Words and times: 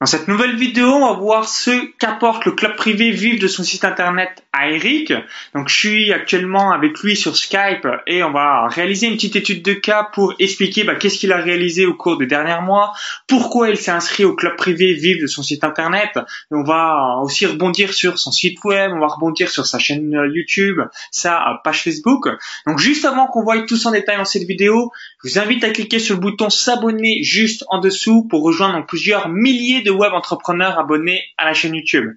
Dans 0.00 0.06
cette 0.06 0.28
nouvelle 0.28 0.54
vidéo, 0.54 0.86
on 0.86 1.12
va 1.12 1.18
voir 1.18 1.48
ce 1.48 1.90
qu'apporte 1.98 2.44
le 2.44 2.52
club 2.52 2.76
privé 2.76 3.10
Vive 3.10 3.40
de 3.40 3.48
son 3.48 3.64
site 3.64 3.84
internet 3.84 4.44
à 4.52 4.70
Eric. 4.70 5.12
Donc 5.56 5.68
je 5.68 5.76
suis 5.76 6.12
actuellement 6.12 6.70
avec 6.70 7.00
lui 7.00 7.16
sur 7.16 7.36
Skype 7.36 7.84
et 8.06 8.22
on 8.22 8.30
va 8.30 8.68
réaliser 8.68 9.08
une 9.08 9.14
petite 9.14 9.34
étude 9.34 9.64
de 9.64 9.72
cas 9.72 10.08
pour 10.12 10.34
expliquer 10.38 10.84
bah, 10.84 10.94
qu'est-ce 10.94 11.18
qu'il 11.18 11.32
a 11.32 11.38
réalisé 11.38 11.84
au 11.84 11.94
cours 11.94 12.16
des 12.16 12.26
derniers 12.26 12.64
mois, 12.64 12.92
pourquoi 13.26 13.70
il 13.70 13.76
s'est 13.76 13.90
inscrit 13.90 14.24
au 14.24 14.36
club 14.36 14.54
privé 14.54 14.94
Vive 14.94 15.20
de 15.20 15.26
son 15.26 15.42
site 15.42 15.64
internet. 15.64 16.10
on 16.52 16.62
va 16.62 17.18
aussi 17.24 17.46
rebondir 17.46 17.92
sur 17.92 18.20
son 18.20 18.30
site 18.30 18.62
web, 18.62 18.92
on 18.94 19.00
va 19.00 19.08
rebondir 19.08 19.50
sur 19.50 19.66
sa 19.66 19.80
chaîne 19.80 20.12
YouTube, 20.32 20.78
sa 21.10 21.60
page 21.64 21.82
Facebook. 21.82 22.28
Donc 22.68 22.78
juste 22.78 23.04
avant 23.04 23.26
qu'on 23.26 23.42
voie 23.42 23.60
tout 23.62 23.84
en 23.84 23.90
détail 23.90 24.18
dans 24.18 24.24
cette 24.24 24.44
vidéo, 24.46 24.92
je 25.24 25.28
vous 25.28 25.38
invite 25.40 25.64
à 25.64 25.70
cliquer 25.70 25.98
sur 25.98 26.14
le 26.14 26.20
bouton 26.20 26.50
s'abonner 26.50 27.24
juste 27.24 27.64
en 27.66 27.80
dessous 27.80 28.28
pour 28.30 28.44
rejoindre 28.44 28.86
plusieurs 28.86 29.28
milliers 29.28 29.82
de 29.82 29.87
web 29.90 30.12
entrepreneurs 30.12 30.78
abonnés 30.78 31.22
à 31.36 31.44
la 31.44 31.54
chaîne 31.54 31.74
YouTube. 31.74 32.12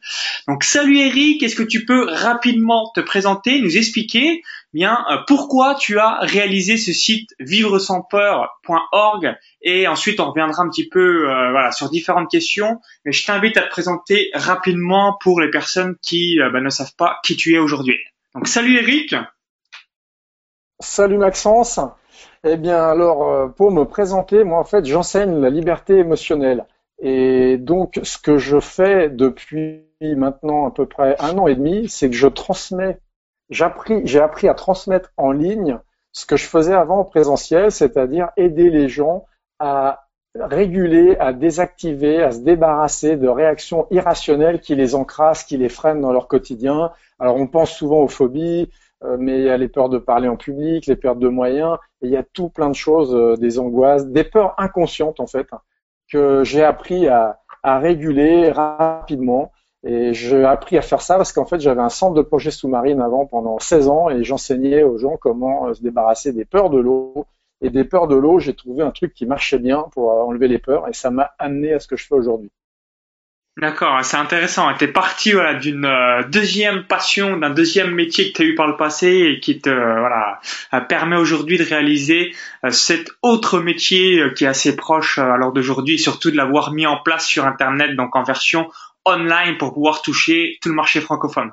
Donc 0.47 0.63
salut 0.63 0.99
Eric, 0.99 1.43
est-ce 1.43 1.55
que 1.55 1.63
tu 1.63 1.85
peux 1.85 2.07
rapidement 2.09 2.91
te 2.95 3.01
présenter, 3.01 3.61
nous 3.61 3.77
expliquer 3.77 4.41
bien 4.73 5.05
euh, 5.11 5.17
pourquoi 5.27 5.75
tu 5.75 5.99
as 5.99 6.19
réalisé 6.21 6.77
ce 6.77 6.93
site 6.93 7.33
vivresansPeur.org 7.39 9.35
et 9.61 9.87
ensuite 9.87 10.19
on 10.19 10.29
reviendra 10.29 10.63
un 10.63 10.69
petit 10.69 10.87
peu 10.87 11.29
euh, 11.29 11.71
sur 11.71 11.89
différentes 11.89 12.29
questions. 12.29 12.79
Mais 13.05 13.11
je 13.11 13.25
t'invite 13.25 13.57
à 13.57 13.63
te 13.63 13.69
présenter 13.69 14.29
rapidement 14.33 15.17
pour 15.21 15.41
les 15.41 15.49
personnes 15.49 15.95
qui 16.01 16.39
euh, 16.39 16.49
bah, 16.49 16.61
ne 16.61 16.69
savent 16.69 16.95
pas 16.95 17.19
qui 17.23 17.35
tu 17.35 17.53
es 17.53 17.59
aujourd'hui. 17.59 17.97
Donc 18.33 18.47
salut 18.47 18.77
Eric. 18.77 19.15
Salut 20.79 21.17
Maxence. 21.17 21.79
Eh 22.43 22.57
bien 22.57 22.83
alors 22.83 23.53
pour 23.53 23.71
me 23.71 23.83
présenter, 23.83 24.43
moi 24.43 24.59
en 24.59 24.63
fait 24.63 24.83
j'enseigne 24.85 25.39
la 25.41 25.49
liberté 25.49 25.97
émotionnelle. 25.97 26.65
Et 27.01 27.57
donc, 27.57 27.99
ce 28.03 28.19
que 28.19 28.37
je 28.37 28.59
fais 28.59 29.09
depuis 29.09 29.83
maintenant 30.01 30.67
à 30.67 30.71
peu 30.71 30.85
près 30.85 31.15
un 31.19 31.37
an 31.37 31.47
et 31.47 31.55
demi, 31.55 31.89
c'est 31.89 32.09
que 32.09 32.15
je 32.15 32.27
transmets, 32.27 32.99
j'ai 33.49 33.65
appris, 33.65 34.47
à 34.47 34.53
transmettre 34.53 35.11
en 35.17 35.31
ligne 35.31 35.79
ce 36.11 36.25
que 36.25 36.37
je 36.37 36.45
faisais 36.45 36.73
avant 36.73 36.99
en 36.99 37.03
présentiel, 37.03 37.71
c'est-à-dire 37.71 38.29
aider 38.37 38.69
les 38.69 38.87
gens 38.87 39.25
à 39.59 40.05
réguler, 40.35 41.17
à 41.19 41.33
désactiver, 41.33 42.21
à 42.21 42.31
se 42.31 42.39
débarrasser 42.39 43.17
de 43.17 43.27
réactions 43.27 43.87
irrationnelles 43.91 44.61
qui 44.61 44.75
les 44.75 44.95
encrassent, 44.95 45.43
qui 45.43 45.57
les 45.57 45.69
freinent 45.69 46.01
dans 46.01 46.13
leur 46.13 46.27
quotidien. 46.27 46.91
Alors 47.19 47.35
on 47.35 47.47
pense 47.47 47.71
souvent 47.71 48.01
aux 48.01 48.07
phobies, 48.07 48.69
euh, 49.03 49.17
mais 49.19 49.39
il 49.39 49.45
y 49.45 49.49
a 49.49 49.57
les 49.57 49.67
peurs 49.67 49.89
de 49.89 49.97
parler 49.97 50.27
en 50.27 50.37
public, 50.37 50.85
les 50.85 50.95
peurs 50.95 51.15
de 51.15 51.27
moyens, 51.27 51.77
et 52.01 52.07
il 52.07 52.11
y 52.11 52.17
a 52.17 52.23
tout 52.23 52.49
plein 52.49 52.69
de 52.69 52.75
choses, 52.75 53.13
euh, 53.13 53.35
des 53.35 53.59
angoisses, 53.59 54.07
des 54.07 54.23
peurs 54.23 54.53
inconscientes 54.57 55.19
en 55.19 55.27
fait, 55.27 55.47
que 56.11 56.43
j'ai 56.43 56.63
appris 56.63 57.07
à, 57.07 57.39
réguler 57.63 58.51
rapidement. 58.51 59.51
Et 59.83 60.13
j'ai 60.13 60.45
appris 60.45 60.77
à 60.77 60.81
faire 60.81 61.01
ça 61.01 61.17
parce 61.17 61.33
qu'en 61.33 61.45
fait, 61.45 61.59
j'avais 61.59 61.81
un 61.81 61.89
centre 61.89 62.13
de 62.13 62.21
projet 62.21 62.51
sous-marine 62.51 63.01
avant 63.01 63.25
pendant 63.25 63.57
16 63.57 63.87
ans 63.87 64.09
et 64.09 64.23
j'enseignais 64.23 64.83
aux 64.83 64.97
gens 64.97 65.17
comment 65.17 65.67
euh, 65.67 65.73
se 65.73 65.81
débarrasser 65.81 66.33
des 66.33 66.45
peurs 66.45 66.69
de 66.69 66.79
l'eau. 66.79 67.25
Et 67.61 67.69
des 67.69 67.83
peurs 67.83 68.07
de 68.07 68.15
l'eau, 68.15 68.39
j'ai 68.39 68.55
trouvé 68.55 68.83
un 68.83 68.91
truc 68.91 69.13
qui 69.13 69.25
marchait 69.25 69.59
bien 69.59 69.85
pour 69.91 70.11
enlever 70.11 70.47
les 70.47 70.59
peurs 70.59 70.87
et 70.87 70.93
ça 70.93 71.11
m'a 71.11 71.31
amené 71.39 71.73
à 71.73 71.79
ce 71.79 71.87
que 71.87 71.95
je 71.95 72.05
fais 72.05 72.15
aujourd'hui. 72.15 72.51
D'accord, 73.57 73.99
c'est 74.03 74.15
intéressant. 74.15 74.73
Tu 74.75 74.91
parti 74.93 75.33
voilà, 75.33 75.55
d'une 75.55 75.83
euh, 75.83 76.23
deuxième 76.23 76.85
passion, 76.87 77.35
d'un 77.35 77.49
deuxième 77.49 77.91
métier 77.91 78.31
que 78.31 78.37
tu 78.37 78.41
as 78.43 78.45
eu 78.45 78.55
par 78.55 78.65
le 78.65 78.77
passé 78.77 79.09
et 79.09 79.39
qui 79.41 79.59
te 79.59 79.69
voilà, 79.69 80.39
euh, 80.73 80.79
permet 80.79 81.17
aujourd'hui 81.17 81.57
de 81.57 81.63
réaliser 81.63 82.33
euh, 82.63 82.69
cet 82.69 83.11
autre 83.21 83.59
métier 83.59 84.23
qui 84.37 84.45
est 84.45 84.47
assez 84.47 84.77
proche 84.77 85.17
à 85.17 85.35
l'heure 85.35 85.51
d'aujourd'hui 85.51 85.95
et 85.95 85.97
surtout 85.97 86.31
de 86.31 86.37
l'avoir 86.37 86.71
mis 86.71 86.87
en 86.87 86.97
place 86.97 87.27
sur 87.27 87.45
Internet, 87.45 87.97
donc 87.97 88.15
en 88.15 88.23
version 88.23 88.71
online 89.05 89.57
pour 89.57 89.73
pouvoir 89.73 90.01
toucher 90.01 90.57
tout 90.61 90.69
le 90.69 90.75
marché 90.75 91.01
francophone. 91.01 91.51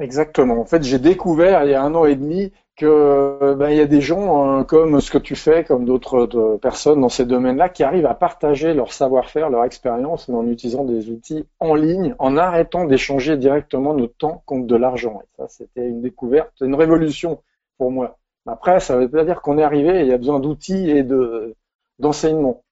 Exactement. 0.00 0.58
En 0.60 0.64
fait, 0.64 0.82
j'ai 0.82 0.98
découvert 0.98 1.64
il 1.64 1.70
y 1.70 1.74
a 1.74 1.82
un 1.82 1.94
an 1.94 2.06
et 2.06 2.16
demi 2.16 2.52
que 2.76 3.54
ben, 3.58 3.68
il 3.68 3.76
y 3.76 3.80
a 3.80 3.86
des 3.86 4.00
gens 4.00 4.60
euh, 4.60 4.64
comme 4.64 5.00
ce 5.00 5.10
que 5.10 5.18
tu 5.18 5.36
fais, 5.36 5.64
comme 5.64 5.84
d'autres 5.84 6.58
personnes 6.62 7.02
dans 7.02 7.10
ces 7.10 7.26
domaines-là, 7.26 7.68
qui 7.68 7.82
arrivent 7.84 8.06
à 8.06 8.14
partager 8.14 8.72
leur 8.72 8.94
savoir-faire, 8.94 9.50
leur 9.50 9.64
expérience, 9.64 10.28
mais 10.28 10.36
en 10.36 10.46
utilisant 10.48 10.84
des 10.84 11.10
outils 11.10 11.44
en 11.58 11.74
ligne, 11.74 12.14
en 12.18 12.38
arrêtant 12.38 12.86
d'échanger 12.86 13.36
directement 13.36 13.92
notre 13.94 14.16
temps 14.16 14.42
contre 14.46 14.66
de 14.66 14.76
l'argent. 14.76 15.20
Et 15.22 15.28
ça, 15.36 15.48
c'était 15.48 15.86
une 15.86 16.00
découverte, 16.00 16.54
une 16.62 16.74
révolution 16.74 17.42
pour 17.76 17.90
moi. 17.90 18.18
Après, 18.46 18.80
ça 18.80 18.96
veut 18.96 19.10
pas 19.10 19.24
dire 19.24 19.42
qu'on 19.42 19.58
est 19.58 19.62
arrivé. 19.62 20.00
Il 20.00 20.06
y 20.06 20.12
a 20.12 20.18
besoin 20.18 20.40
d'outils 20.40 20.90
et 20.90 21.02
de 21.02 21.54
d'enseignement. 21.98 22.62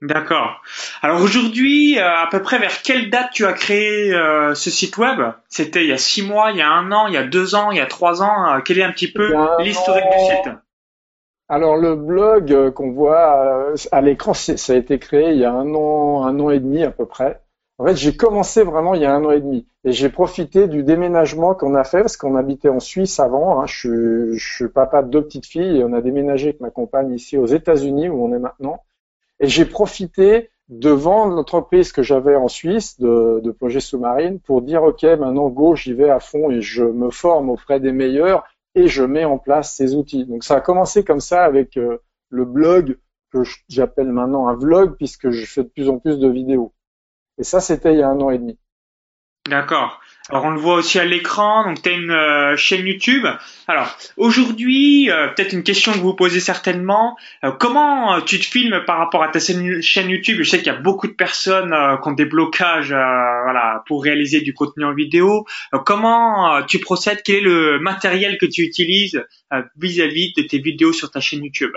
D'accord. 0.00 0.62
Alors 1.02 1.20
aujourd'hui, 1.20 1.98
euh, 1.98 2.04
à 2.04 2.28
peu 2.30 2.40
près 2.40 2.60
vers 2.60 2.82
quelle 2.82 3.10
date 3.10 3.30
tu 3.32 3.44
as 3.46 3.52
créé 3.52 4.14
euh, 4.14 4.54
ce 4.54 4.70
site 4.70 4.96
web? 4.96 5.18
C'était 5.48 5.82
il 5.82 5.88
y 5.88 5.92
a 5.92 5.98
six 5.98 6.22
mois, 6.22 6.52
il 6.52 6.58
y 6.58 6.62
a 6.62 6.70
un 6.70 6.92
an, 6.92 7.08
il 7.08 7.14
y 7.14 7.16
a 7.16 7.24
deux 7.24 7.56
ans, 7.56 7.72
il 7.72 7.78
y 7.78 7.80
a 7.80 7.86
trois 7.86 8.22
ans. 8.22 8.54
Euh, 8.54 8.60
quel 8.64 8.78
est 8.78 8.84
un 8.84 8.92
petit 8.92 9.10
peu 9.10 9.34
l'historique 9.58 10.04
du 10.04 10.24
site? 10.24 10.54
Alors 11.48 11.76
le 11.76 11.96
blog 11.96 12.70
qu'on 12.74 12.92
voit 12.92 13.72
à 13.90 14.00
l'écran, 14.00 14.34
ça 14.34 14.72
a 14.72 14.76
été 14.76 14.98
créé 14.98 15.30
il 15.30 15.38
y 15.38 15.44
a 15.44 15.52
un 15.52 15.74
an, 15.74 16.26
un 16.26 16.38
an 16.38 16.50
et 16.50 16.60
demi 16.60 16.84
à 16.84 16.90
peu 16.90 17.06
près. 17.06 17.40
En 17.78 17.86
fait, 17.86 17.96
j'ai 17.96 18.16
commencé 18.16 18.62
vraiment 18.64 18.94
il 18.94 19.02
y 19.02 19.04
a 19.04 19.14
un 19.14 19.24
an 19.24 19.30
et 19.30 19.40
demi 19.40 19.66
et 19.84 19.92
j'ai 19.92 20.10
profité 20.10 20.68
du 20.68 20.82
déménagement 20.82 21.54
qu'on 21.54 21.74
a 21.74 21.84
fait 21.84 22.00
parce 22.00 22.16
qu'on 22.16 22.36
habitait 22.36 22.68
en 22.68 22.80
Suisse 22.80 23.18
avant. 23.18 23.60
Hein. 23.60 23.66
Je, 23.66 23.76
suis, 23.76 24.38
je 24.38 24.54
suis 24.54 24.68
papa 24.68 25.02
de 25.02 25.10
deux 25.10 25.22
petites 25.22 25.46
filles 25.46 25.78
et 25.78 25.84
on 25.84 25.92
a 25.92 26.00
déménagé 26.02 26.48
avec 26.48 26.60
ma 26.60 26.70
compagne 26.70 27.12
ici 27.12 27.36
aux 27.36 27.46
États-Unis 27.46 28.08
où 28.08 28.24
on 28.24 28.34
est 28.34 28.40
maintenant. 28.40 28.84
Et 29.40 29.46
j'ai 29.46 29.64
profité 29.64 30.50
de 30.68 30.90
vendre 30.90 31.34
l'entreprise 31.34 31.92
que 31.92 32.02
j'avais 32.02 32.36
en 32.36 32.48
Suisse 32.48 32.98
de, 33.00 33.40
de 33.42 33.78
sous-marine 33.78 34.38
pour 34.40 34.60
dire 34.62 34.82
ok 34.82 35.02
maintenant 35.02 35.48
go 35.48 35.74
j'y 35.74 35.94
vais 35.94 36.10
à 36.10 36.20
fond 36.20 36.50
et 36.50 36.60
je 36.60 36.84
me 36.84 37.10
forme 37.10 37.48
auprès 37.48 37.80
des 37.80 37.92
meilleurs 37.92 38.44
et 38.74 38.86
je 38.86 39.02
mets 39.02 39.24
en 39.24 39.38
place 39.38 39.72
ces 39.74 39.94
outils. 39.94 40.26
Donc 40.26 40.44
ça 40.44 40.56
a 40.56 40.60
commencé 40.60 41.04
comme 41.04 41.20
ça 41.20 41.44
avec 41.44 41.76
euh, 41.76 41.98
le 42.28 42.44
blog 42.44 42.98
que 43.32 43.42
j'appelle 43.68 44.12
maintenant 44.12 44.48
un 44.48 44.54
vlog 44.54 44.96
puisque 44.96 45.30
je 45.30 45.46
fais 45.46 45.62
de 45.62 45.68
plus 45.68 45.88
en 45.88 45.98
plus 45.98 46.18
de 46.18 46.28
vidéos. 46.28 46.72
Et 47.38 47.44
ça 47.44 47.60
c'était 47.60 47.94
il 47.94 48.00
y 48.00 48.02
a 48.02 48.08
un 48.08 48.20
an 48.20 48.30
et 48.30 48.38
demi. 48.38 48.58
D'accord. 49.48 50.00
Alors 50.30 50.44
on 50.44 50.50
le 50.50 50.60
voit 50.60 50.74
aussi 50.74 50.98
à 50.98 51.06
l'écran, 51.06 51.64
donc 51.64 51.80
tu 51.80 51.88
as 51.88 51.92
une 51.92 52.10
euh, 52.10 52.54
chaîne 52.56 52.86
YouTube. 52.86 53.26
Alors 53.66 53.88
aujourd'hui, 54.18 55.10
euh, 55.10 55.28
peut-être 55.28 55.54
une 55.54 55.62
question 55.62 55.92
que 55.92 55.98
vous 55.98 56.12
posez 56.14 56.40
certainement, 56.40 57.16
euh, 57.44 57.52
comment 57.58 58.20
tu 58.20 58.38
te 58.38 58.44
filmes 58.44 58.82
par 58.86 58.98
rapport 58.98 59.22
à 59.22 59.28
ta 59.28 59.38
chaîne 59.40 60.10
YouTube? 60.10 60.36
Je 60.40 60.50
sais 60.50 60.58
qu'il 60.58 60.66
y 60.66 60.76
a 60.76 60.78
beaucoup 60.78 61.06
de 61.06 61.14
personnes 61.14 61.74
qui 62.02 62.08
ont 62.08 62.12
des 62.12 62.26
blocages 62.26 62.90
voilà, 62.90 63.82
pour 63.86 64.04
réaliser 64.04 64.42
du 64.42 64.52
contenu 64.52 64.84
en 64.84 64.92
vidéo. 64.92 65.46
comment 65.86 66.62
tu 66.66 66.78
procèdes? 66.78 67.22
Quel 67.24 67.36
est 67.36 67.40
le 67.40 67.78
matériel 67.78 68.36
que 68.36 68.46
tu 68.46 68.62
utilises 68.62 69.24
vis-à-vis 69.76 70.32
-vis 70.32 70.42
de 70.42 70.46
tes 70.46 70.58
vidéos 70.58 70.92
sur 70.92 71.10
ta 71.10 71.20
chaîne 71.20 71.42
YouTube? 71.42 71.72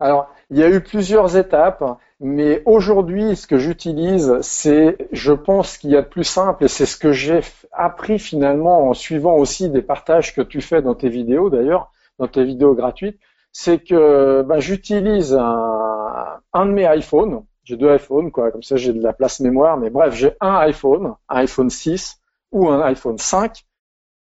Alors, 0.00 0.34
il 0.50 0.58
y 0.58 0.64
a 0.64 0.68
eu 0.68 0.80
plusieurs 0.80 1.36
étapes. 1.36 1.84
Mais 2.24 2.62
aujourd'hui, 2.66 3.34
ce 3.34 3.48
que 3.48 3.58
j'utilise, 3.58 4.38
c'est, 4.42 5.08
je 5.10 5.32
pense 5.32 5.76
qu'il 5.76 5.90
y 5.90 5.96
a 5.96 6.02
de 6.02 6.06
plus 6.06 6.22
simple, 6.22 6.64
et 6.64 6.68
c'est 6.68 6.86
ce 6.86 6.96
que 6.96 7.10
j'ai 7.10 7.40
appris 7.72 8.20
finalement 8.20 8.88
en 8.88 8.94
suivant 8.94 9.34
aussi 9.34 9.68
des 9.68 9.82
partages 9.82 10.32
que 10.32 10.40
tu 10.40 10.60
fais 10.60 10.82
dans 10.82 10.94
tes 10.94 11.08
vidéos 11.08 11.50
d'ailleurs, 11.50 11.90
dans 12.20 12.28
tes 12.28 12.44
vidéos 12.44 12.76
gratuites, 12.76 13.18
c'est 13.50 13.80
que 13.80 14.42
ben, 14.42 14.60
j'utilise 14.60 15.34
un, 15.34 16.38
un 16.52 16.66
de 16.66 16.70
mes 16.70 16.86
iPhones, 16.96 17.42
j'ai 17.64 17.76
deux 17.76 17.92
iPhones, 17.92 18.30
quoi, 18.30 18.52
comme 18.52 18.62
ça 18.62 18.76
j'ai 18.76 18.92
de 18.92 19.02
la 19.02 19.12
place 19.12 19.40
mémoire, 19.40 19.76
mais 19.76 19.90
bref, 19.90 20.14
j'ai 20.14 20.36
un 20.40 20.54
iPhone, 20.58 21.14
un 21.28 21.36
iPhone 21.38 21.70
6 21.70 22.20
ou 22.52 22.68
un 22.68 22.82
iPhone 22.82 23.18
5, 23.18 23.64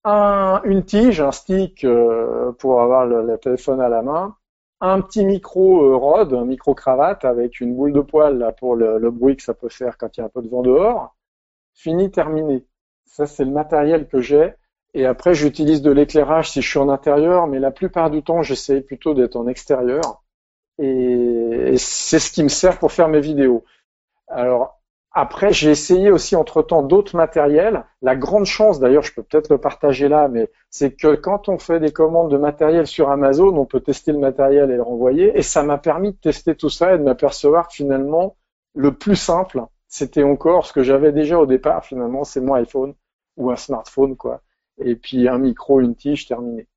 un, 0.03 0.61
une 0.63 0.85
tige, 0.85 1.21
un 1.21 1.31
stick 1.31 1.83
euh, 1.85 2.51
pour 2.59 2.83
avoir 2.83 3.07
le 3.07 3.35
téléphone 3.39 3.81
à 3.81 3.89
la 3.89 4.03
main, 4.03 4.35
un 4.81 5.01
petit 5.01 5.25
micro 5.25 5.83
euh, 5.83 5.95
Rode, 5.95 6.33
un 6.33 6.45
micro 6.45 6.73
cravate 6.73 7.25
avec 7.25 7.59
une 7.59 7.75
boule 7.75 7.93
de 7.93 8.01
poil 8.01 8.37
là, 8.37 8.51
pour 8.51 8.75
le, 8.75 9.11
bruit 9.11 9.35
que 9.35 9.43
ça 9.43 9.53
peut 9.53 9.69
faire 9.69 9.97
quand 9.97 10.15
il 10.17 10.21
y 10.21 10.23
a 10.23 10.25
un 10.27 10.29
peu 10.29 10.41
de 10.41 10.49
vent 10.49 10.61
dehors. 10.61 11.15
Fini, 11.73 12.11
terminé. 12.11 12.65
Ça, 13.05 13.25
c'est 13.25 13.45
le 13.45 13.51
matériel 13.51 14.07
que 14.07 14.21
j'ai. 14.21 14.53
Et 14.93 15.05
après, 15.05 15.33
j'utilise 15.33 15.81
de 15.81 15.91
l'éclairage 15.91 16.51
si 16.51 16.61
je 16.61 16.69
suis 16.69 16.79
en 16.79 16.89
intérieur, 16.89 17.47
mais 17.47 17.59
la 17.59 17.71
plupart 17.71 18.09
du 18.09 18.23
temps, 18.23 18.41
j'essaie 18.41 18.81
plutôt 18.81 19.13
d'être 19.13 19.35
en 19.35 19.47
extérieur. 19.47 20.23
et 20.79 21.75
c'est 21.77 22.19
ce 22.19 22.31
qui 22.31 22.43
me 22.43 22.49
sert 22.49 22.79
pour 22.79 22.91
faire 22.91 23.09
mes 23.09 23.21
vidéos. 23.21 23.63
Alors, 24.27 24.78
après, 25.11 25.51
j'ai 25.53 25.71
essayé 25.71 26.11
aussi 26.11 26.35
entre-temps 26.35 26.83
d'autres 26.83 27.15
matériels. 27.17 27.85
La 28.01 28.15
grande 28.15 28.45
chance, 28.45 28.79
d'ailleurs, 28.79 29.01
je 29.01 29.13
peux 29.13 29.23
peut-être 29.23 29.49
le 29.49 29.57
partager 29.57 30.07
là, 30.07 30.27
mais 30.27 30.51
c'est 30.69 30.91
que 30.95 31.15
quand 31.15 31.49
on 31.49 31.57
fait 31.57 31.79
des 31.79 31.91
commandes 31.91 32.31
de 32.31 32.37
matériel 32.37 32.85
sur 32.85 33.09
Amazon, 33.09 33.57
on 33.57 33.65
peut 33.65 33.79
tester 33.79 34.11
le 34.11 34.19
matériel 34.19 34.69
et 34.69 34.75
le 34.75 34.83
renvoyer. 34.83 35.37
Et 35.37 35.41
ça 35.41 35.63
m'a 35.63 35.79
permis 35.79 36.11
de 36.11 36.17
tester 36.17 36.55
tout 36.55 36.69
ça 36.69 36.93
et 36.93 36.99
de 36.99 37.03
m'apercevoir 37.03 37.67
que 37.67 37.73
finalement, 37.73 38.37
le 38.75 38.93
plus 38.93 39.15
simple, 39.15 39.65
c'était 39.87 40.23
encore 40.23 40.67
ce 40.67 40.73
que 40.73 40.83
j'avais 40.83 41.11
déjà 41.11 41.39
au 41.39 41.47
départ, 41.47 41.83
finalement, 41.83 42.23
c'est 42.23 42.41
mon 42.41 42.53
iPhone 42.53 42.93
ou 43.35 43.49
un 43.49 43.55
smartphone, 43.55 44.15
quoi. 44.15 44.41
Et 44.77 44.95
puis 44.95 45.27
un 45.27 45.39
micro, 45.39 45.81
une 45.81 45.95
tige, 45.95 46.27
terminé. 46.27 46.67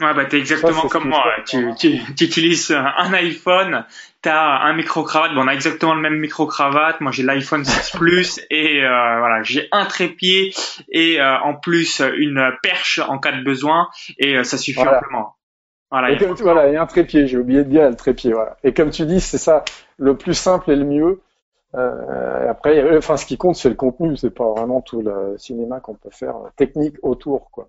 Ouais, 0.00 0.14
bah 0.14 0.24
t'es 0.24 0.38
exactement 0.38 0.88
comme 0.88 1.08
moi. 1.08 1.24
Tu, 1.46 1.74
tu, 1.78 2.00
tu, 2.14 2.24
utilises 2.24 2.70
un 2.70 3.12
iPhone, 3.12 3.84
t'as 4.22 4.60
un 4.60 4.72
micro-cravate. 4.72 5.34
Bon, 5.34 5.42
on 5.42 5.48
a 5.48 5.52
exactement 5.52 5.94
le 5.94 6.00
même 6.00 6.18
micro-cravate. 6.18 7.00
Moi, 7.00 7.12
j'ai 7.12 7.22
l'iPhone 7.22 7.64
6 7.64 7.90
Plus 7.98 8.40
et 8.50 8.82
euh, 8.82 9.18
voilà, 9.18 9.42
j'ai 9.42 9.68
un 9.72 9.84
trépied 9.84 10.54
et 10.90 11.20
euh, 11.20 11.38
en 11.40 11.54
plus 11.54 12.00
une 12.00 12.50
perche 12.62 12.98
en 12.98 13.18
cas 13.18 13.32
de 13.32 13.42
besoin 13.42 13.88
et 14.18 14.36
euh, 14.36 14.44
ça 14.44 14.56
suffit 14.56 14.80
amplement. 14.80 15.36
Voilà, 15.90 16.12
et, 16.12 16.16
voilà, 16.16 16.68
et 16.68 16.76
un 16.76 16.86
trépied. 16.86 17.26
J'ai 17.26 17.36
oublié 17.36 17.64
de 17.64 17.68
dire 17.68 17.88
le 17.88 17.96
trépied. 17.96 18.32
Voilà. 18.32 18.56
Et 18.64 18.72
comme 18.72 18.90
tu 18.90 19.04
dis, 19.04 19.20
c'est 19.20 19.38
ça 19.38 19.64
le 19.98 20.16
plus 20.16 20.34
simple 20.34 20.70
et 20.70 20.76
le 20.76 20.84
mieux. 20.84 21.20
après, 21.74 22.96
enfin, 22.96 23.16
ce 23.16 23.26
qui 23.26 23.36
compte, 23.36 23.56
c'est 23.56 23.68
le 23.68 23.74
contenu. 23.74 24.16
C'est 24.16 24.30
pas 24.30 24.50
vraiment 24.50 24.80
tout 24.80 25.02
le 25.02 25.36
cinéma 25.36 25.80
qu'on 25.80 25.94
peut 25.94 26.10
faire 26.10 26.36
technique 26.56 26.94
autour, 27.02 27.50
quoi. 27.50 27.68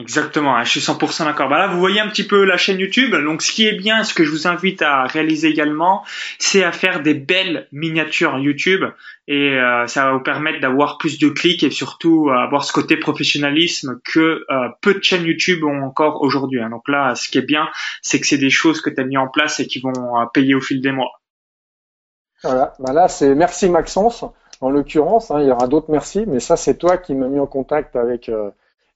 Exactement, 0.00 0.56
hein, 0.56 0.64
je 0.64 0.70
suis 0.70 0.80
100% 0.80 1.26
d'accord. 1.26 1.50
Bah 1.50 1.58
là, 1.58 1.66
vous 1.66 1.78
voyez 1.78 2.00
un 2.00 2.08
petit 2.08 2.26
peu 2.26 2.44
la 2.44 2.56
chaîne 2.56 2.78
YouTube. 2.78 3.14
Donc, 3.14 3.42
ce 3.42 3.52
qui 3.52 3.66
est 3.66 3.76
bien, 3.76 4.04
ce 4.04 4.14
que 4.14 4.24
je 4.24 4.30
vous 4.30 4.46
invite 4.46 4.80
à 4.80 5.02
réaliser 5.04 5.48
également, 5.48 6.02
c'est 6.38 6.64
à 6.64 6.72
faire 6.72 7.02
des 7.02 7.12
belles 7.12 7.68
miniatures 7.72 8.38
YouTube 8.38 8.84
et 9.28 9.50
euh, 9.58 9.86
ça 9.86 10.06
va 10.06 10.12
vous 10.12 10.22
permettre 10.22 10.60
d'avoir 10.60 10.96
plus 10.96 11.18
de 11.18 11.28
clics 11.28 11.62
et 11.62 11.70
surtout 11.70 12.30
euh, 12.30 12.38
avoir 12.38 12.64
ce 12.64 12.72
côté 12.72 12.96
professionnalisme 12.96 14.00
que 14.02 14.46
euh, 14.50 14.68
peu 14.80 14.94
de 14.94 15.02
chaînes 15.02 15.26
YouTube 15.26 15.62
ont 15.62 15.82
encore 15.82 16.22
aujourd'hui. 16.22 16.62
Hein. 16.62 16.70
Donc 16.70 16.88
là, 16.88 17.14
ce 17.14 17.28
qui 17.28 17.36
est 17.36 17.46
bien, 17.46 17.68
c'est 18.00 18.18
que 18.18 18.26
c'est 18.26 18.38
des 18.38 18.50
choses 18.50 18.80
que 18.80 18.88
tu 18.88 18.98
as 18.98 19.04
mis 19.04 19.18
en 19.18 19.28
place 19.28 19.60
et 19.60 19.66
qui 19.66 19.80
vont 19.80 19.92
payer 20.32 20.54
au 20.54 20.62
fil 20.62 20.80
des 20.80 20.92
mois. 20.92 21.20
Voilà, 22.42 22.72
bah 22.78 22.94
là, 22.94 23.08
c'est 23.08 23.34
merci 23.34 23.68
Maxence. 23.68 24.24
En 24.62 24.70
l'occurrence, 24.70 25.30
hein, 25.30 25.40
il 25.40 25.48
y 25.48 25.50
aura 25.50 25.68
d'autres 25.68 25.90
merci, 25.90 26.24
mais 26.26 26.40
ça, 26.40 26.56
c'est 26.56 26.78
toi 26.78 26.96
qui 26.96 27.14
m'as 27.14 27.28
mis 27.28 27.38
en 27.38 27.46
contact 27.46 27.94
avec 27.94 28.30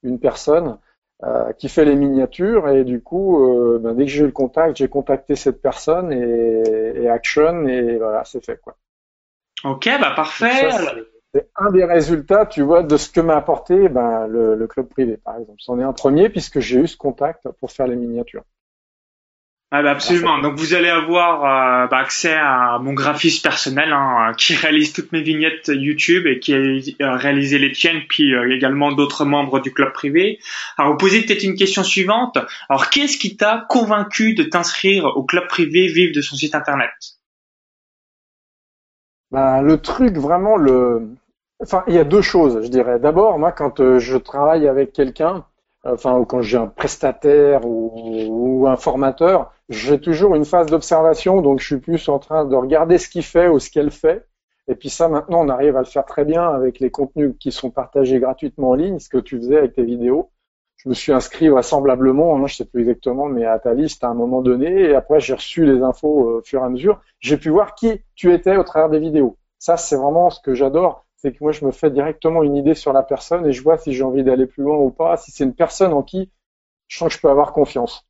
une 0.07 0.19
personne 0.19 0.79
euh, 1.25 1.53
qui 1.53 1.69
fait 1.69 1.85
les 1.85 1.97
miniatures 1.97 2.69
et 2.69 2.85
du 2.85 3.01
coup, 3.03 3.43
euh, 3.43 3.79
ben, 3.79 3.95
dès 3.95 4.05
que 4.05 4.11
j'ai 4.11 4.23
eu 4.23 4.27
le 4.27 4.33
contact, 4.33 4.77
j'ai 4.77 4.89
contacté 4.89 5.37
cette 5.37 5.63
personne 5.63 6.13
et, 6.13 7.03
et 7.03 7.09
action 7.09 7.67
et 7.67 7.97
voilà, 7.97 8.25
c'est 8.25 8.45
fait 8.45 8.61
quoi. 8.61 8.77
Ok, 9.65 9.89
bah 10.01 10.13
parfait. 10.15 10.71
C'est 11.35 11.51
un 11.57 11.71
des 11.71 11.85
résultats, 11.85 12.47
tu 12.47 12.63
vois, 12.63 12.83
de 12.83 12.97
ce 12.97 13.11
que 13.11 13.21
m'a 13.21 13.37
apporté 13.37 13.89
ben, 13.89 14.27
le, 14.27 14.55
le 14.55 14.67
club 14.67 14.89
privé, 14.89 15.19
par 15.19 15.39
exemple. 15.39 15.59
C'en 15.61 15.79
est 15.79 15.83
un 15.83 15.93
premier 15.93 16.29
puisque 16.29 16.61
j'ai 16.61 16.81
eu 16.81 16.87
ce 16.87 16.97
contact 16.97 17.49
pour 17.61 17.73
faire 17.73 17.87
les 17.87 17.97
miniatures. 17.97 18.45
Ah 19.73 19.83
bah 19.83 19.91
absolument. 19.91 20.39
Donc 20.39 20.57
vous 20.57 20.75
allez 20.75 20.89
avoir 20.89 21.45
euh, 21.45 21.89
bah, 21.89 21.99
accès 21.99 22.35
à 22.35 22.79
mon 22.79 22.93
graphiste 22.93 23.43
personnel 23.43 23.93
hein, 23.93 24.33
qui 24.39 24.55
réalise 24.55 24.93
toutes 24.93 25.11
mes 25.11 25.23
vignettes 25.23 25.73
YouTube 25.75 26.27
et 26.29 26.39
qui 26.39 26.97
a 27.01 27.17
réalisé 27.17 27.59
les 27.59 27.73
tiennes, 27.73 28.03
puis 28.09 28.33
euh, 28.33 28.55
également 28.55 28.93
d'autres 28.93 29.25
membres 29.25 29.59
du 29.59 29.73
club 29.73 29.93
privé. 29.93 30.39
Alors 30.79 30.93
vous 30.93 30.99
posez 30.99 31.23
peut-être 31.23 31.43
une 31.43 31.57
question 31.57 31.83
suivante. 31.83 32.39
Alors 32.69 32.91
qu'est-ce 32.91 33.19
qui 33.19 33.37
t'a 33.37 33.67
convaincu 33.69 34.35
de 34.35 34.45
t'inscrire 34.45 35.05
au 35.05 35.25
club 35.25 35.49
privé 35.49 35.89
Vive 35.89 36.15
de 36.15 36.21
son 36.21 36.37
site 36.37 36.55
internet? 36.55 36.93
Bah, 39.33 39.63
Le 39.63 39.79
truc 39.79 40.17
vraiment, 40.17 40.57
le... 40.57 41.09
enfin 41.61 41.83
il 41.89 41.95
y 41.95 41.99
a 41.99 42.05
deux 42.05 42.23
choses, 42.23 42.63
je 42.63 42.69
dirais. 42.69 43.01
D'abord, 43.01 43.37
moi 43.41 43.51
quand 43.51 43.81
euh, 43.81 43.99
je 43.99 44.17
travaille 44.17 44.69
avec 44.69 44.93
quelqu'un, 44.93 45.45
enfin, 45.93 46.25
quand 46.25 46.43
j'ai 46.43 46.57
un 46.57 46.67
prestataire 46.67 47.63
ou, 47.65 48.67
un 48.67 48.77
formateur, 48.77 49.53
j'ai 49.69 50.01
toujours 50.01 50.35
une 50.35 50.45
phase 50.45 50.67
d'observation, 50.67 51.43
donc 51.43 51.61
je 51.61 51.67
suis 51.67 51.79
plus 51.79 52.09
en 52.09 52.19
train 52.19 52.45
de 52.45 52.55
regarder 52.57 52.99
ce 52.99 53.09
qu'il 53.09 53.23
fait 53.23 53.49
ou 53.49 53.59
ce 53.59 53.71
qu'elle 53.71 53.91
fait. 53.91 54.27
Et 54.69 54.75
puis 54.75 54.91
ça, 54.91 55.09
maintenant, 55.09 55.45
on 55.45 55.49
arrive 55.49 55.77
à 55.77 55.81
le 55.81 55.87
faire 55.87 56.05
très 56.05 56.25
bien 56.25 56.49
avec 56.49 56.81
les 56.81 56.91
contenus 56.91 57.35
qui 57.39 57.53
sont 57.53 57.71
partagés 57.71 58.19
gratuitement 58.19 58.71
en 58.71 58.75
ligne, 58.75 58.99
ce 58.99 59.09
que 59.09 59.19
tu 59.19 59.37
faisais 59.37 59.59
avec 59.59 59.75
tes 59.75 59.85
vidéos. 59.85 60.31
Je 60.77 60.89
me 60.89 60.95
suis 60.95 61.13
inscrit 61.13 61.49
vraisemblablement, 61.49 62.37
hein, 62.37 62.47
je 62.47 62.57
sais 62.57 62.65
plus 62.65 62.83
exactement, 62.83 63.27
mais 63.27 63.45
à 63.45 63.59
ta 63.59 63.73
liste 63.73 64.03
à 64.05 64.09
un 64.09 64.15
moment 64.15 64.43
donné, 64.43 64.91
et 64.91 64.95
après 64.95 65.21
j'ai 65.21 65.35
reçu 65.35 65.65
les 65.65 65.83
infos 65.83 66.29
euh, 66.29 66.39
au 66.39 66.43
fur 66.43 66.63
et 66.63 66.65
à 66.65 66.69
mesure. 66.69 67.01
J'ai 67.21 67.37
pu 67.37 67.49
voir 67.49 67.75
qui 67.75 68.01
tu 68.15 68.33
étais 68.33 68.57
au 68.57 68.65
travers 68.65 68.91
des 68.91 68.99
vidéos. 68.99 69.37
Ça, 69.59 69.77
c'est 69.77 69.97
vraiment 69.97 70.31
ce 70.31 70.41
que 70.41 70.55
j'adore 70.55 71.06
c'est 71.27 71.33
que 71.33 71.43
moi 71.43 71.51
je 71.51 71.65
me 71.65 71.73
fais 71.73 71.91
directement 71.91 72.45
une 72.45 72.55
idée 72.55 72.75
sur 72.75 72.93
la 72.93 73.03
personne 73.03 73.45
et 73.47 73.53
je 73.53 73.61
vois 73.61 73.79
si 73.79 73.93
j'ai 73.93 74.05
envie 74.05 74.23
d'aller 74.23 74.47
plus 74.47 74.63
loin 74.63 74.77
ou 74.77 74.91
pas, 74.91 75.17
si 75.17 75.33
c'est 75.33 75.43
une 75.43 75.57
personne 75.57 75.93
en 75.93 76.05
qui 76.05 76.31
je 76.87 76.99
sens 76.99 77.09
que 77.09 77.15
je 77.17 77.21
peux 77.21 77.29
avoir 77.29 77.53
confiance. 77.53 78.07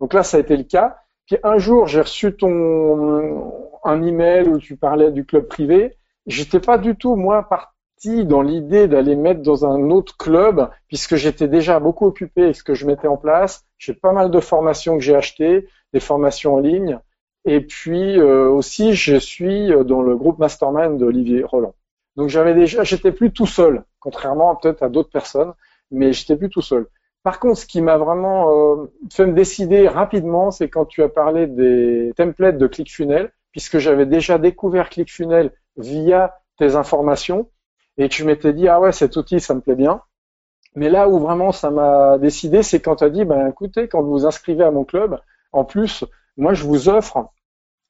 Donc 0.00 0.12
là, 0.12 0.24
ça 0.24 0.38
a 0.38 0.40
été 0.40 0.56
le 0.56 0.64
cas. 0.64 0.96
Puis 1.26 1.36
un 1.44 1.58
jour, 1.58 1.86
j'ai 1.86 2.00
reçu 2.00 2.34
ton 2.34 3.52
un 3.84 4.02
email 4.02 4.48
où 4.48 4.58
tu 4.58 4.76
parlais 4.76 5.12
du 5.12 5.24
club 5.24 5.46
privé. 5.46 5.96
J'étais 6.26 6.58
pas 6.58 6.78
du 6.78 6.96
tout 6.96 7.14
moi 7.14 7.48
parti 7.48 8.24
dans 8.24 8.42
l'idée 8.42 8.88
d'aller 8.88 9.14
mettre 9.14 9.42
dans 9.42 9.64
un 9.64 9.90
autre 9.90 10.16
club 10.16 10.68
puisque 10.88 11.14
j'étais 11.14 11.46
déjà 11.46 11.78
beaucoup 11.78 12.06
occupé 12.06 12.42
avec 12.42 12.56
ce 12.56 12.64
que 12.64 12.74
je 12.74 12.86
mettais 12.86 13.06
en 13.06 13.16
place. 13.16 13.64
J'ai 13.78 13.94
pas 13.94 14.10
mal 14.10 14.32
de 14.32 14.40
formations 14.40 14.98
que 14.98 15.04
j'ai 15.04 15.14
achetées, 15.14 15.68
des 15.92 16.00
formations 16.00 16.54
en 16.54 16.58
ligne. 16.58 16.98
Et 17.44 17.60
puis 17.60 18.18
euh, 18.18 18.48
aussi, 18.48 18.94
je 18.94 19.14
suis 19.14 19.68
dans 19.84 20.02
le 20.02 20.16
groupe 20.16 20.40
Mastermind 20.40 20.98
d'Olivier 20.98 21.44
Roland. 21.44 21.74
Donc 22.18 22.30
j'avais 22.30 22.52
déjà, 22.52 22.82
j'étais 22.82 23.12
plus 23.12 23.32
tout 23.32 23.46
seul, 23.46 23.84
contrairement 24.00 24.56
peut-être 24.56 24.82
à 24.82 24.88
d'autres 24.88 25.08
personnes, 25.08 25.52
mais 25.92 26.12
j'étais 26.12 26.34
plus 26.34 26.48
tout 26.48 26.62
seul. 26.62 26.88
Par 27.22 27.38
contre, 27.38 27.60
ce 27.60 27.66
qui 27.66 27.80
m'a 27.80 27.96
vraiment 27.96 28.50
euh, 28.50 28.92
fait 29.12 29.24
me 29.24 29.34
décider 29.34 29.86
rapidement, 29.86 30.50
c'est 30.50 30.68
quand 30.68 30.84
tu 30.84 31.04
as 31.04 31.08
parlé 31.08 31.46
des 31.46 32.12
templates 32.16 32.58
de 32.58 32.66
ClickFunnels, 32.66 33.30
puisque 33.52 33.78
j'avais 33.78 34.04
déjà 34.04 34.36
découvert 34.36 34.90
ClickFunnels 34.90 35.52
via 35.76 36.34
tes 36.58 36.74
informations, 36.74 37.48
et 37.98 38.08
tu 38.08 38.24
m'étais 38.24 38.52
dit 38.52 38.66
ah 38.66 38.80
ouais 38.80 38.90
cet 38.90 39.16
outil 39.16 39.38
ça 39.38 39.54
me 39.54 39.60
plaît 39.60 39.76
bien. 39.76 40.02
Mais 40.74 40.90
là 40.90 41.08
où 41.08 41.20
vraiment 41.20 41.52
ça 41.52 41.70
m'a 41.70 42.18
décidé, 42.18 42.64
c'est 42.64 42.80
quand 42.80 42.96
tu 42.96 43.04
as 43.04 43.10
dit 43.10 43.24
ben 43.24 43.46
écoutez 43.46 43.86
quand 43.86 44.02
vous 44.02 44.10
vous 44.10 44.26
inscrivez 44.26 44.64
à 44.64 44.72
mon 44.72 44.82
club, 44.82 45.20
en 45.52 45.64
plus 45.64 46.04
moi 46.36 46.52
je 46.52 46.64
vous 46.64 46.88
offre 46.88 47.28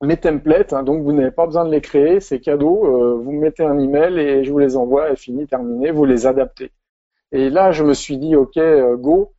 mes 0.03 0.17
templates, 0.17 0.73
hein, 0.73 0.83
donc 0.83 1.03
vous 1.03 1.13
n'avez 1.13 1.31
pas 1.31 1.47
besoin 1.47 1.65
de 1.65 1.71
les 1.71 1.81
créer, 1.81 2.21
c'est 2.21 2.41
cadeau, 2.41 2.87
euh, 2.87 3.15
vous 3.17 3.33
me 3.33 3.41
mettez 3.41 3.65
un 3.65 3.79
email 3.79 4.19
et 4.19 4.45
je 4.45 4.53
vous 4.53 4.59
les 4.59 4.77
envoie, 4.77 5.11
et 5.11 5.17
fini, 5.17 5.47
terminé, 5.47 5.91
vous 5.91 6.05
les 6.05 6.27
adaptez. 6.27 6.71
Et 7.33 7.51
là, 7.51 7.73
je 7.73 7.85
me 7.85 7.95
suis 7.95 8.17
dit, 8.17 8.37
ok, 8.37 8.57
euh, 8.59 8.97
go, 8.97 9.35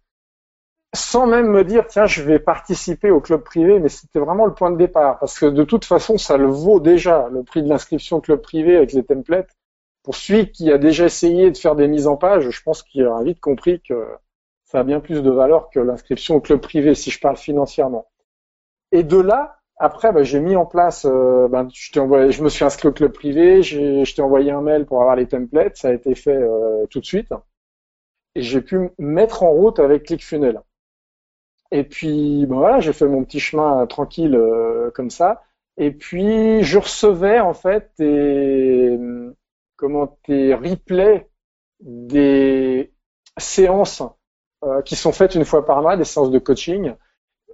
sans 0.94 1.28
même 1.28 1.48
me 1.48 1.64
dire, 1.64 1.88
tiens, 1.88 2.06
je 2.06 2.24
vais 2.24 2.40
participer 2.40 3.12
au 3.12 3.22
club 3.22 3.44
privé, 3.44 3.80
mais 3.80 3.90
c'était 3.90 4.20
vraiment 4.20 4.46
le 4.46 4.54
point 4.54 4.72
de 4.72 4.78
départ, 4.78 5.20
parce 5.20 5.40
que 5.40 5.46
de 5.46 5.64
toute 5.64 5.86
façon, 5.86 6.18
ça 6.18 6.38
le 6.38 6.48
vaut 6.48 6.80
déjà, 6.80 7.30
le 7.32 7.44
prix 7.44 7.64
de 7.64 7.70
l'inscription 7.70 8.18
au 8.18 8.22
club 8.22 8.42
privé 8.42 8.76
avec 8.76 8.92
les 8.94 9.04
templates. 9.04 9.56
Pour 10.04 10.16
celui 10.16 10.52
qui 10.52 10.72
a 10.72 10.78
déjà 10.78 11.06
essayé 11.06 11.52
de 11.52 11.58
faire 11.58 11.76
des 11.76 11.88
mises 11.88 12.08
en 12.08 12.18
page, 12.18 12.50
je 12.50 12.64
pense 12.64 12.84
qu'il 12.84 13.06
aura 13.06 13.24
vite 13.24 13.40
compris 13.40 13.82
que 13.82 14.08
ça 14.66 14.80
a 14.80 14.84
bien 14.84 15.00
plus 15.00 15.22
de 15.22 15.30
valeur 15.30 15.70
que 15.70 15.80
l'inscription 15.80 16.36
au 16.36 16.42
club 16.42 16.60
privé, 16.62 16.96
si 16.96 17.12
je 17.12 17.20
parle 17.20 17.38
financièrement. 17.38 18.08
Et 18.92 19.04
de 19.04 19.18
là, 19.18 19.59
après, 19.80 20.12
bah, 20.12 20.24
j'ai 20.24 20.42
mis 20.42 20.58
en 20.58 20.66
place, 20.66 21.06
euh, 21.06 21.48
ben, 21.48 21.70
je, 21.74 21.98
envoyé, 22.00 22.32
je 22.32 22.44
me 22.44 22.50
suis 22.50 22.66
inscrit 22.66 22.90
au 22.90 22.92
club 22.92 23.14
privé, 23.14 23.64
je 23.64 24.14
t'ai 24.14 24.22
envoyé 24.22 24.52
un 24.52 24.62
mail 24.62 24.86
pour 24.86 25.02
avoir 25.02 25.16
les 25.16 25.28
templates, 25.28 25.78
ça 25.78 25.88
a 25.90 25.94
été 25.94 26.16
fait 26.16 26.36
euh, 26.36 26.86
tout 26.88 27.00
de 27.00 27.06
suite. 27.06 27.34
Et 28.36 28.42
j'ai 28.42 28.62
pu 28.62 28.90
mettre 29.00 29.44
en 29.44 29.52
route 29.52 29.80
avec 29.80 30.04
ClickFunnels. 30.04 30.62
Et 31.72 31.84
puis, 31.84 32.46
ben 32.48 32.58
voilà, 32.58 32.80
j'ai 32.80 32.94
fait 32.94 33.08
mon 33.08 33.24
petit 33.24 33.40
chemin 33.40 33.86
tranquille 33.88 34.36
euh, 34.36 34.92
comme 34.92 35.10
ça. 35.10 35.44
Et 35.78 35.92
puis, 35.92 36.62
je 36.64 36.78
recevais 36.78 37.40
en 37.40 37.54
fait 37.54 37.92
tes, 37.96 39.00
comment, 39.78 40.08
tes 40.26 40.54
replays 40.54 41.30
des 41.80 42.92
séances 43.38 44.04
qui 44.84 44.98
sont 44.98 45.14
faites 45.14 45.36
une 45.36 45.46
fois 45.46 45.66
par 45.66 45.82
mois, 45.82 45.96
des 45.96 46.04
séances 46.04 46.32
de 46.32 46.40
coaching 46.40 46.94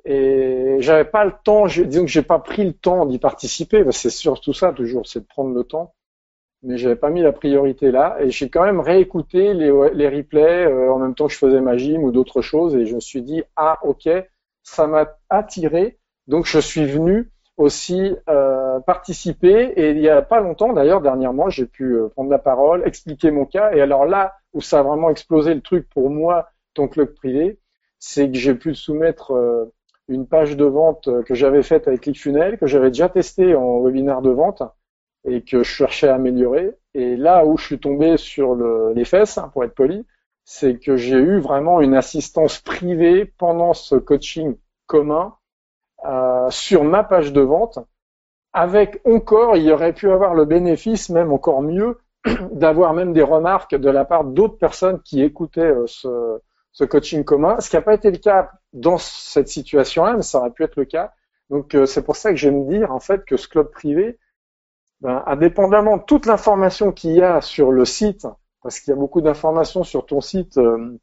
et 0.05 0.77
j'avais 0.79 1.05
pas 1.05 1.25
le 1.25 1.33
temps, 1.43 1.65
disons 1.65 2.05
que 2.05 2.11
j'ai 2.11 2.21
pas 2.21 2.39
pris 2.39 2.63
le 2.63 2.73
temps 2.73 3.05
d'y 3.05 3.19
participer, 3.19 3.83
c'est 3.91 4.09
surtout 4.09 4.53
ça 4.53 4.71
toujours, 4.71 5.07
c'est 5.07 5.21
de 5.21 5.25
prendre 5.25 5.53
le 5.55 5.63
temps. 5.63 5.93
Mais 6.63 6.77
j'avais 6.77 6.95
pas 6.95 7.09
mis 7.09 7.21
la 7.21 7.31
priorité 7.31 7.91
là, 7.91 8.17
et 8.19 8.31
j'ai 8.31 8.49
quand 8.49 8.63
même 8.63 8.79
réécouté 8.79 9.53
les, 9.53 9.69
replays 9.69 10.65
euh, 10.65 10.91
en 10.91 10.99
même 10.99 11.13
temps 11.13 11.27
que 11.27 11.33
je 11.33 11.37
faisais 11.37 11.61
ma 11.61 11.77
gym 11.77 12.03
ou 12.03 12.11
d'autres 12.11 12.41
choses, 12.41 12.75
et 12.75 12.85
je 12.85 12.95
me 12.95 12.99
suis 12.99 13.21
dit 13.21 13.43
ah 13.55 13.79
ok, 13.83 14.09
ça 14.63 14.87
m'a 14.87 15.07
attiré, 15.29 15.99
donc 16.27 16.45
je 16.45 16.59
suis 16.59 16.85
venu 16.85 17.31
aussi 17.57 18.15
euh, 18.29 18.79
participer. 18.81 19.73
Et 19.75 19.91
il 19.91 19.99
y 19.99 20.09
a 20.09 20.21
pas 20.21 20.41
longtemps, 20.41 20.73
d'ailleurs, 20.73 21.01
dernièrement, 21.01 21.49
j'ai 21.49 21.65
pu 21.65 21.93
euh, 21.93 22.09
prendre 22.09 22.29
la 22.29 22.39
parole, 22.39 22.83
expliquer 22.85 23.31
mon 23.31 23.45
cas. 23.45 23.71
Et 23.73 23.81
alors 23.81 24.05
là 24.05 24.35
où 24.53 24.61
ça 24.61 24.79
a 24.79 24.83
vraiment 24.83 25.09
explosé 25.09 25.53
le 25.53 25.61
truc 25.61 25.89
pour 25.89 26.09
moi, 26.09 26.49
ton 26.73 26.87
club 26.87 27.13
privé, 27.13 27.59
c'est 27.99 28.29
que 28.29 28.37
j'ai 28.37 28.55
pu 28.55 28.75
soumettre 28.75 29.31
euh, 29.31 29.73
une 30.07 30.27
page 30.27 30.55
de 30.55 30.65
vente 30.65 31.09
que 31.23 31.33
j'avais 31.33 31.63
faite 31.63 31.87
avec 31.87 32.01
ClickFunnels, 32.01 32.57
que 32.57 32.67
j'avais 32.67 32.89
déjà 32.89 33.09
testé 33.09 33.55
en 33.55 33.81
webinaire 33.81 34.21
de 34.21 34.29
vente 34.29 34.61
et 35.27 35.41
que 35.41 35.59
je 35.59 35.69
cherchais 35.69 36.07
à 36.07 36.15
améliorer. 36.15 36.75
Et 36.93 37.15
là 37.15 37.45
où 37.45 37.57
je 37.57 37.65
suis 37.65 37.79
tombé 37.79 38.17
sur 38.17 38.55
les 38.55 39.05
fesses, 39.05 39.37
hein, 39.37 39.49
pour 39.51 39.63
être 39.63 39.73
poli, 39.73 40.05
c'est 40.45 40.77
que 40.77 40.95
j'ai 40.95 41.17
eu 41.17 41.39
vraiment 41.39 41.81
une 41.81 41.95
assistance 41.95 42.59
privée 42.59 43.25
pendant 43.25 43.73
ce 43.73 43.95
coaching 43.95 44.55
commun 44.85 45.35
euh, 46.05 46.49
sur 46.51 46.83
ma 46.83 47.03
page 47.03 47.33
de 47.33 47.41
vente. 47.41 47.79
Avec 48.53 49.01
encore, 49.05 49.57
il 49.57 49.69
aurait 49.71 49.93
pu 49.93 50.09
avoir 50.11 50.35
le 50.35 50.45
bénéfice, 50.45 51.09
même 51.09 51.33
encore 51.33 51.61
mieux, 51.63 51.99
d'avoir 52.51 52.93
même 52.93 53.11
des 53.11 53.23
remarques 53.23 53.75
de 53.75 53.89
la 53.89 54.05
part 54.05 54.23
d'autres 54.23 54.57
personnes 54.57 55.01
qui 55.01 55.23
écoutaient 55.23 55.61
euh, 55.61 55.87
ce, 55.87 56.39
ce 56.75 56.83
coaching 56.83 57.23
commun, 57.23 57.59
ce 57.61 57.69
qui 57.69 57.77
n'a 57.77 57.81
pas 57.81 57.93
été 57.93 58.11
le 58.11 58.17
cas 58.17 58.51
dans 58.73 58.97
cette 58.97 59.47
situation-là, 59.47 60.17
mais 60.17 60.23
ça 60.23 60.39
aurait 60.39 60.51
pu 60.51 60.63
être 60.63 60.75
le 60.75 60.83
cas. 60.83 61.13
Donc 61.49 61.75
c'est 61.85 62.03
pour 62.03 62.17
ça 62.17 62.31
que 62.31 62.35
je 62.35 62.49
vais 62.49 62.55
me 62.55 62.69
dire 62.69 62.91
en 62.91 62.99
fait 62.99 63.23
que 63.23 63.37
ce 63.37 63.47
club 63.47 63.71
privé, 63.71 64.19
ben, 64.99 65.23
indépendamment 65.25 65.97
de 65.97 66.03
toute 66.03 66.25
l'information 66.25 66.91
qu'il 66.91 67.13
y 67.13 67.21
a 67.21 67.39
sur 67.39 67.71
le 67.71 67.85
site, 67.85 68.27
parce 68.61 68.81
qu'il 68.81 68.91
y 68.91 68.93
a 68.93 68.99
beaucoup 68.99 69.21
d'informations 69.21 69.85
sur 69.85 70.05
ton 70.05 70.19
site 70.19 70.57
euh, 70.57 70.99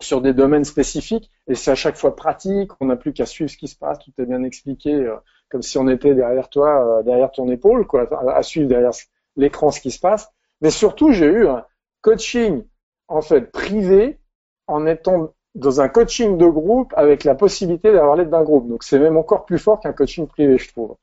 sur 0.00 0.20
des 0.20 0.32
domaines 0.32 0.64
spécifiques, 0.64 1.32
et 1.48 1.56
c'est 1.56 1.72
à 1.72 1.74
chaque 1.74 1.96
fois 1.96 2.14
pratique, 2.14 2.70
on 2.80 2.86
n'a 2.86 2.96
plus 2.96 3.12
qu'à 3.12 3.26
suivre 3.26 3.50
ce 3.50 3.56
qui 3.56 3.66
se 3.66 3.76
passe, 3.76 3.98
tout 3.98 4.12
est 4.18 4.26
bien 4.26 4.44
expliqué, 4.44 4.94
euh, 4.94 5.16
comme 5.48 5.62
si 5.62 5.76
on 5.76 5.88
était 5.88 6.14
derrière 6.14 6.50
toi, 6.50 6.98
euh, 6.98 7.02
derrière 7.02 7.32
ton 7.32 7.50
épaule, 7.50 7.84
quoi, 7.86 8.08
à 8.32 8.42
suivre 8.44 8.68
derrière 8.68 8.92
l'écran 9.34 9.72
ce 9.72 9.80
qui 9.80 9.90
se 9.90 9.98
passe. 9.98 10.28
Mais 10.60 10.70
surtout, 10.70 11.10
j'ai 11.10 11.26
eu 11.26 11.48
un 11.48 11.64
coaching 12.02 12.64
en 13.08 13.22
fait 13.22 13.50
privé 13.50 14.20
en 14.66 14.86
étant 14.86 15.32
dans 15.54 15.80
un 15.80 15.88
coaching 15.88 16.36
de 16.36 16.46
groupe 16.46 16.92
avec 16.96 17.24
la 17.24 17.34
possibilité 17.34 17.92
d'avoir 17.92 18.16
l'aide 18.16 18.30
d'un 18.30 18.42
groupe. 18.42 18.68
Donc 18.68 18.82
c'est 18.82 18.98
même 18.98 19.16
encore 19.16 19.46
plus 19.46 19.58
fort 19.58 19.80
qu'un 19.80 19.92
coaching 19.92 20.26
privé, 20.26 20.58
je 20.58 20.68
trouve. 20.68 20.96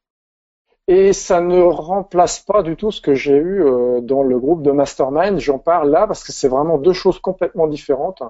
Et 0.87 1.13
ça 1.13 1.39
ne 1.39 1.61
remplace 1.61 2.39
pas 2.41 2.61
du 2.61 2.75
tout 2.75 2.91
ce 2.91 2.99
que 2.99 3.13
j'ai 3.13 3.37
eu 3.37 3.63
euh, 3.63 4.01
dans 4.01 4.21
le 4.21 4.37
groupe 4.37 4.63
de 4.63 4.71
Mastermind. 4.71 5.39
J'en 5.39 5.57
parle 5.57 5.89
là 5.89 6.07
parce 6.07 6.23
que 6.23 6.31
c'est 6.31 6.49
vraiment 6.49 6.77
deux 6.77 6.93
choses 6.93 7.19
complètement 7.19 7.67
différentes 7.67 8.21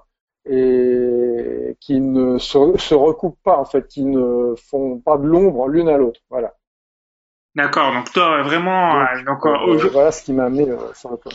et 0.46 1.78
qui 1.80 2.00
ne 2.00 2.38
se, 2.38 2.94
recoupent 2.94 3.42
pas 3.44 3.58
en 3.58 3.66
fait, 3.66 3.88
qui 3.88 4.04
ne 4.04 4.56
font 4.56 5.00
pas 5.00 5.18
de 5.18 5.26
l'ombre 5.26 5.68
l'une 5.68 5.90
à 5.90 5.98
l'autre. 5.98 6.20
Voilà. 6.30 6.54
D'accord. 7.56 7.92
Donc 7.94 8.12
toi 8.12 8.44
vraiment, 8.44 9.04
donc, 9.26 9.46
euh, 9.46 9.90
voilà 9.92 10.12
ce 10.12 10.24
qui 10.24 10.34
m'a 10.34 10.46
amené 10.46 10.70
euh, 10.70 10.94
sur 10.94 11.12
le 11.12 11.18
plan. 11.18 11.32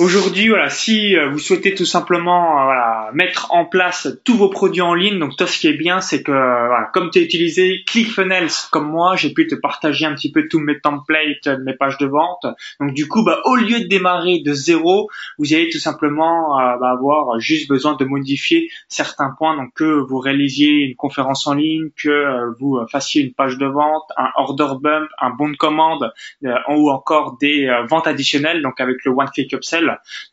Aujourd'hui, 0.00 0.48
voilà, 0.48 0.70
si 0.70 1.16
euh, 1.16 1.28
vous 1.28 1.38
souhaitez 1.38 1.72
tout 1.72 1.84
simplement 1.84 2.58
euh, 2.58 2.64
voilà, 2.64 3.10
mettre 3.14 3.52
en 3.52 3.64
place 3.64 4.08
tous 4.24 4.34
vos 4.34 4.48
produits 4.48 4.80
en 4.80 4.92
ligne, 4.92 5.20
donc 5.20 5.36
toi, 5.36 5.46
ce 5.46 5.56
qui 5.56 5.68
est 5.68 5.76
bien, 5.76 6.00
c'est 6.00 6.24
que 6.24 6.32
voilà, 6.32 6.90
comme 6.92 7.10
tu 7.10 7.20
as 7.20 7.22
utilisé 7.22 7.84
ClickFunnels 7.86 8.50
comme 8.72 8.90
moi, 8.90 9.14
j'ai 9.14 9.32
pu 9.32 9.46
te 9.46 9.54
partager 9.54 10.04
un 10.04 10.16
petit 10.16 10.32
peu 10.32 10.48
tous 10.50 10.58
mes 10.58 10.80
templates, 10.80 11.46
mes 11.64 11.74
pages 11.74 11.96
de 11.98 12.06
vente. 12.06 12.44
Donc 12.80 12.92
du 12.92 13.06
coup, 13.06 13.22
bah, 13.24 13.38
au 13.44 13.54
lieu 13.54 13.78
de 13.78 13.86
démarrer 13.86 14.40
de 14.40 14.52
zéro, 14.52 15.08
vous 15.38 15.54
allez 15.54 15.68
tout 15.68 15.78
simplement 15.78 16.58
euh, 16.58 16.76
bah, 16.80 16.90
avoir 16.90 17.38
juste 17.38 17.68
besoin 17.68 17.94
de 17.94 18.04
modifier 18.04 18.70
certains 18.88 19.30
points, 19.38 19.56
donc 19.56 19.74
que 19.76 19.84
vous 19.84 20.18
réalisiez 20.18 20.88
une 20.88 20.96
conférence 20.96 21.46
en 21.46 21.54
ligne, 21.54 21.90
que 22.02 22.52
vous 22.58 22.80
fassiez 22.90 23.22
une 23.22 23.32
page 23.32 23.58
de 23.58 23.66
vente, 23.66 24.10
un 24.16 24.30
order 24.34 24.72
bump, 24.80 25.08
un 25.20 25.30
bon 25.30 25.50
de 25.50 25.56
commande, 25.56 26.12
ou 26.68 26.90
encore 26.90 27.36
des 27.40 27.68
ventes 27.88 28.08
additionnelles, 28.08 28.60
donc 28.60 28.80
avec 28.80 28.96
le 29.04 29.12
One 29.12 29.28
Click 29.32 29.52
Upsell 29.52 29.83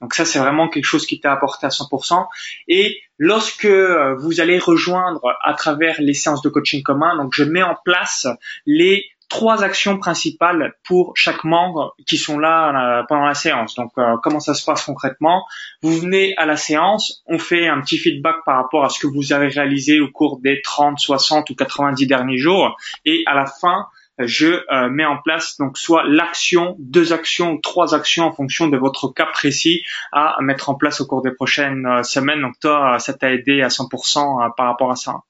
donc 0.02 0.14
ça, 0.14 0.26
c'est 0.26 0.40
vraiment 0.40 0.70
quelque 0.70 0.86
chose 0.86 1.06
qui 1.06 1.20
t'a 1.20 1.32
apporté 1.32 1.66
à 1.66 1.70
100%. 1.70 2.26
Et 2.68 3.00
lorsque 3.18 3.66
euh, 3.66 4.16
vous 4.16 4.42
allez 4.42 4.60
rejoindre 4.60 5.22
à 5.44 5.54
travers 5.54 5.96
les 6.00 6.14
séances 6.14 6.42
de 6.42 6.50
coaching 6.50 6.84
commun, 6.84 7.16
donc 7.18 7.34
je 7.34 7.44
mets 7.44 7.64
en 7.64 7.76
place 7.84 8.28
les 8.66 9.06
trois 9.32 9.64
actions 9.64 9.98
principales 9.98 10.74
pour 10.84 11.14
chaque 11.16 11.46
membre 11.46 11.96
qui 12.06 12.18
sont 12.18 12.38
là 12.38 13.00
euh, 13.00 13.04
pendant 13.08 13.26
la 13.26 13.34
séance. 13.34 13.76
Donc, 13.76 13.92
euh, 13.98 14.18
comment 14.22 14.42
ça 14.42 14.54
se 14.54 14.66
passe 14.66 14.84
concrètement? 14.84 15.46
Vous 15.82 15.98
venez 15.98 16.36
à 16.36 16.46
la 16.46 16.58
séance, 16.58 17.24
on 17.28 17.40
fait 17.40 17.70
un 17.70 17.80
petit 17.80 17.98
feedback 17.98 18.36
par 18.46 18.58
rapport 18.58 18.84
à 18.84 18.90
ce 18.90 19.00
que 19.00 19.08
vous 19.08 19.32
avez 19.32 19.48
réalisé 19.48 20.02
au 20.02 20.10
cours 20.10 20.42
des 20.42 20.62
30, 20.62 21.00
60 21.00 21.50
ou 21.50 21.56
90 21.56 22.06
derniers 22.08 22.38
jours, 22.38 22.76
et 23.06 23.24
à 23.26 23.34
la 23.34 23.46
fin, 23.46 23.88
je 24.28 24.64
euh, 24.72 24.90
mets 24.90 25.06
en 25.06 25.18
place 25.18 25.58
donc 25.58 25.78
soit 25.78 26.04
l'action, 26.06 26.76
deux 26.80 27.14
actions 27.14 27.58
trois 27.62 27.96
actions 27.96 28.26
en 28.26 28.32
fonction 28.32 28.68
de 28.68 28.78
votre 28.78 29.10
cas 29.10 29.26
précis 29.26 29.84
à 30.12 30.36
mettre 30.42 30.70
en 30.70 30.76
place 30.76 31.02
au 31.02 31.06
cours 31.06 31.22
des 31.22 31.32
prochaines 31.32 31.86
euh, 31.86 32.04
semaines. 32.04 32.42
Donc 32.42 32.60
toi, 32.60 33.00
ça 33.00 33.14
t'a 33.14 33.32
aidé 33.32 33.62
à 33.62 33.68
100% 33.68 34.46
euh, 34.46 34.50
par 34.56 34.68
rapport 34.68 34.92
à 34.92 34.96
ça? 34.96 35.22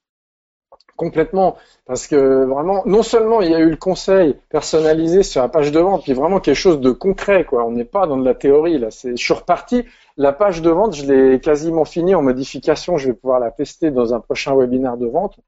Complètement, 0.96 1.56
parce 1.86 2.06
que 2.06 2.44
vraiment, 2.44 2.82
non 2.86 3.02
seulement 3.02 3.40
il 3.40 3.50
y 3.50 3.54
a 3.54 3.60
eu 3.60 3.70
le 3.70 3.76
conseil 3.76 4.36
personnalisé 4.50 5.22
sur 5.22 5.40
la 5.40 5.48
page 5.48 5.72
de 5.72 5.80
vente, 5.80 6.04
puis 6.04 6.12
vraiment 6.12 6.38
quelque 6.38 6.54
chose 6.54 6.80
de 6.80 6.90
concret, 6.90 7.44
quoi. 7.44 7.64
On 7.64 7.72
n'est 7.72 7.86
pas 7.86 8.06
dans 8.06 8.18
de 8.18 8.24
la 8.24 8.34
théorie 8.34 8.78
là. 8.78 8.90
C'est, 8.90 9.16
je 9.16 9.24
suis 9.24 9.34
reparti. 9.34 9.84
La 10.16 10.32
page 10.32 10.60
de 10.60 10.70
vente, 10.70 10.94
je 10.94 11.10
l'ai 11.10 11.40
quasiment 11.40 11.86
finie 11.86 12.14
en 12.14 12.22
modification. 12.22 12.98
Je 12.98 13.08
vais 13.08 13.14
pouvoir 13.14 13.40
la 13.40 13.50
tester 13.50 13.90
dans 13.90 14.12
un 14.12 14.20
prochain 14.20 14.54
webinaire 14.54 14.98
de 14.98 15.06
vente. 15.06 15.38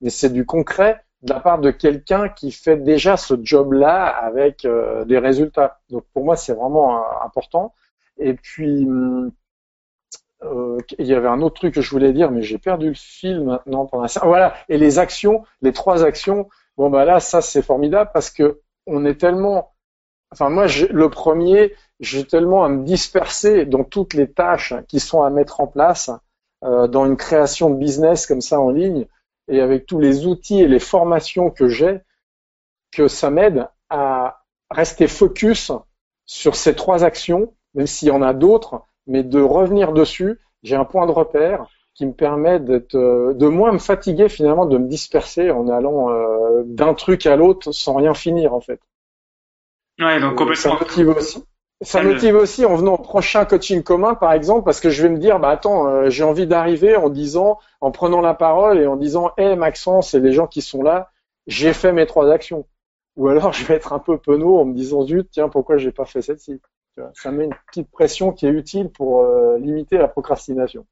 Mais 0.00 0.10
c'est 0.10 0.32
du 0.32 0.46
concret 0.46 1.02
de 1.22 1.32
la 1.32 1.40
part 1.40 1.58
de 1.58 1.70
quelqu'un 1.70 2.28
qui 2.28 2.50
fait 2.50 2.76
déjà 2.76 3.16
ce 3.16 3.34
job-là 3.40 4.06
avec 4.06 4.64
euh, 4.64 5.04
des 5.04 5.18
résultats. 5.18 5.80
Donc 5.90 6.04
pour 6.12 6.24
moi, 6.24 6.36
c'est 6.36 6.54
vraiment 6.54 6.96
euh, 6.96 7.24
important. 7.24 7.74
Et 8.18 8.34
puis, 8.34 8.84
hum, 8.86 9.32
euh, 10.44 10.78
il 10.98 11.06
y 11.06 11.14
avait 11.14 11.28
un 11.28 11.40
autre 11.42 11.54
truc 11.54 11.74
que 11.74 11.80
je 11.80 11.90
voulais 11.90 12.12
dire, 12.12 12.30
mais 12.30 12.42
j'ai 12.42 12.58
perdu 12.58 12.88
le 12.88 12.94
fil 12.94 13.42
maintenant 13.44 13.86
pendant 13.86 14.08
ça. 14.08 14.22
Voilà. 14.24 14.54
Et 14.68 14.78
les 14.78 14.98
actions, 14.98 15.44
les 15.60 15.72
trois 15.72 16.04
actions. 16.04 16.48
Bon 16.76 16.90
bah 16.90 17.04
là, 17.04 17.20
ça 17.20 17.40
c'est 17.42 17.62
formidable 17.62 18.10
parce 18.12 18.30
que 18.30 18.60
on 18.86 19.04
est 19.04 19.20
tellement. 19.20 19.72
Enfin 20.32 20.48
moi, 20.48 20.66
le 20.90 21.10
premier, 21.10 21.74
j'ai 22.00 22.24
tellement 22.24 22.64
à 22.64 22.68
me 22.68 22.84
disperser 22.84 23.66
dans 23.66 23.84
toutes 23.84 24.14
les 24.14 24.30
tâches 24.30 24.74
qui 24.88 24.98
sont 24.98 25.22
à 25.22 25.30
mettre 25.30 25.60
en 25.60 25.66
place 25.66 26.10
euh, 26.64 26.88
dans 26.88 27.06
une 27.06 27.16
création 27.16 27.70
de 27.70 27.76
business 27.76 28.26
comme 28.26 28.40
ça 28.40 28.60
en 28.60 28.70
ligne 28.70 29.06
et 29.48 29.60
avec 29.60 29.86
tous 29.86 29.98
les 29.98 30.26
outils 30.26 30.60
et 30.60 30.68
les 30.68 30.78
formations 30.78 31.50
que 31.50 31.68
j'ai, 31.68 32.00
que 32.92 33.08
ça 33.08 33.30
m'aide 33.30 33.68
à 33.90 34.42
rester 34.70 35.06
focus 35.06 35.72
sur 36.26 36.56
ces 36.56 36.74
trois 36.74 37.04
actions, 37.04 37.54
même 37.74 37.86
s'il 37.86 38.08
y 38.08 38.12
en 38.12 38.22
a 38.22 38.32
d'autres, 38.32 38.82
mais 39.06 39.22
de 39.22 39.40
revenir 39.40 39.92
dessus. 39.92 40.40
J'ai 40.62 40.76
un 40.76 40.84
point 40.84 41.06
de 41.06 41.12
repère 41.12 41.66
qui 41.94 42.06
me 42.06 42.12
permet 42.12 42.60
d'être, 42.60 42.94
euh, 42.94 43.34
de 43.34 43.46
moins 43.48 43.72
me 43.72 43.78
fatiguer 43.78 44.28
finalement, 44.28 44.64
de 44.64 44.78
me 44.78 44.88
disperser 44.88 45.50
en 45.50 45.68
allant 45.68 46.10
euh, 46.10 46.62
d'un 46.64 46.94
truc 46.94 47.26
à 47.26 47.36
l'autre 47.36 47.72
sans 47.72 47.94
rien 47.94 48.14
finir 48.14 48.54
en 48.54 48.60
fait. 48.60 48.80
Ouais, 49.98 50.20
donc 50.20 50.36
complètement. 50.36 50.78
Ça 50.78 50.84
motive 50.84 51.08
aussi. 51.08 51.44
Ça 51.82 52.02
motive 52.02 52.36
aussi 52.36 52.64
en 52.64 52.76
venant 52.76 52.94
au 52.94 52.98
prochain 52.98 53.44
coaching 53.44 53.82
commun, 53.82 54.14
par 54.14 54.32
exemple, 54.32 54.64
parce 54.64 54.80
que 54.80 54.90
je 54.90 55.02
vais 55.02 55.08
me 55.08 55.18
dire, 55.18 55.40
bah 55.40 55.50
attends, 55.50 55.88
euh, 55.88 56.10
j'ai 56.10 56.24
envie 56.24 56.46
d'arriver 56.46 56.96
en 56.96 57.08
disant, 57.08 57.58
en 57.80 57.90
prenant 57.90 58.20
la 58.20 58.34
parole 58.34 58.78
et 58.78 58.86
en 58.86 58.96
disant, 58.96 59.32
hé 59.36 59.42
hey, 59.42 59.56
Maxence 59.56 60.14
et 60.14 60.20
les 60.20 60.32
gens 60.32 60.46
qui 60.46 60.62
sont 60.62 60.82
là, 60.82 61.10
j'ai 61.46 61.72
fait 61.72 61.92
mes 61.92 62.06
trois 62.06 62.30
actions. 62.30 62.66
Ou 63.16 63.28
alors 63.28 63.52
je 63.52 63.64
vais 63.64 63.74
être 63.74 63.92
un 63.92 63.98
peu 63.98 64.18
penaud 64.18 64.58
en 64.58 64.64
me 64.64 64.74
disant, 64.74 65.02
zut, 65.02 65.28
tiens, 65.30 65.48
pourquoi 65.48 65.76
j'ai 65.76 65.92
pas 65.92 66.04
fait 66.04 66.22
celle-ci? 66.22 66.60
Ça 67.14 67.30
met 67.30 67.44
une 67.44 67.54
petite 67.68 67.90
pression 67.90 68.32
qui 68.32 68.46
est 68.46 68.50
utile 68.50 68.90
pour 68.90 69.22
euh, 69.22 69.58
limiter 69.58 69.96
la 69.96 70.08
procrastination. 70.08 70.86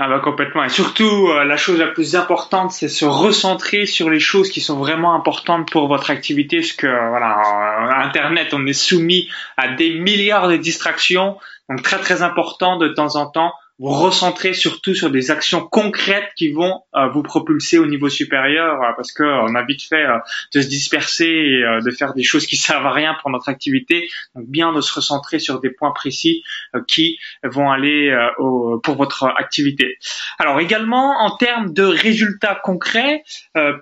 Ah 0.00 0.08
bah 0.08 0.20
complètement. 0.20 0.62
Et 0.62 0.68
surtout, 0.68 1.28
euh, 1.28 1.42
la 1.42 1.56
chose 1.56 1.80
la 1.80 1.88
plus 1.88 2.14
importante, 2.14 2.70
c'est 2.70 2.88
se 2.88 3.04
recentrer 3.04 3.84
sur 3.84 4.10
les 4.10 4.20
choses 4.20 4.48
qui 4.48 4.60
sont 4.60 4.78
vraiment 4.78 5.12
importantes 5.12 5.68
pour 5.72 5.88
votre 5.88 6.10
activité. 6.10 6.58
Parce 6.58 6.72
que 6.72 6.86
voilà, 6.86 8.04
Internet, 8.04 8.54
on 8.54 8.64
est 8.64 8.72
soumis 8.72 9.28
à 9.56 9.66
des 9.68 9.98
milliards 9.98 10.46
de 10.46 10.56
distractions. 10.56 11.36
Donc 11.68 11.82
très 11.82 11.98
très 11.98 12.22
important 12.22 12.76
de 12.76 12.86
temps 12.86 13.16
en 13.16 13.26
temps 13.26 13.52
vous 13.78 13.92
recentrer 13.92 14.54
surtout 14.54 14.94
sur 14.94 15.10
des 15.10 15.30
actions 15.30 15.60
concrètes 15.60 16.30
qui 16.36 16.50
vont 16.50 16.82
euh, 16.96 17.08
vous 17.08 17.22
propulser 17.22 17.78
au 17.78 17.86
niveau 17.86 18.08
supérieur 18.08 18.82
euh, 18.82 18.92
parce 18.96 19.12
que 19.12 19.22
euh, 19.22 19.42
on 19.42 19.54
a 19.54 19.62
vite 19.62 19.82
fait 19.82 20.04
de 20.52 20.60
se 20.60 20.68
disperser 20.68 21.26
et 21.26 21.64
de 21.84 21.90
faire 21.90 22.14
des 22.14 22.24
choses 22.24 22.46
qui 22.46 22.56
servent 22.68 22.86
à 22.86 22.92
rien 22.92 23.16
pour 23.20 23.30
notre 23.30 23.48
activité. 23.48 24.08
Donc 24.34 24.46
bien 24.48 24.72
de 24.72 24.80
se 24.80 24.92
recentrer 24.92 25.38
sur 25.38 25.60
des 25.60 25.70
points 25.70 25.92
précis 25.92 26.42
qui 26.86 27.18
vont 27.44 27.70
aller 27.70 28.14
au, 28.38 28.80
pour 28.82 28.96
votre 28.96 29.24
activité. 29.24 29.98
Alors 30.38 30.60
également 30.60 31.20
en 31.20 31.36
termes 31.36 31.72
de 31.72 31.84
résultats 31.84 32.60
concrets 32.62 33.22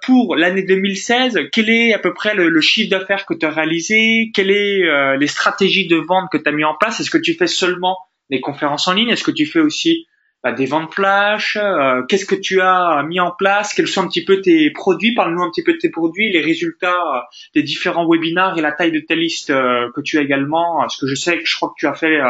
pour 0.03 0.37
l'année 0.37 0.63
2016 0.63 1.39
quel 1.53 1.71
est 1.71 1.95
à 1.95 1.99
peu 1.99 2.13
près 2.13 2.35
le, 2.35 2.61
chiffre 2.61 2.91
d'affaires 2.91 3.27
que 3.27 3.35
tu 3.35 3.47
as 3.47 3.51
réalisé? 3.51 4.31
Quelles 4.35 4.51
est 4.51 5.17
les 5.19 5.27
stratégies 5.27 5.87
de 5.87 5.97
vente 5.97 6.31
que 6.31 6.39
tu 6.39 6.49
as 6.49 6.53
mis 6.53 6.65
en 6.65 6.75
place? 6.75 7.01
Est-ce 7.01 7.11
que 7.11 7.19
tu 7.19 7.35
fais 7.35 7.47
seulement 7.47 7.97
des 8.31 8.41
conférences 8.41 8.89
en 8.89 8.93
ligne 8.93 9.11
Est-ce 9.11 9.25
que 9.25 9.31
tu 9.31 9.47
fais 9.47 9.61
aussi 9.61 10.07
bah, 10.47 10.53
des 10.53 10.67
ventes 10.67 10.95
flash 10.95 11.59
euh, 11.61 12.03
Qu'est-ce 12.09 12.25
que 12.25 12.37
tu 12.37 12.61
as 12.61 13.03
mis 13.03 13.19
en 13.19 13.33
place 13.33 13.75
Quels 13.75 13.89
sont 13.89 14.03
un 14.03 14.07
petit 14.07 14.25
peu 14.25 14.41
tes 14.41 14.71
produits 14.71 15.13
Parle-nous 15.13 15.43
un 15.43 15.51
petit 15.51 15.65
peu 15.65 15.73
de 15.73 15.79
tes 15.79 15.91
produits, 15.91 16.31
les 16.31 16.41
résultats 16.41 17.03
euh, 17.17 17.21
des 17.57 17.65
différents 17.65 18.07
webinars 18.07 18.57
et 18.57 18.61
la 18.61 18.71
taille 18.71 18.93
de 18.93 19.01
ta 19.01 19.17
liste 19.17 19.51
euh, 19.51 19.91
que 19.97 20.01
tu 20.01 20.19
as 20.19 20.21
également. 20.21 20.79
Parce 20.79 20.99
que 20.99 21.09
je 21.09 21.17
sais 21.17 21.39
que 21.39 21.47
je 21.47 21.57
crois 21.57 21.71
que 21.71 21.75
tu 21.79 21.89
as 21.89 21.95
fait 21.95 22.21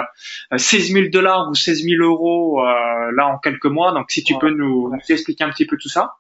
16 0.57 0.93
000 0.93 1.09
dollars 1.09 1.51
ou 1.51 1.55
16 1.55 1.83
000 1.83 2.03
euros 2.03 2.65
là 2.65 3.27
en 3.27 3.39
quelques 3.39 3.67
mois. 3.67 3.93
Donc 3.93 4.11
si 4.11 4.25
tu 4.25 4.35
peux 4.39 4.51
nous, 4.51 4.91
expliquer 5.11 5.45
un 5.45 5.51
petit 5.51 5.67
peu 5.67 5.77
tout 5.77 5.91
ça. 5.91 6.15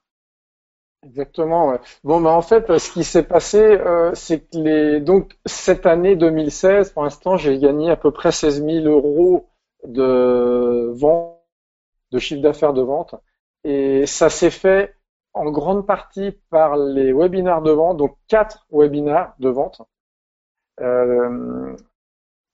Exactement. 1.02 1.70
Ouais. 1.70 1.78
Bon, 2.04 2.20
bah 2.20 2.30
en 2.30 2.42
fait, 2.42 2.78
ce 2.78 2.90
qui 2.90 3.04
s'est 3.04 3.22
passé, 3.22 3.78
c'est 4.12 4.40
que 4.50 4.58
les 4.58 5.00
donc 5.00 5.32
cette 5.46 5.86
année 5.86 6.14
2016, 6.14 6.90
pour 6.90 7.04
l'instant, 7.04 7.38
j'ai 7.38 7.58
gagné 7.58 7.90
à 7.90 7.96
peu 7.96 8.10
près 8.10 8.32
16 8.32 8.62
000 8.64 8.86
euros 8.86 9.48
de 9.86 10.92
vente, 10.94 11.40
de 12.12 12.18
chiffre 12.18 12.42
d'affaires 12.42 12.72
de 12.72 12.82
vente. 12.82 13.14
Et 13.64 14.06
ça 14.06 14.30
s'est 14.30 14.50
fait 14.50 14.94
en 15.34 15.50
grande 15.50 15.86
partie 15.86 16.32
par 16.50 16.76
les 16.76 17.12
webinaires 17.12 17.62
de 17.62 17.70
vente, 17.70 17.98
donc 17.98 18.16
quatre 18.28 18.66
webinaires 18.70 19.34
de 19.38 19.48
vente. 19.48 19.82
Euh, 20.80 21.76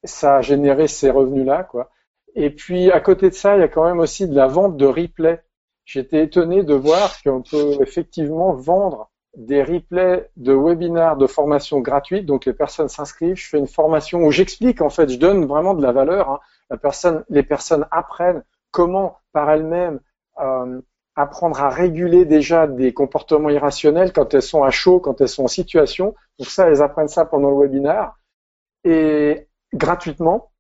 ça 0.05 0.37
a 0.37 0.41
généré 0.41 0.89
ces 0.89 1.11
revenus-là, 1.11 1.65
quoi. 1.65 1.91
Et 2.35 2.51
puis 2.51 2.91
à 2.91 3.01
côté 3.01 3.29
de 3.31 3.35
ça, 3.35 3.57
il 3.57 3.61
y 3.61 3.65
a 3.65 3.69
quand 3.69 3.85
même 3.85 4.01
aussi 4.01 4.29
de 4.29 4.35
la 4.35 4.47
vente 4.47 4.77
de 4.77 4.87
replay. 4.87 5.43
j'étais 5.85 6.25
étonné 6.25 6.63
de 6.63 6.75
voir 6.75 7.13
qu'on 7.23 7.43
peut 7.43 7.77
effectivement 7.81 8.55
vendre 8.55 9.11
des 9.37 9.63
replays 9.63 10.31
de 10.37 10.53
webinaires 10.53 11.17
de 11.17 11.27
formation 11.27 11.81
gratuite. 11.81 12.27
Donc 12.27 12.47
les 12.47 12.53
personnes 12.53 12.89
s'inscrivent, 12.89 13.37
je 13.37 13.49
fais 13.49 13.59
une 13.59 13.67
formation 13.67 14.21
où 14.21 14.31
j'explique 14.31 14.81
en 14.81 14.91
fait, 14.91 15.09
je 15.09 15.19
donne 15.19 15.45
vraiment 15.45 15.75
de 15.75 15.83
la 15.83 15.93
valeur. 15.93 16.31
Hein. 16.31 16.41
Les 17.29 17.43
personnes 17.43 17.87
apprennent 17.91 18.43
comment 18.71 19.19
par 19.33 19.51
elles-mêmes 19.51 20.01
euh, 20.41 20.81
apprendre 21.15 21.61
à 21.61 21.69
réguler 21.69 22.25
déjà 22.25 22.67
des 22.67 22.95
comportements 22.95 23.51
irrationnels 23.51 24.13
quand 24.13 24.33
elles 24.35 24.43
sont 24.43 24.65
à 24.65 24.71
chaud, 24.71 24.99
quand 24.99 25.21
elles 25.21 25.29
sont 25.29 25.45
en 25.45 25.49
situation. 25.49 26.15
Donc 26.39 26.49
ça, 26.49 26.69
elles 26.69 26.83
apprennent 26.83 27.09
ça 27.09 27.25
pendant 27.25 27.51
le 27.51 27.57
webinaire 27.57 28.15
et 28.85 29.47
gratuitement. 29.75 30.51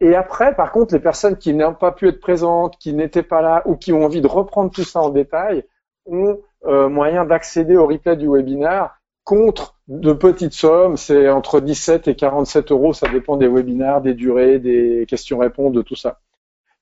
Et 0.00 0.14
après, 0.14 0.54
par 0.54 0.72
contre, 0.72 0.94
les 0.94 1.00
personnes 1.00 1.36
qui 1.36 1.54
n'ont 1.54 1.74
pas 1.74 1.92
pu 1.92 2.08
être 2.08 2.20
présentes, 2.20 2.76
qui 2.78 2.92
n'étaient 2.92 3.22
pas 3.22 3.40
là 3.40 3.62
ou 3.66 3.76
qui 3.76 3.92
ont 3.92 4.04
envie 4.04 4.20
de 4.20 4.26
reprendre 4.26 4.70
tout 4.70 4.84
ça 4.84 5.00
en 5.00 5.10
détail, 5.10 5.64
ont 6.06 6.40
euh, 6.66 6.88
moyen 6.88 7.24
d'accéder 7.24 7.76
au 7.76 7.86
replay 7.86 8.16
du 8.16 8.28
webinaire 8.28 8.96
contre 9.24 9.76
de 10.00 10.12
petites 10.12 10.54
sommes. 10.54 10.96
C'est 10.96 11.28
entre 11.28 11.60
17 11.60 12.08
et 12.08 12.16
47 12.16 12.72
euros. 12.72 12.92
Ça 12.92 13.08
dépend 13.08 13.36
des 13.36 13.48
webinaires, 13.48 14.00
des 14.00 14.14
durées, 14.14 14.58
des 14.58 15.04
questions-réponses, 15.08 15.72
de 15.72 15.82
tout 15.82 15.96
ça 15.96 16.20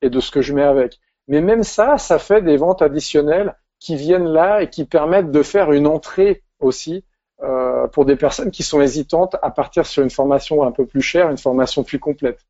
et 0.03 0.11
de 0.11 0.21
ce 0.21 0.31
que 0.31 0.41
je 0.41 0.55
mets 0.55 0.63
avec. 0.63 1.01
Mais 1.29 1.41
même 1.41 1.63
ça, 1.63 1.99
ça 1.99 2.19
fait 2.19 2.43
des 2.43 2.57
ventes 2.57 2.83
additionnelles 2.83 3.55
qui 3.79 3.97
viennent 3.97 4.29
là 4.29 4.63
et 4.63 4.71
qui 4.71 4.85
permettent 4.85 5.31
de 5.31 5.43
faire 5.43 5.73
une 5.73 5.87
entrée 5.87 6.43
aussi 6.59 7.05
euh, 7.43 7.87
pour 7.89 8.05
des 8.05 8.17
personnes 8.17 8.51
qui 8.51 8.63
sont 8.63 8.81
hésitantes 8.81 9.37
à 9.43 9.51
partir 9.51 9.87
sur 9.87 10.03
une 10.03 10.11
formation 10.11 10.63
un 10.63 10.73
peu 10.73 10.87
plus 10.87 11.03
chère, 11.03 11.31
une 11.31 11.39
formation 11.39 11.85
plus 11.85 11.99
complète. 11.99 12.41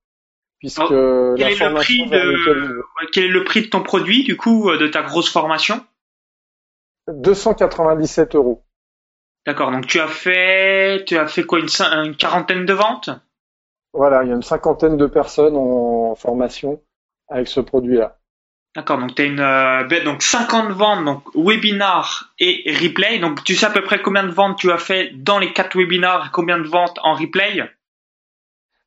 Puisque 0.58 0.80
quel, 0.88 0.92
est 0.92 1.68
le 1.68 1.74
prix 1.74 2.06
de, 2.06 2.82
quel 3.12 3.24
est 3.24 3.28
le 3.28 3.44
prix 3.44 3.62
de 3.62 3.68
ton 3.68 3.82
produit, 3.82 4.24
du 4.24 4.36
coup, 4.36 4.68
euh, 4.68 4.76
de 4.76 4.88
ta 4.88 5.02
grosse 5.02 5.30
formation? 5.30 5.80
297 7.08 8.34
euros. 8.34 8.62
D'accord, 9.46 9.70
donc 9.70 9.86
tu 9.86 10.00
as 10.00 10.08
fait, 10.08 11.04
tu 11.06 11.16
as 11.16 11.26
fait 11.26 11.44
quoi, 11.44 11.60
une, 11.60 11.68
une 12.04 12.16
quarantaine 12.16 12.66
de 12.66 12.72
ventes? 12.72 13.10
Voilà, 13.92 14.22
il 14.22 14.28
y 14.28 14.32
a 14.32 14.34
une 14.34 14.42
cinquantaine 14.42 14.96
de 14.96 15.06
personnes 15.06 15.56
en 15.56 16.14
formation 16.14 16.80
avec 17.28 17.48
ce 17.48 17.60
produit-là. 17.60 18.18
D'accord, 18.76 18.98
donc 18.98 19.16
tu 19.16 19.22
as 19.22 19.24
une 19.24 19.40
euh, 19.40 19.84
ben, 19.84 20.04
donc 20.04 20.22
50 20.22 20.70
ventes 20.70 21.04
donc 21.04 21.24
webinar 21.34 22.32
et 22.38 22.62
replay. 22.80 23.18
Donc 23.18 23.42
tu 23.42 23.56
sais 23.56 23.66
à 23.66 23.70
peu 23.70 23.82
près 23.82 24.00
combien 24.00 24.22
de 24.22 24.30
ventes 24.30 24.58
tu 24.58 24.70
as 24.70 24.78
fait 24.78 25.10
dans 25.14 25.40
les 25.40 25.52
quatre 25.52 25.76
webinars 25.76 26.26
et 26.26 26.30
combien 26.32 26.58
de 26.58 26.68
ventes 26.68 26.98
en 27.02 27.14
replay? 27.14 27.68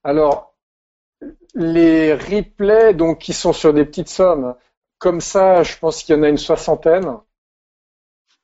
Alors 0.05 0.53
les 1.55 2.13
replays 2.13 2.93
donc 2.93 3.19
qui 3.19 3.33
sont 3.33 3.51
sur 3.51 3.73
des 3.73 3.83
petites 3.83 4.09
sommes 4.09 4.55
comme 4.99 5.19
ça, 5.19 5.63
je 5.63 5.77
pense 5.77 6.01
qu'il 6.01 6.15
y 6.15 6.17
en 6.17 6.23
a 6.23 6.29
une 6.29 6.37
soixantaine 6.37 7.17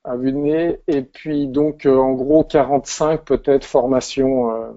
à 0.04 0.16
vue 0.16 0.32
de 0.32 0.36
nez 0.36 0.80
et 0.86 1.02
puis 1.02 1.46
donc 1.46 1.86
euh, 1.86 1.96
en 1.96 2.12
gros 2.12 2.44
45 2.44 3.24
peut-être 3.24 3.64
formations 3.64 4.50
euh, 4.50 4.72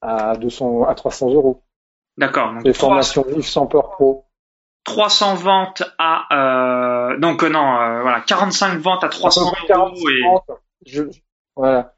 à 0.00 0.36
200 0.36 0.84
à 0.84 0.94
300 0.94 1.30
euros. 1.30 1.62
D'accord. 2.16 2.52
Les 2.64 2.72
formations 2.72 3.24
vives 3.26 3.46
sans 3.46 3.66
peur 3.66 3.90
pro. 3.90 4.26
300 4.84 5.34
ventes 5.36 5.82
à 5.98 7.12
euh, 7.12 7.18
donc 7.18 7.42
euh, 7.42 7.48
non 7.48 7.80
euh, 7.80 8.02
voilà 8.02 8.20
45 8.20 8.78
ventes 8.78 9.04
à 9.04 9.08
300 9.08 9.52
euros 9.68 10.08
et 10.86 11.02
voilà 11.54 11.94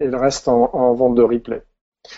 et 0.00 0.06
le 0.06 0.16
reste 0.16 0.48
en, 0.48 0.94
vente 0.94 1.14
de 1.14 1.22
replay. 1.22 1.62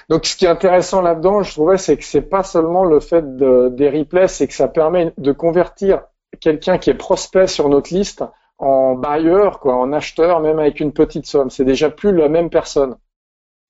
Donc 0.08 0.24
ce 0.24 0.36
qui 0.36 0.46
est 0.46 0.48
intéressant 0.48 1.02
là-dedans, 1.02 1.42
je 1.42 1.52
trouvais, 1.52 1.76
c'est 1.76 1.98
que 1.98 2.04
c'est 2.04 2.22
pas 2.22 2.42
seulement 2.42 2.84
le 2.84 3.00
fait 3.00 3.36
de, 3.36 3.68
des 3.68 3.90
replays, 3.90 4.28
c'est 4.28 4.48
que 4.48 4.54
ça 4.54 4.68
permet 4.68 5.12
de 5.18 5.32
convertir 5.32 6.04
quelqu'un 6.44 6.76
qui 6.76 6.90
est 6.90 6.94
prospect 6.94 7.46
sur 7.46 7.70
notre 7.70 7.92
liste 7.94 8.22
en 8.58 8.94
buyer, 8.94 9.50
quoi, 9.60 9.76
en 9.76 9.92
acheteur, 9.94 10.40
même 10.40 10.58
avec 10.58 10.78
une 10.78 10.92
petite 10.92 11.26
somme. 11.26 11.48
C'est 11.48 11.64
déjà 11.64 11.88
plus 11.88 12.14
la 12.14 12.28
même 12.28 12.50
personne, 12.50 12.96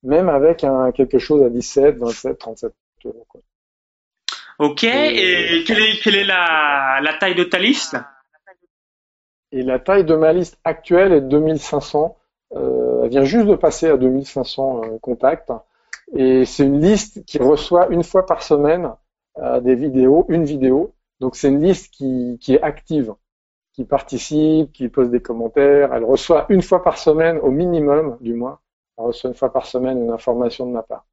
même 0.03 0.27
avec 0.27 0.65
un, 0.65 0.91
quelque 0.91 1.17
chose 1.17 1.41
à 1.41 1.49
17, 1.49 1.97
27, 1.97 2.37
37 2.37 2.73
euros. 3.05 3.25
Quoi. 3.29 3.41
Ok, 4.59 4.83
et 4.83 5.63
quelle 5.65 5.79
est, 5.79 6.03
quelle 6.03 6.15
est 6.15 6.25
la, 6.25 6.99
la 7.01 7.13
taille 7.13 7.35
de 7.35 7.45
ta 7.45 7.59
liste? 7.59 7.95
Et 9.53 9.63
la 9.63 9.79
taille 9.79 10.03
de 10.03 10.15
ma 10.15 10.33
liste 10.33 10.59
actuelle 10.65 11.13
est 11.13 11.21
2500. 11.21 12.17
Euh, 12.55 13.03
elle 13.03 13.09
vient 13.09 13.23
juste 13.23 13.47
de 13.47 13.55
passer 13.55 13.87
à 13.87 13.95
2500 13.95 14.81
euh, 14.83 14.97
contacts. 14.99 15.51
Et 16.13 16.43
c'est 16.43 16.65
une 16.65 16.81
liste 16.81 17.23
qui 17.25 17.37
reçoit 17.39 17.87
une 17.89 18.03
fois 18.03 18.25
par 18.25 18.43
semaine 18.43 18.91
euh, 19.37 19.61
des 19.61 19.75
vidéos, 19.75 20.25
une 20.27 20.43
vidéo. 20.43 20.94
Donc 21.19 21.35
c'est 21.35 21.49
une 21.49 21.63
liste 21.63 21.93
qui, 21.93 22.37
qui 22.41 22.55
est 22.55 22.61
active, 22.61 23.13
qui 23.73 23.85
participe, 23.85 24.71
qui 24.71 24.89
pose 24.89 25.09
des 25.09 25.21
commentaires. 25.21 25.93
Elle 25.93 26.03
reçoit 26.03 26.45
une 26.49 26.61
fois 26.61 26.83
par 26.83 26.97
semaine, 26.97 27.37
au 27.39 27.51
minimum 27.51 28.17
du 28.21 28.33
moins, 28.33 28.59
elle 28.97 29.05
reçoit 29.05 29.29
une 29.29 29.35
fois 29.35 29.51
par 29.51 29.65
semaine 29.65 30.01
une 30.01 30.11
information 30.11 30.65
de 30.65 30.71
ma 30.71 30.83
part. 30.83 31.05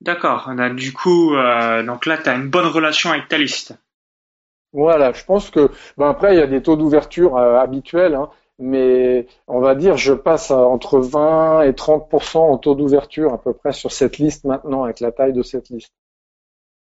D'accord. 0.00 0.44
On 0.46 0.58
a 0.58 0.70
du 0.70 0.92
coup, 0.92 1.34
euh, 1.34 1.82
donc 1.82 2.06
là, 2.06 2.18
tu 2.18 2.28
as 2.28 2.34
une 2.34 2.48
bonne 2.48 2.66
relation 2.66 3.10
avec 3.10 3.28
ta 3.28 3.38
liste. 3.38 3.74
Voilà, 4.72 5.12
je 5.12 5.24
pense 5.24 5.50
que 5.50 5.70
ben 5.96 6.10
après 6.10 6.34
il 6.34 6.38
y 6.38 6.42
a 6.42 6.46
des 6.46 6.62
taux 6.62 6.76
d'ouverture 6.76 7.38
euh, 7.38 7.58
habituels, 7.58 8.14
hein, 8.14 8.28
mais 8.58 9.26
on 9.46 9.60
va 9.60 9.74
dire 9.74 9.96
je 9.96 10.12
passe 10.12 10.50
entre 10.50 10.98
20 10.98 11.62
et 11.62 11.72
30% 11.72 12.36
en 12.38 12.58
taux 12.58 12.74
d'ouverture 12.74 13.32
à 13.32 13.40
peu 13.40 13.54
près 13.54 13.72
sur 13.72 13.90
cette 13.92 14.18
liste 14.18 14.44
maintenant 14.44 14.84
avec 14.84 15.00
la 15.00 15.10
taille 15.10 15.32
de 15.32 15.42
cette 15.42 15.70
liste. 15.70 15.94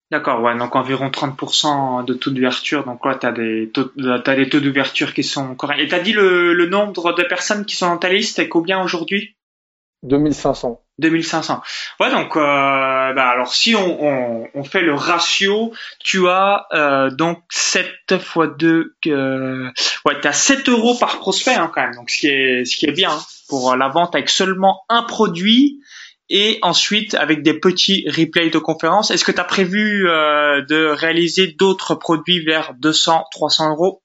D'accord, 0.09 0.41
ouais, 0.41 0.57
donc 0.57 0.75
environ 0.75 1.09
30% 1.09 2.05
de 2.05 2.13
taux 2.13 2.31
d'ouverture. 2.31 2.85
Donc 2.85 3.05
là, 3.05 3.15
tu 3.15 3.25
as 3.25 3.33
des 3.33 3.69
taux, 3.73 3.91
as 4.07 4.35
des 4.35 4.47
taux 4.47 4.61
d'ouverture 4.61 5.13
qui 5.13 5.23
sont 5.23 5.53
corrects. 5.55 5.79
Et 5.79 5.87
tu 5.87 5.95
as 5.95 5.99
dit 5.99 6.13
le, 6.13 6.53
le 6.53 6.65
nombre 6.67 7.13
de 7.13 7.23
personnes 7.23 7.65
qui 7.65 7.75
sont 7.75 7.87
dans 7.87 7.97
ta 7.97 8.09
liste 8.09 8.39
est 8.39 8.47
combien 8.47 8.81
aujourd'hui? 8.81 9.35
2500. 10.03 10.81
2500. 10.99 11.61
Ouais, 11.99 12.09
donc 12.09 12.35
euh, 12.35 12.39
bah 12.39 13.29
alors 13.29 13.53
si 13.53 13.75
on, 13.75 14.03
on, 14.03 14.47
on, 14.53 14.63
fait 14.63 14.81
le 14.81 14.93
ratio, 14.93 15.73
tu 15.99 16.27
as 16.27 16.67
euh, 16.73 17.09
donc 17.11 17.43
7 17.49 18.17
fois 18.19 18.47
2 18.47 18.95
que 19.01 19.65
ouais, 20.05 20.21
tu 20.21 20.27
as 20.27 20.33
7 20.33 20.69
euros 20.69 20.95
par 20.95 21.19
prospect 21.19 21.53
hein, 21.53 21.69
quand 21.73 21.81
même. 21.81 21.95
Donc 21.95 22.09
ce 22.09 22.19
qui 22.19 22.27
est 22.27 22.65
ce 22.65 22.77
qui 22.77 22.87
est 22.87 22.93
bien 22.93 23.11
hein, 23.11 23.19
pour 23.49 23.75
la 23.75 23.89
vente 23.89 24.15
avec 24.15 24.29
seulement 24.29 24.85
un 24.89 25.03
produit 25.03 25.81
et 26.29 26.59
ensuite 26.61 27.15
avec 27.15 27.41
des 27.41 27.59
petits 27.59 28.07
replays 28.09 28.49
de 28.49 28.59
conférences. 28.59 29.11
Est-ce 29.11 29.25
que 29.25 29.31
tu 29.31 29.39
as 29.39 29.45
prévu 29.45 30.07
euh, 30.09 30.63
de 30.65 30.87
réaliser 30.87 31.47
d'autres 31.47 31.95
produits 31.95 32.43
vers 32.43 32.73
200 32.75 33.25
300 33.31 33.71
euros? 33.71 34.01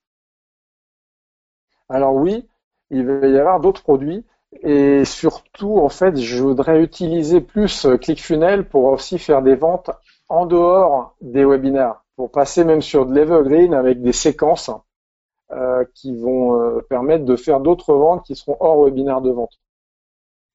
Alors 1.89 2.15
oui, 2.15 2.47
il 2.91 3.07
va 3.07 3.27
y 3.27 3.39
avoir 3.39 3.61
d'autres 3.61 3.83
produits. 3.83 4.25
Et 4.63 5.05
surtout, 5.05 5.79
en 5.79 5.89
fait, 5.89 6.17
je 6.17 6.43
voudrais 6.43 6.83
utiliser 6.83 7.41
plus 7.41 7.87
euh, 7.87 7.97
ClickFunnels 7.97 8.69
pour 8.69 8.85
aussi 8.85 9.19
faire 9.19 9.43
des 9.43 9.55
ventes 9.55 9.91
en 10.29 10.47
dehors 10.47 11.17
des 11.21 11.45
webinaires, 11.45 12.05
pour 12.17 12.31
passer 12.31 12.65
même 12.65 12.83
sur 12.83 13.07
de 13.07 13.15
l'Evergreen 13.15 13.75
avec 13.75 14.03
des 14.03 14.13
séquences 14.13 14.71
euh, 15.53 15.85
qui 15.95 16.15
vont 16.17 16.61
euh, 16.61 16.81
permettre 16.89 17.25
de 17.25 17.37
faire 17.37 17.61
d'autres 17.61 17.95
ventes 17.95 18.25
qui 18.25 18.37
seront 18.37 18.57
hors 18.61 18.85
webinaire 18.85 19.21
de 19.21 19.31
vente. 19.31 19.59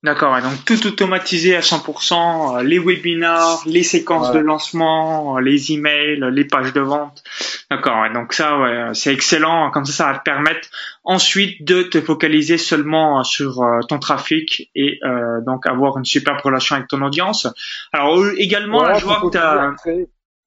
D'accord, 0.04 0.40
donc 0.42 0.64
tout 0.64 0.86
automatisé 0.86 1.56
à 1.56 1.62
100%, 1.62 2.60
euh, 2.60 2.64
les 2.64 2.78
webinars, 2.78 3.64
les 3.66 3.82
séquences 3.82 4.32
de 4.32 4.38
lancement, 4.38 5.38
euh, 5.38 5.42
les 5.42 5.72
emails, 5.74 6.24
les 6.32 6.46
pages 6.46 6.72
de 6.72 6.82
vente. 6.82 7.24
D'accord, 7.72 8.06
donc 8.14 8.34
ça, 8.34 8.60
ouais, 8.60 8.90
c'est 8.94 9.12
excellent. 9.12 9.72
Comme 9.72 9.86
ça, 9.86 9.94
ça 9.94 10.12
va 10.12 10.20
te 10.20 10.24
permettre 10.24 10.70
ensuite 11.04 11.66
de 11.66 11.82
te 11.82 12.00
focaliser 12.00 12.60
seulement 12.60 13.24
sur 13.24 13.64
euh, 13.64 13.80
ton 13.90 13.98
trafic 13.98 14.70
et 14.76 15.00
donc 15.46 15.66
avoir 15.66 15.98
une 15.98 16.06
super 16.06 16.44
relation 16.44 16.76
avec 16.76 16.88
ton 16.88 17.02
audience. 17.02 17.48
Alors 17.92 18.24
également, 18.38 18.94
je 18.94 19.04
vois 19.04 19.22
que 19.22 19.32
tu 19.32 19.38
as, 19.40 19.74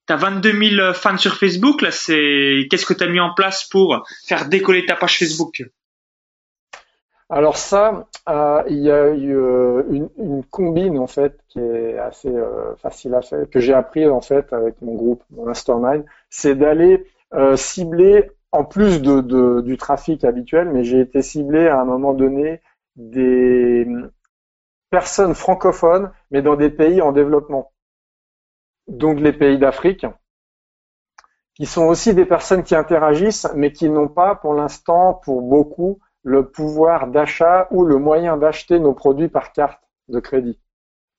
as 0.09 0.17
22 0.17 0.77
000 0.77 0.93
fans 0.95 1.19
sur 1.19 1.37
Facebook. 1.37 1.83
Là, 1.83 1.91
c'est 1.91 2.69
qu'est-ce 2.71 2.87
que 2.87 2.95
tu 2.95 3.03
as 3.03 3.09
mis 3.09 3.21
en 3.21 3.35
place 3.35 3.69
pour 3.69 4.07
faire 4.29 4.49
décoller 4.49 4.87
ta 4.87 4.95
page 4.95 5.19
Facebook? 5.19 5.61
Alors 7.33 7.57
ça, 7.57 8.09
euh, 8.29 8.65
il 8.69 8.79
y 8.81 8.91
a 8.91 9.09
eu 9.15 9.37
euh, 9.37 9.85
une, 10.19 10.45
combine 10.45 10.99
en 10.99 11.07
fait 11.07 11.39
qui 11.49 11.61
est 11.61 11.97
assez 11.97 12.29
euh, 12.29 12.75
facile 12.77 13.15
à 13.15 13.23
faire, 13.23 13.49
que 13.49 13.61
j'ai 13.61 13.73
appris 13.73 14.09
en 14.09 14.21
fait 14.21 14.53
avec 14.53 14.83
mon 14.83 14.97
groupe, 14.97 15.23
mon 15.31 15.45
mastermind, 15.45 16.05
c'est 16.29 16.57
d'aller 16.57 17.07
cibler 17.55 18.33
en 18.51 18.65
plus 18.65 19.01
de, 19.01 19.61
du 19.61 19.77
trafic 19.77 20.25
habituel, 20.25 20.71
mais 20.71 20.83
j'ai 20.83 20.99
été 20.99 21.23
ciblé 21.23 21.69
à 21.69 21.81
un 21.81 21.85
moment 21.85 22.13
donné 22.13 22.61
des 22.97 23.87
personnes 24.91 25.37
francophones, 25.37 26.11
mais 26.33 26.43
dans 26.43 26.57
des 26.57 26.71
pays 26.71 27.01
en 27.01 27.13
développement, 27.13 27.71
donc 28.89 29.21
les 29.21 29.33
pays 29.33 29.59
d'Afrique, 29.59 30.05
qui 31.55 31.67
sont 31.67 31.85
aussi 31.85 32.13
des 32.13 32.27
personnes 32.27 32.65
qui 32.65 32.75
interagissent, 32.75 33.47
mais 33.55 33.71
qui 33.71 33.89
n'ont 33.89 34.09
pas 34.09 34.35
pour 34.35 34.55
l'instant, 34.55 35.15
pour 35.15 35.43
beaucoup, 35.43 36.01
le 36.23 36.49
pouvoir 36.49 37.09
d'achat 37.09 37.67
ou 37.71 37.85
le 37.85 37.99
moyen 37.99 38.37
d'acheter 38.37 38.79
nos 38.79 38.93
produits 38.93 39.29
par 39.29 39.53
carte 39.53 39.83
de 40.09 40.21
crédit. 40.21 40.59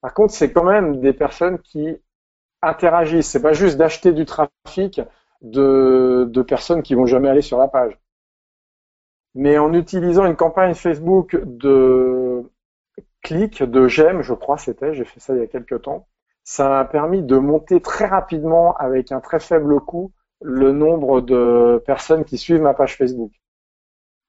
Par 0.02 0.14
contre, 0.14 0.34
c'est 0.34 0.52
quand 0.52 0.64
même 0.64 1.00
des 1.00 1.14
personnes 1.14 1.60
qui 1.60 1.98
interagissent. 2.62 3.30
C'est 3.30 3.42
pas 3.42 3.54
juste 3.54 3.78
d'acheter 3.78 4.14
du 4.14 4.26
trafic 4.26 5.02
de, 5.42 6.42
personnes 6.48 6.84
qui 6.84 6.96
vont 6.96 7.06
jamais 7.06 7.30
aller 7.30 7.42
sur 7.42 7.58
la 7.58 7.68
page. 7.68 7.98
Mais 9.34 9.58
en 9.58 9.74
utilisant 9.74 10.26
une 10.26 10.36
campagne 10.36 10.74
Facebook 10.74 11.38
de 11.44 12.44
clics, 13.22 13.64
de 13.64 13.88
j'aime, 13.88 14.22
je 14.22 14.34
crois 14.34 14.58
c'était, 14.58 14.94
j'ai 14.94 15.06
fait 15.06 15.20
ça 15.20 15.34
il 15.34 15.40
y 15.40 15.44
a 15.44 15.48
quelques 15.48 15.84
temps, 15.84 16.08
ça 16.44 16.68
m'a 16.68 16.86
permis 16.86 17.22
de 17.22 17.38
monter 17.38 17.82
très 17.82 18.08
rapidement 18.08 18.76
avec 18.76 19.12
un 19.12 19.22
très 19.22 19.40
faible 19.40 19.80
coût 19.80 20.12
le 20.42 20.72
nombre 20.72 21.22
de 21.22 21.82
personnes 21.86 22.26
qui 22.26 22.38
suivent 22.38 22.62
ma 22.62 22.74
page 22.74 22.98
Facebook. 22.98 23.32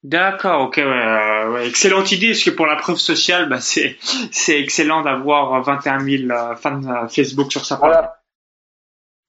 D'accord, 0.03 0.63
ok, 0.63 0.79
ouais, 0.79 0.83
euh, 0.83 1.53
ouais, 1.53 1.69
excellente 1.69 2.11
idée, 2.11 2.29
parce 2.29 2.43
que 2.43 2.51
pour 2.51 2.67
la 2.67 2.75
preuve 2.75 2.97
sociale, 2.97 3.49
bah, 3.49 3.61
c'est 3.61 3.97
c'est 4.33 4.61
excellent 4.61 5.03
d'avoir 5.03 5.63
21 5.63 6.01
000 6.01 6.33
euh, 6.33 6.57
fans 6.57 6.83
euh, 6.83 7.07
Facebook 7.07 7.53
sur 7.53 7.65
sa 7.65 7.77
page. 7.77 8.09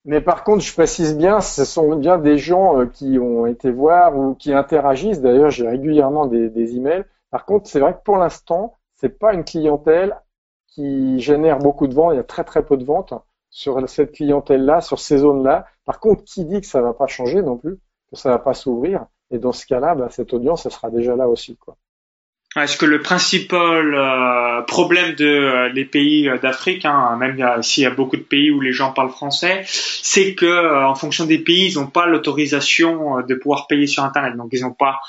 Mais 0.06 0.20
par 0.20 0.44
contre, 0.44 0.64
je 0.64 0.74
précise 0.74 1.16
bien, 1.16 1.42
ce 1.42 1.64
sont 1.64 1.96
bien 1.96 2.18
des 2.18 2.38
gens 2.38 2.88
qui 2.88 3.20
ont 3.20 3.46
été 3.46 3.72
voir 3.72 4.18
ou 4.18 4.34
qui 4.34 4.52
interagissent. 4.52 5.22
D'ailleurs, 5.22 5.52
j'ai 5.52 5.68
régulièrement 5.68 6.26
des, 6.26 6.50
des 6.50 6.76
emails. 6.76 7.06
Par 7.30 7.46
contre, 7.46 7.70
c'est 7.70 7.80
vrai 7.80 7.94
que 7.94 8.04
pour 8.04 8.18
l'instant, 8.18 8.76
c'est 8.96 9.18
pas 9.18 9.34
une 9.34 9.46
clientèle 9.46 10.20
qui 10.68 11.20
génère 11.20 11.60
beaucoup 11.60 11.88
de 11.88 11.94
ventes. 11.94 12.14
Il 12.14 12.18
y 12.18 12.20
a 12.20 12.24
très 12.24 12.44
très 12.44 12.66
peu 12.66 12.78
de 12.78 12.84
ventes 12.84 13.14
sur 13.50 13.88
cette 13.88 14.12
clientèle-là, 14.14 14.82
sur 14.82 15.00
ces 15.00 15.20
zones-là. 15.20 15.68
Par 15.86 16.00
contre, 16.00 16.24
qui 16.24 16.46
dit 16.46 16.60
que 16.60 16.68
ça 16.68 16.82
va 16.82 16.94
pas 16.94 17.08
changer 17.08 17.42
non 17.42 17.58
plus, 17.58 17.78
que 18.10 18.18
ça 18.18 18.30
va 18.30 18.40
pas 18.40 18.56
s'ouvrir 18.56 19.06
Et 19.34 19.39
dans 19.39 19.52
ce 19.52 19.65
cas-là, 19.65 19.96
bah, 19.96 20.08
cette 20.12 20.34
audience, 20.34 20.65
elle 20.65 20.72
sera 20.72 20.89
déjà 20.91 21.15
là 21.15 21.28
aussi, 21.28 21.58
quoi. 21.58 21.76
Est-ce 22.56 22.78
que 22.78 22.86
le 22.86 23.02
principal 23.02 23.96
euh, 23.96 24.62
problème 24.62 25.15
de 25.15 25.26
euh, 25.26 25.69
les 25.69 25.86
pays 25.86 26.30
euh, 26.30 26.38
d'Afrique, 26.38 26.86
hein, 26.86 27.17
même 27.19 27.63
s'il 27.63 27.82
y 27.82 27.88
a 27.88 27.89
beaucoup 27.89 28.15
de 28.15 28.22
pays 28.22 28.52
où 28.52 28.62
les 28.62 28.72
gens 28.72 28.93
parlent 28.93 29.10
français, 29.10 29.63
c'est 29.65 30.36
que 30.36 30.86
en 30.86 30.93
fonction 30.93 31.26
des 31.26 31.39
pays, 31.39 31.72
ils 31.72 31.80
n'ont 31.80 31.88
pas 31.88 32.06
l'autorisation 32.06 33.22
de 33.22 33.34
pouvoir 33.34 33.65
payer 33.65 33.88
sur 33.88 34.04
Internet. 34.04 34.38
Donc 34.38 34.50
ils 34.52 34.62
n'ont 34.62 34.74
pas 34.74 35.00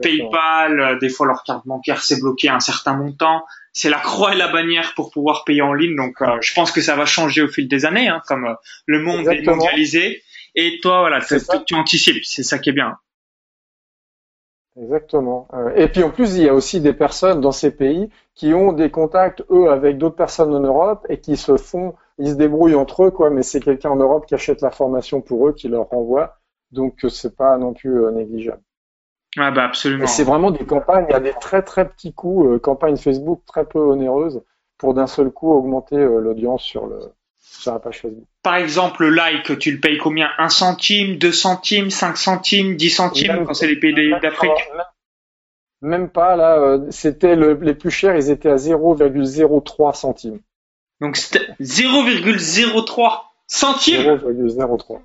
PayPal, 0.00 0.98
des 1.00 1.08
fois 1.08 1.26
leur 1.28 1.44
carte 1.44 1.66
bancaire 1.66 2.02
s'est 2.02 2.20
bloquée 2.20 2.48
à 2.48 2.56
un 2.56 2.60
certain 2.60 2.96
montant. 2.96 3.44
C'est 3.72 3.88
la 3.88 4.00
croix 4.00 4.34
et 4.34 4.36
la 4.36 4.48
bannière 4.48 4.94
pour 4.94 5.12
pouvoir 5.12 5.44
payer 5.44 5.62
en 5.62 5.74
ligne. 5.74 5.94
Donc 5.94 6.16
je 6.40 6.54
pense 6.54 6.72
que 6.72 6.80
ça 6.80 6.96
va 6.96 7.06
changer 7.06 7.42
au 7.42 7.48
fil 7.48 7.68
des 7.68 7.84
années, 7.84 8.08
hein, 8.08 8.22
comme 8.26 8.56
le 8.86 9.00
monde 9.00 9.28
est 9.28 9.46
mondialisé. 9.46 10.22
Et 10.56 10.80
toi, 10.82 11.00
voilà, 11.00 11.20
tu 11.64 11.74
anticipes, 11.74 12.24
c'est 12.24 12.42
ça 12.42 12.58
qui 12.58 12.70
est 12.70 12.74
bien. 12.74 12.98
Exactement. 14.80 15.48
Euh, 15.52 15.74
et 15.74 15.88
puis 15.88 16.02
en 16.02 16.10
plus, 16.10 16.36
il 16.36 16.44
y 16.44 16.48
a 16.48 16.54
aussi 16.54 16.80
des 16.80 16.94
personnes 16.94 17.40
dans 17.40 17.52
ces 17.52 17.76
pays 17.76 18.08
qui 18.34 18.54
ont 18.54 18.72
des 18.72 18.90
contacts, 18.90 19.44
eux, 19.50 19.70
avec 19.70 19.98
d'autres 19.98 20.16
personnes 20.16 20.54
en 20.54 20.60
Europe 20.60 21.04
et 21.10 21.20
qui 21.20 21.36
se 21.36 21.56
font, 21.56 21.94
ils 22.18 22.30
se 22.30 22.34
débrouillent 22.34 22.74
entre 22.74 23.04
eux, 23.04 23.10
quoi, 23.10 23.28
mais 23.28 23.42
c'est 23.42 23.60
quelqu'un 23.60 23.90
en 23.90 23.96
Europe 23.96 24.24
qui 24.26 24.34
achète 24.34 24.62
la 24.62 24.70
formation 24.70 25.20
pour 25.20 25.46
eux, 25.46 25.52
qui 25.52 25.68
leur 25.68 25.88
renvoie. 25.90 26.38
Donc, 26.70 27.04
c'est 27.08 27.36
pas 27.36 27.58
non 27.58 27.74
plus 27.74 28.02
euh, 28.02 28.10
négligeable. 28.12 28.62
Ah 29.38 29.50
bah 29.50 29.64
absolument. 29.64 30.06
c'est 30.06 30.24
vraiment 30.24 30.50
des 30.50 30.66
campagnes, 30.66 31.06
il 31.08 31.12
y 31.12 31.16
a 31.16 31.20
des 31.20 31.32
très 31.32 31.62
très 31.62 31.88
petits 31.88 32.12
coûts, 32.12 32.48
euh, 32.48 32.58
campagnes 32.58 32.98
Facebook 32.98 33.40
très 33.46 33.64
peu 33.64 33.78
onéreuses 33.78 34.42
pour 34.76 34.92
d'un 34.92 35.06
seul 35.06 35.30
coup 35.30 35.50
augmenter 35.50 35.96
l'audience 35.96 36.62
sur 36.62 36.86
le, 36.86 36.98
par 38.42 38.56
exemple, 38.56 39.04
le 39.04 39.10
like, 39.10 39.58
tu 39.58 39.72
le 39.72 39.80
payes 39.80 39.98
combien? 39.98 40.30
1 40.38 40.48
centime, 40.48 41.16
2 41.16 41.32
centimes, 41.32 41.90
5 41.90 42.16
centimes, 42.16 42.76
10 42.76 42.90
centimes 42.90 43.44
quand 43.46 43.54
c'est 43.54 43.68
les 43.68 43.76
pays 43.76 43.94
d'Afrique? 44.20 44.50
Même 45.80 46.08
pas, 46.10 46.36
là, 46.36 46.58
euh, 46.58 46.90
c'était 46.90 47.34
les 47.34 47.74
plus 47.74 47.90
chers, 47.90 48.16
ils 48.16 48.30
étaient 48.30 48.50
à 48.50 48.56
0,03 48.56 49.94
centimes. 49.94 50.40
Donc 51.00 51.16
c'était 51.16 51.48
0,03 51.60 53.22
centimes? 53.48 54.02
0,03. 54.02 55.00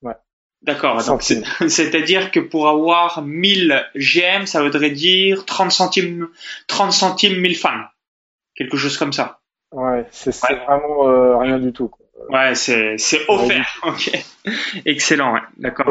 Ouais. 0.00 0.14
D'accord. 0.62 1.02
C'est-à-dire 1.68 2.30
que 2.30 2.40
pour 2.40 2.68
avoir 2.68 3.20
1000 3.22 3.84
GM, 3.94 4.46
ça 4.46 4.62
voudrait 4.62 4.90
dire 4.90 5.44
30 5.44 5.70
centimes, 5.70 6.28
30 6.68 6.92
centimes 6.92 7.38
1000 7.38 7.56
fans. 7.56 7.84
Quelque 8.54 8.78
chose 8.78 8.96
comme 8.96 9.12
ça. 9.12 9.41
Ouais, 9.72 10.06
c'est 10.10 10.34
vraiment 10.66 11.08
euh, 11.08 11.36
rien 11.38 11.58
du 11.58 11.72
tout. 11.72 11.90
Ouais, 12.28 12.54
c'est 12.54 12.98
c'est 12.98 13.20
offert. 13.28 13.66
ok, 13.84 14.10
excellent. 14.84 15.34
Ouais. 15.34 15.40
D'accord. 15.56 15.88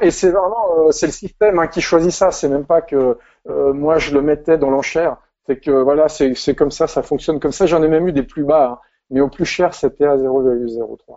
Et 0.00 0.10
c'est 0.10 0.30
vraiment 0.30 0.86
euh, 0.86 0.90
c'est 0.90 1.06
le 1.06 1.12
système 1.12 1.58
hein, 1.58 1.66
qui 1.66 1.80
choisit 1.80 2.12
ça. 2.12 2.30
C'est 2.30 2.48
même 2.48 2.66
pas 2.66 2.82
que 2.82 3.16
euh, 3.48 3.72
moi 3.72 3.98
je 3.98 4.12
le 4.12 4.20
mettais 4.20 4.58
dans 4.58 4.70
l'enchère. 4.70 5.16
C'est 5.46 5.60
que 5.60 5.70
voilà, 5.70 6.08
c'est 6.08 6.34
c'est 6.34 6.54
comme 6.54 6.70
ça, 6.70 6.86
ça 6.86 7.02
fonctionne 7.02 7.40
comme 7.40 7.52
ça. 7.52 7.66
J'en 7.66 7.82
ai 7.82 7.88
même 7.88 8.06
eu 8.06 8.12
des 8.12 8.22
plus 8.22 8.44
bas, 8.44 8.70
hein. 8.72 8.78
mais 9.10 9.20
au 9.20 9.28
plus 9.28 9.46
cher 9.46 9.74
c'était 9.74 10.04
à 10.04 10.16
0,03. 10.16 11.16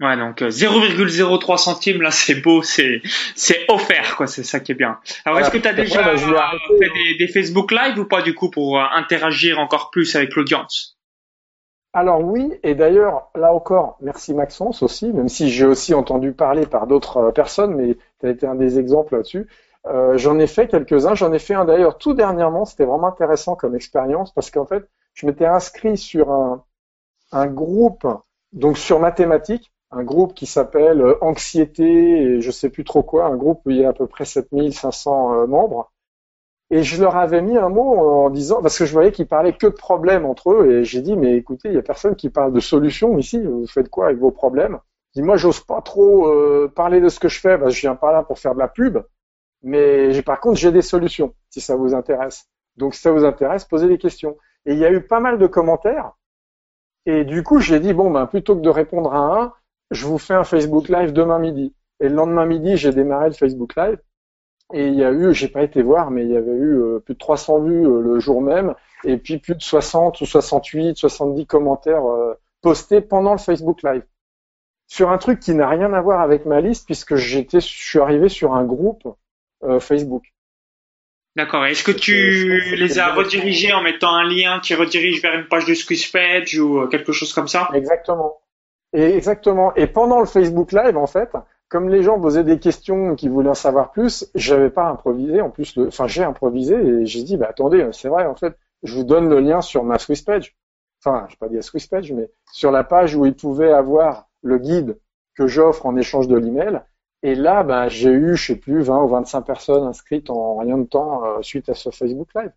Ouais, 0.00 0.16
donc 0.16 0.40
0,03 0.40 1.58
centimes, 1.58 2.00
là, 2.00 2.10
c'est 2.10 2.36
beau, 2.36 2.62
c'est 2.62 3.02
c'est 3.34 3.66
offert, 3.68 4.16
quoi. 4.16 4.26
C'est 4.26 4.44
ça 4.44 4.58
qui 4.58 4.72
est 4.72 4.74
bien. 4.74 4.98
Alors, 5.26 5.40
est-ce 5.40 5.50
que 5.50 5.58
tu 5.58 5.68
as 5.68 5.74
déjà 5.74 6.02
bah, 6.02 6.16
fait 6.16 6.88
des, 6.88 7.16
des, 7.18 7.28
Facebook 7.28 7.70
Live 7.70 7.98
ou 7.98 8.06
pas 8.06 8.22
du 8.22 8.34
coup 8.34 8.50
pour 8.50 8.80
interagir 8.80 9.58
encore 9.58 9.90
plus 9.90 10.16
avec 10.16 10.34
l'audience? 10.36 10.99
Alors 11.92 12.20
oui, 12.22 12.54
et 12.62 12.74
d'ailleurs, 12.76 13.30
là 13.34 13.52
encore, 13.52 13.96
merci 14.00 14.32
Maxence 14.32 14.82
aussi, 14.82 15.12
même 15.12 15.28
si 15.28 15.50
j'ai 15.50 15.66
aussi 15.66 15.92
entendu 15.92 16.32
parler 16.32 16.64
par 16.66 16.86
d'autres 16.86 17.16
euh, 17.16 17.32
personnes, 17.32 17.74
mais 17.74 17.96
tu 18.20 18.26
as 18.26 18.30
été 18.30 18.46
un 18.46 18.54
des 18.54 18.78
exemples 18.78 19.16
là-dessus. 19.16 19.48
Euh, 19.86 20.16
j'en 20.16 20.38
ai 20.38 20.46
fait 20.46 20.68
quelques-uns, 20.68 21.14
j'en 21.14 21.32
ai 21.32 21.40
fait 21.40 21.54
un 21.54 21.64
d'ailleurs 21.64 21.98
tout 21.98 22.14
dernièrement, 22.14 22.64
c'était 22.64 22.84
vraiment 22.84 23.08
intéressant 23.08 23.56
comme 23.56 23.74
expérience, 23.74 24.32
parce 24.32 24.50
qu'en 24.52 24.66
fait, 24.66 24.88
je 25.14 25.26
m'étais 25.26 25.46
inscrit 25.46 25.96
sur 25.96 26.30
un, 26.30 26.64
un 27.32 27.46
groupe, 27.46 28.06
donc 28.52 28.78
sur 28.78 29.00
mathématiques, 29.00 29.72
un 29.90 30.04
groupe 30.04 30.34
qui 30.34 30.46
s'appelle 30.46 31.00
euh, 31.00 31.18
Anxiété 31.22 31.84
et 31.84 32.40
je 32.40 32.50
sais 32.52 32.70
plus 32.70 32.84
trop 32.84 33.02
quoi, 33.02 33.26
un 33.26 33.36
groupe 33.36 33.62
où 33.64 33.70
il 33.70 33.78
y 33.78 33.84
a 33.84 33.88
à 33.88 33.92
peu 33.92 34.06
près 34.06 34.24
7500 34.24 35.48
membres. 35.48 35.90
Et 36.70 36.82
je 36.82 37.00
leur 37.00 37.16
avais 37.16 37.42
mis 37.42 37.56
un 37.56 37.68
mot 37.68 37.98
en 37.98 38.30
disant, 38.30 38.62
parce 38.62 38.78
que 38.78 38.86
je 38.86 38.92
voyais 38.92 39.10
qu'ils 39.10 39.26
parlaient 39.26 39.56
que 39.56 39.66
de 39.66 39.72
problèmes 39.72 40.24
entre 40.24 40.52
eux, 40.52 40.70
et 40.70 40.84
j'ai 40.84 41.02
dit, 41.02 41.16
mais 41.16 41.36
écoutez, 41.36 41.68
il 41.68 41.74
y 41.74 41.78
a 41.78 41.82
personne 41.82 42.14
qui 42.14 42.30
parle 42.30 42.52
de 42.52 42.60
solutions 42.60 43.18
ici, 43.18 43.42
vous 43.42 43.66
faites 43.66 43.88
quoi 43.88 44.06
avec 44.06 44.18
vos 44.18 44.30
problèmes? 44.30 44.78
Dis, 45.14 45.22
moi, 45.22 45.36
j'ose 45.36 45.60
pas 45.60 45.82
trop 45.82 46.28
euh, 46.28 46.72
parler 46.74 47.00
de 47.00 47.08
ce 47.08 47.18
que 47.18 47.28
je 47.28 47.40
fais, 47.40 47.58
parce 47.58 47.72
que 47.72 47.76
je 47.76 47.80
viens 47.80 47.96
pas 47.96 48.12
là 48.12 48.22
pour 48.22 48.38
faire 48.38 48.54
de 48.54 48.60
la 48.60 48.68
pub, 48.68 48.98
mais 49.62 50.22
par 50.22 50.38
contre, 50.40 50.58
j'ai 50.58 50.70
des 50.70 50.82
solutions, 50.82 51.34
si 51.50 51.60
ça 51.60 51.74
vous 51.74 51.94
intéresse. 51.94 52.46
Donc, 52.76 52.94
si 52.94 53.00
ça 53.00 53.10
vous 53.10 53.24
intéresse, 53.24 53.64
posez 53.64 53.88
des 53.88 53.98
questions. 53.98 54.36
Et 54.64 54.72
il 54.74 54.78
y 54.78 54.84
a 54.84 54.92
eu 54.92 55.00
pas 55.02 55.18
mal 55.18 55.38
de 55.38 55.46
commentaires, 55.48 56.12
et 57.06 57.24
du 57.24 57.42
coup, 57.42 57.58
j'ai 57.60 57.80
dit, 57.80 57.92
bon, 57.92 58.10
ben, 58.10 58.26
plutôt 58.26 58.54
que 58.54 58.60
de 58.60 58.68
répondre 58.68 59.12
à 59.12 59.40
un, 59.40 59.52
je 59.90 60.06
vous 60.06 60.18
fais 60.18 60.34
un 60.34 60.44
Facebook 60.44 60.88
Live 60.88 61.12
demain 61.12 61.38
midi. 61.38 61.74
Et 61.98 62.08
le 62.08 62.14
lendemain 62.14 62.46
midi, 62.46 62.76
j'ai 62.76 62.92
démarré 62.92 63.28
le 63.28 63.34
Facebook 63.34 63.74
Live. 63.76 63.98
Et 64.72 64.86
il 64.86 64.94
y 64.94 65.04
a 65.04 65.10
eu, 65.10 65.34
j'ai 65.34 65.48
pas 65.48 65.62
été 65.62 65.82
voir, 65.82 66.10
mais 66.10 66.22
il 66.22 66.30
y 66.30 66.36
avait 66.36 66.52
eu 66.52 66.80
euh, 66.80 66.98
plus 67.00 67.14
de 67.14 67.18
300 67.18 67.60
vues 67.60 67.86
euh, 67.86 68.00
le 68.00 68.20
jour 68.20 68.40
même, 68.40 68.74
et 69.04 69.16
puis 69.16 69.38
plus 69.38 69.54
de 69.54 69.62
60 69.62 70.20
ou 70.20 70.26
68, 70.26 70.96
70 70.96 71.46
commentaires 71.46 72.04
euh, 72.04 72.34
postés 72.62 73.00
pendant 73.00 73.32
le 73.32 73.38
Facebook 73.38 73.82
Live. 73.82 74.04
Sur 74.86 75.10
un 75.10 75.18
truc 75.18 75.40
qui 75.40 75.54
n'a 75.54 75.68
rien 75.68 75.92
à 75.92 76.00
voir 76.00 76.20
avec 76.20 76.46
ma 76.46 76.60
liste, 76.60 76.86
puisque 76.86 77.16
j'étais, 77.16 77.60
je 77.60 77.66
suis 77.66 78.00
arrivé 78.00 78.28
sur 78.28 78.54
un 78.54 78.64
groupe 78.64 79.04
Facebook. 79.78 80.24
D'accord. 81.36 81.64
Est-ce 81.66 81.84
que 81.84 81.92
tu 81.92 82.74
les 82.74 82.98
as 82.98 83.14
redirigés 83.14 83.72
en 83.72 83.82
mettant 83.82 84.12
un 84.12 84.24
lien 84.24 84.58
qui 84.58 84.74
redirige 84.74 85.22
vers 85.22 85.34
une 85.34 85.46
page 85.46 85.66
de 85.66 85.74
Squeezepage 85.74 86.58
ou 86.58 86.88
quelque 86.88 87.12
chose 87.12 87.32
comme 87.32 87.46
ça? 87.46 87.68
Exactement. 87.72 88.40
Et 88.92 89.16
exactement. 89.16 89.72
Et 89.76 89.86
pendant 89.86 90.18
le 90.18 90.26
Facebook 90.26 90.72
Live, 90.72 90.96
en 90.96 91.06
fait, 91.06 91.30
comme 91.70 91.88
les 91.88 92.02
gens 92.02 92.20
posaient 92.20 92.44
des 92.44 92.58
questions 92.58 93.14
qui 93.14 93.28
voulaient 93.28 93.48
en 93.48 93.54
savoir 93.54 93.92
plus, 93.92 94.28
j'avais 94.34 94.70
pas 94.70 94.88
improvisé. 94.88 95.40
En 95.40 95.50
plus, 95.50 95.76
le, 95.76 95.86
enfin, 95.86 96.08
j'ai 96.08 96.24
improvisé 96.24 96.74
et 96.74 97.06
j'ai 97.06 97.22
dit, 97.22 97.36
bah 97.36 97.46
attendez, 97.48 97.88
c'est 97.92 98.08
vrai, 98.08 98.26
en 98.26 98.34
fait, 98.34 98.58
je 98.82 98.94
vous 98.94 99.04
donne 99.04 99.28
le 99.28 99.38
lien 99.38 99.60
sur 99.60 99.84
ma 99.84 99.98
Swiss 99.98 100.22
page. 100.22 100.56
Enfin, 101.02 101.26
je 101.30 101.36
pas 101.36 101.48
dire 101.48 101.62
Swiss 101.62 101.86
page, 101.86 102.12
mais 102.12 102.28
sur 102.52 102.72
la 102.72 102.82
page 102.82 103.14
où 103.14 103.24
ils 103.24 103.36
pouvaient 103.36 103.72
avoir 103.72 104.26
le 104.42 104.58
guide 104.58 104.98
que 105.36 105.46
j'offre 105.46 105.86
en 105.86 105.96
échange 105.96 106.26
de 106.26 106.36
l'email. 106.36 106.82
Et 107.22 107.36
là, 107.36 107.62
bah, 107.62 107.88
j'ai 107.88 108.10
eu, 108.10 108.36
je 108.36 108.46
sais 108.48 108.56
plus, 108.56 108.82
20 108.82 109.02
ou 109.04 109.08
25 109.08 109.42
personnes 109.42 109.84
inscrites 109.84 110.28
en 110.28 110.56
rien 110.58 110.76
de 110.76 110.86
temps 110.86 111.24
euh, 111.24 111.42
suite 111.42 111.68
à 111.68 111.74
ce 111.74 111.90
Facebook 111.90 112.28
Live. 112.34 112.52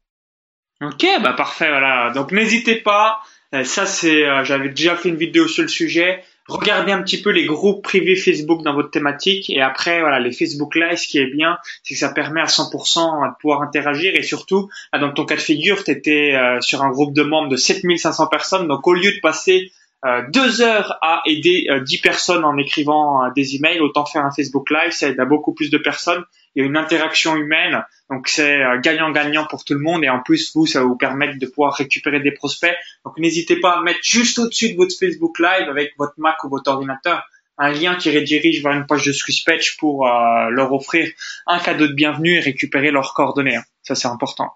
Ok, 0.81 1.05
bah 1.21 1.33
parfait, 1.33 1.69
voilà. 1.69 2.11
Donc 2.11 2.31
n'hésitez 2.31 2.77
pas. 2.77 3.19
Euh, 3.53 3.63
ça, 3.63 3.85
c'est, 3.85 4.25
euh, 4.25 4.43
j'avais 4.43 4.69
déjà 4.69 4.95
fait 4.95 5.09
une 5.09 5.17
vidéo 5.17 5.47
sur 5.47 5.61
le 5.61 5.69
sujet 5.69 6.23
regardez 6.47 6.91
un 6.91 7.01
petit 7.01 7.21
peu 7.21 7.29
les 7.29 7.45
groupes 7.45 7.83
privés 7.83 8.15
Facebook 8.15 8.63
dans 8.63 8.73
votre 8.73 8.91
thématique 8.91 9.49
et 9.49 9.61
après 9.61 10.01
voilà 10.01 10.19
les 10.19 10.31
Facebook 10.31 10.75
Live 10.75 10.97
ce 10.97 11.07
qui 11.07 11.17
est 11.17 11.31
bien 11.31 11.57
c'est 11.83 11.93
que 11.93 11.99
ça 11.99 12.09
permet 12.09 12.41
à 12.41 12.45
100% 12.45 13.29
de 13.29 13.37
pouvoir 13.39 13.61
interagir 13.61 14.13
et 14.15 14.23
surtout 14.23 14.69
ah, 14.91 14.99
dans 14.99 15.11
ton 15.13 15.25
cas 15.25 15.35
de 15.35 15.41
figure 15.41 15.83
tu 15.83 15.91
étais 15.91 16.33
euh, 16.35 16.59
sur 16.61 16.83
un 16.83 16.89
groupe 16.89 17.13
de 17.13 17.23
membres 17.23 17.49
de 17.49 17.55
7500 17.55 18.27
personnes. 18.27 18.67
Donc 18.67 18.87
au 18.87 18.93
lieu 18.93 19.11
de 19.11 19.19
passer 19.21 19.71
euh, 20.05 20.21
deux 20.29 20.61
heures 20.61 20.97
à 21.01 21.21
aider 21.25 21.67
euh, 21.69 21.79
dix 21.79 21.99
personnes 21.99 22.43
en 22.43 22.57
écrivant 22.57 23.31
des 23.35 23.55
emails 23.55 23.79
autant 23.79 24.05
faire 24.05 24.25
un 24.25 24.31
Facebook 24.31 24.69
Live 24.69 24.91
ça 24.91 25.07
aide 25.07 25.19
à 25.19 25.25
beaucoup 25.25 25.53
plus 25.53 25.69
de 25.69 25.77
personnes 25.77 26.23
il 26.55 26.61
y 26.61 26.65
a 26.65 26.67
une 26.67 26.77
interaction 26.77 27.35
humaine, 27.35 27.83
donc 28.09 28.27
c'est 28.27 28.61
euh, 28.61 28.79
gagnant-gagnant 28.79 29.45
pour 29.47 29.63
tout 29.63 29.73
le 29.73 29.79
monde 29.79 30.03
et 30.03 30.09
en 30.09 30.21
plus 30.21 30.53
vous 30.55 30.65
ça 30.65 30.79
va 30.81 30.85
vous 30.85 30.97
permettre 30.97 31.39
de 31.39 31.45
pouvoir 31.47 31.73
récupérer 31.73 32.19
des 32.19 32.31
prospects. 32.31 32.75
Donc 33.05 33.17
n'hésitez 33.17 33.59
pas 33.59 33.77
à 33.79 33.81
mettre 33.81 33.99
juste 34.03 34.39
au-dessus 34.39 34.73
de 34.73 34.77
votre 34.77 34.95
Facebook 34.97 35.39
Live 35.39 35.69
avec 35.69 35.93
votre 35.97 36.13
Mac 36.17 36.43
ou 36.43 36.49
votre 36.49 36.71
ordinateur 36.71 37.23
un 37.57 37.71
lien 37.71 37.95
qui 37.95 38.15
redirige 38.15 38.63
vers 38.63 38.73
une 38.73 38.85
page 38.85 39.05
de 39.05 39.11
Swisspatch 39.11 39.77
pour 39.77 40.07
euh, 40.07 40.49
leur 40.49 40.73
offrir 40.73 41.07
un 41.47 41.59
cadeau 41.59 41.87
de 41.87 41.93
bienvenue 41.93 42.37
et 42.37 42.39
récupérer 42.39 42.91
leurs 42.91 43.13
coordonnées. 43.13 43.57
Hein. 43.57 43.63
Ça, 43.83 43.95
c'est 43.95 44.07
important. 44.07 44.51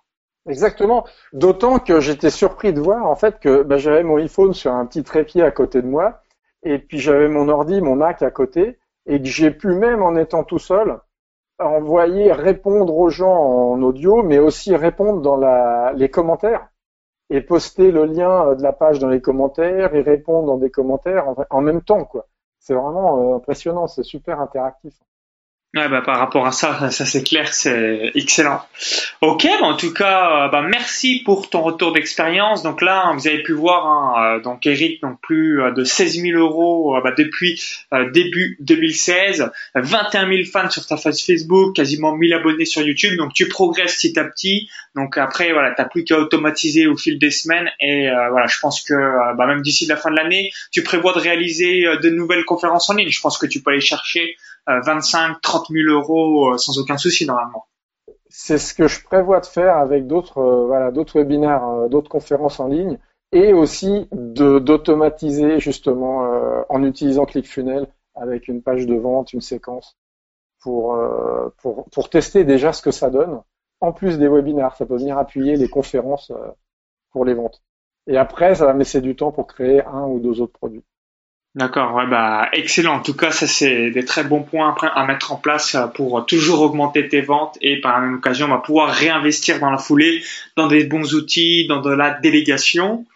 Exactement. 0.50 1.06
D'autant 1.34 1.80
que 1.80 2.00
j'étais 2.00 2.30
surpris 2.30 2.74
de 2.74 2.80
voir 2.80 3.06
en 3.06 3.16
fait 3.16 3.40
que 3.40 3.64
bah, 3.64 3.78
j'avais 3.78 4.04
mon 4.04 4.18
iPhone 4.18 4.54
sur 4.54 4.72
un 4.72 4.86
petit 4.86 5.04
trépied 5.04 5.44
à 5.44 5.52
côté 5.52 5.82
de 5.82 5.88
moi, 5.88 6.22
et 6.64 6.80
puis 6.80 7.00
j'avais 7.00 7.28
mon 7.28 7.50
ordi, 7.50 7.82
mon 7.82 7.96
Mac 7.96 8.22
à 8.22 8.32
côté, 8.32 8.78
et 9.06 9.20
que 9.20 9.28
j'ai 9.28 9.52
pu 9.52 9.68
même 9.68 10.02
en 10.02 10.16
étant 10.16 10.44
tout 10.44 10.60
seul 10.60 10.98
envoyer 11.60 12.32
répondre 12.32 12.96
aux 12.96 13.10
gens 13.10 13.74
en 13.74 13.82
audio, 13.82 14.24
mais 14.24 14.40
aussi 14.40 14.76
répondre 14.76 15.22
dans 15.22 15.38
la, 15.38 15.94
les 15.94 16.10
commentaires 16.10 16.70
et 17.30 17.42
poster 17.42 17.92
le 17.92 18.06
lien 18.06 18.56
de 18.56 18.64
la 18.64 18.74
page 18.74 19.00
dans 19.00 19.10
les 19.10 19.22
commentaires 19.22 19.94
et 19.94 20.02
répondre 20.02 20.48
dans 20.48 20.58
des 20.58 20.70
commentaires 20.70 21.34
en, 21.50 21.62
même 21.62 21.82
temps 21.82 22.06
quoi. 22.06 22.28
C'est 22.60 22.74
vraiment 22.74 23.34
euh, 23.34 23.36
impressionnant, 23.38 23.88
c'est 23.88 24.04
super 24.04 24.40
interactif. 24.40 24.94
Ouais, 25.76 25.90
bah, 25.90 26.02
par 26.02 26.18
rapport 26.18 26.48
à 26.48 26.54
ça, 26.54 26.90
ça 26.92 27.06
c'est 27.06 27.24
clair, 27.24 27.54
c'est 27.54 28.12
excellent. 28.16 28.62
Ok, 29.20 29.46
bah, 29.60 29.68
en 29.68 29.76
tout 29.76 29.94
cas, 29.94 30.46
euh, 30.46 30.48
bah, 30.48 30.62
merci 30.62 31.22
pour 31.26 31.50
ton 31.50 31.62
retour 31.62 31.92
d'expérience. 31.92 32.64
Donc 32.64 32.82
là, 32.82 33.12
vous 33.14 33.28
avez 33.28 33.44
pu 33.44 33.52
voir, 33.52 33.86
hein, 33.86 34.38
euh, 34.38 34.40
donc 34.40 34.66
Eric, 34.66 35.02
donc 35.02 35.20
plus 35.22 35.62
euh, 35.62 35.72
de 35.72 35.84
16 35.84 36.22
000 36.22 36.40
euros 36.40 36.98
bah, 37.04 37.14
depuis 37.16 37.62
début 38.14 38.56
2016, 38.62 39.52
21 39.76 40.30
000 40.30 40.44
fans 40.52 40.70
sur 40.70 40.86
ta 40.86 40.96
page 40.96 41.26
Facebook, 41.26 41.76
quasiment 41.76 42.16
1000 42.16 42.34
abonnés 42.34 42.66
sur 42.66 42.82
YouTube. 42.82 43.18
Donc 43.18 43.34
tu 43.34 43.50
progresses 43.50 43.98
petit 43.98 44.18
à 44.18 44.24
petit. 44.24 44.70
Donc 44.96 45.18
après, 45.18 45.52
voilà, 45.52 45.72
t'as 45.72 45.86
plus 45.86 46.06
qu'à 46.06 46.18
automatiser 46.18 46.88
au 46.88 46.96
fil 46.96 47.20
des 47.20 47.30
semaines. 47.30 47.70
Et 47.82 48.08
voilà, 48.32 48.48
je 48.48 48.58
pense 48.60 48.82
que 48.82 48.94
bah, 49.36 49.46
même 49.46 49.62
d'ici 49.62 49.86
la 49.86 49.98
fin 49.98 50.12
de 50.12 50.16
l'année, 50.16 50.50
tu 50.72 50.82
prévois 50.82 51.14
de 51.14 51.20
réaliser 51.20 51.86
de 52.02 52.10
nouvelles 52.10 52.46
conférences 52.46 52.90
en 52.90 52.94
ligne. 52.94 53.10
Je 53.10 53.20
pense 53.20 53.38
que 53.38 53.46
tu 53.46 53.62
peux 53.62 53.72
aller 53.72 53.82
chercher 53.82 54.38
25, 54.68 55.42
30 55.42 55.68
000 55.70 55.90
euros 55.90 56.54
euh, 56.54 56.58
sans 56.58 56.78
aucun 56.78 56.98
souci 56.98 57.26
normalement. 57.26 57.68
C'est 58.30 58.58
ce 58.58 58.74
que 58.74 58.88
je 58.88 59.04
prévois 59.04 59.40
de 59.40 59.46
faire 59.46 59.78
avec 59.78 60.08
d'autres 60.08 60.40
euh, 60.40 60.66
voilà 60.68 60.92
d'autres 60.92 61.20
webinaires, 61.20 61.66
euh, 61.66 61.88
d'autres 61.88 62.10
conférences 62.10 62.60
en 62.60 62.68
ligne 62.68 63.00
et 63.32 63.54
aussi 63.54 64.08
d'automatiser 64.12 65.60
justement 65.60 66.30
en 66.70 66.84
utilisant 66.86 67.26
ClickFunnels 67.26 67.88
avec 68.16 68.48
une 68.48 68.62
page 68.62 68.86
de 68.86 68.96
vente, 68.96 69.34
une 69.34 69.42
séquence 69.42 69.98
pour, 70.62 70.98
pour, 71.58 71.90
pour 71.90 72.10
tester 72.10 72.46
déjà 72.46 72.72
ce 72.72 72.82
que 72.82 72.92
ça 72.92 73.10
donne. 73.10 73.42
En 73.82 73.92
plus 73.92 74.18
des 74.18 74.30
webinaires, 74.30 74.78
ça 74.78 74.86
peut 74.86 74.96
venir 74.96 75.18
appuyer 75.18 75.58
les 75.58 75.68
conférences 75.68 76.32
pour 77.12 77.26
les 77.26 77.34
ventes. 77.34 77.62
Et 78.08 78.16
après, 78.16 78.56
ça 78.56 78.66
va 78.66 78.72
me 78.72 78.80
laisser 78.80 79.02
du 79.02 79.18
temps 79.18 79.34
pour 79.34 79.46
créer 79.46 79.84
un 79.84 80.06
ou 80.06 80.22
deux 80.22 80.40
autres 80.40 80.54
produits. 80.54 80.86
D'accord, 81.58 81.96
ouais, 81.96 82.06
bah 82.06 82.50
excellent. 82.54 82.98
En 82.98 83.02
tout 83.02 83.16
cas, 83.16 83.32
ça 83.32 83.48
c'est 83.48 83.90
des 83.90 84.06
très 84.06 84.24
bons 84.24 84.44
points 84.44 84.76
à 84.94 85.06
mettre 85.08 85.32
en 85.32 85.38
place 85.38 85.74
euh, 85.74 85.88
pour 85.88 86.24
toujours 86.28 86.62
augmenter 86.62 87.10
tes 87.10 87.22
ventes 87.22 87.58
et 87.62 87.82
par 87.82 87.94
la 88.00 88.06
même 88.06 88.18
occasion, 88.18 88.46
on 88.46 88.50
va 88.50 88.60
pouvoir 88.60 88.92
réinvestir 88.92 89.60
dans 89.60 89.72
la 89.72 89.80
foulée, 89.80 90.22
dans 90.56 90.68
des 90.68 90.84
bons 90.84 91.16
outils, 91.16 91.66
dans 91.66 91.82
de 91.82 91.90
la 91.90 92.12
délégation. 92.12 93.08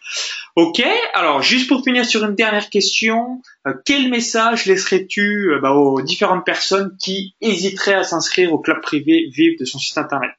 Ok, 0.55 0.81
alors 1.13 1.43
juste 1.43 1.69
pour 1.69 1.83
finir 1.83 2.03
sur 2.03 2.25
une 2.25 2.33
dernière 2.33 2.71
question, 2.71 3.43
euh, 3.67 3.75
quel 3.85 4.09
message 4.09 4.65
laisserais-tu 4.65 5.51
euh, 5.51 5.59
bah, 5.59 5.73
aux 5.73 6.01
différentes 6.01 6.43
personnes 6.43 6.97
qui 6.99 7.35
hésiteraient 7.41 7.93
à 7.93 8.03
s'inscrire 8.03 8.51
au 8.53 8.57
club 8.57 8.81
privé 8.81 9.29
Vive 9.31 9.59
de 9.59 9.65
son 9.65 9.77
site 9.77 9.99
internet? 9.99 10.33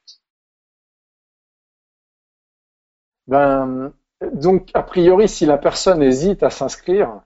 Ben 3.29 3.93
donc 4.33 4.71
a 4.75 4.83
priori, 4.83 5.29
si 5.29 5.47
la 5.47 5.57
personne 5.57 6.03
hésite 6.03 6.43
à 6.43 6.51
s'inscrire 6.51 7.21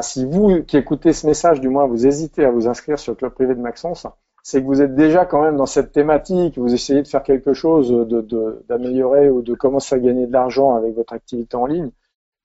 si 0.00 0.24
vous 0.24 0.62
qui 0.62 0.76
écoutez 0.76 1.12
ce 1.12 1.26
message, 1.26 1.60
du 1.60 1.68
moins, 1.68 1.86
vous 1.86 2.06
hésitez 2.06 2.44
à 2.44 2.50
vous 2.50 2.68
inscrire 2.68 2.98
sur 2.98 3.12
le 3.12 3.16
club 3.16 3.32
privé 3.32 3.54
de 3.54 3.60
Maxence, 3.60 4.06
c'est 4.42 4.60
que 4.62 4.66
vous 4.66 4.80
êtes 4.80 4.94
déjà 4.94 5.24
quand 5.24 5.42
même 5.42 5.56
dans 5.56 5.66
cette 5.66 5.90
thématique, 5.90 6.56
vous 6.56 6.72
essayez 6.72 7.02
de 7.02 7.08
faire 7.08 7.24
quelque 7.24 7.52
chose, 7.52 7.90
d'améliorer 8.68 9.28
ou 9.28 9.42
de 9.42 9.54
commencer 9.54 9.96
à 9.96 9.98
gagner 9.98 10.28
de 10.28 10.32
l'argent 10.32 10.76
avec 10.76 10.94
votre 10.94 11.12
activité 11.12 11.56
en 11.56 11.66
ligne. 11.66 11.90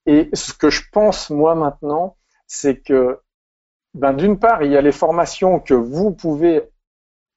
Et 0.08 0.30
ce 0.34 0.54
que 0.54 0.72
je 0.72 0.82
pense 0.92 1.30
moi 1.30 1.54
maintenant, 1.54 2.16
c'est 2.48 2.78
que 2.78 3.20
ben, 3.94 4.14
d'une 4.14 4.40
part, 4.40 4.64
il 4.64 4.72
y 4.72 4.78
a 4.78 4.82
les 4.82 4.92
formations 4.92 5.60
que 5.60 5.76
vous 5.76 6.12
pouvez 6.12 6.64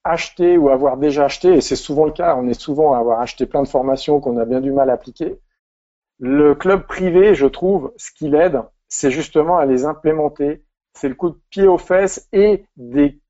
acheter 0.03 0.57
ou 0.57 0.70
avoir 0.70 0.97
déjà 0.97 1.25
acheté, 1.27 1.55
et 1.55 1.61
c'est 1.61 1.77
souvent 1.77 2.07
le 2.07 2.12
cas, 2.12 2.37
on 2.37 2.49
est 2.49 2.59
souvent 2.59 2.94
à 2.94 2.99
avoir 2.99 3.20
acheté 3.20 3.44
plein 3.47 3.62
de 3.62 3.68
formations 3.68 4.20
qu'on 4.20 4.38
a 4.38 4.44
bien 4.44 4.61
du 4.61 4.73
mal 4.73 4.88
à 4.88 4.94
appliquer. 4.94 5.38
Le 6.18 6.55
club 6.55 6.87
privé, 6.87 7.35
je 7.35 7.47
trouve, 7.47 7.92
ce 7.97 8.12
qui 8.12 8.29
l'aide, 8.29 8.62
c'est 8.95 9.11
justement 9.11 9.59
à 9.59 9.67
les 9.67 9.87
implémenter. 9.87 10.63
C'est 10.93 11.09
le 11.09 11.17
coup 11.17 11.31
de 11.31 11.41
pied 11.51 11.67
aux 11.67 11.79
fesses 11.79 12.29
et 12.33 12.65
des 12.77 13.21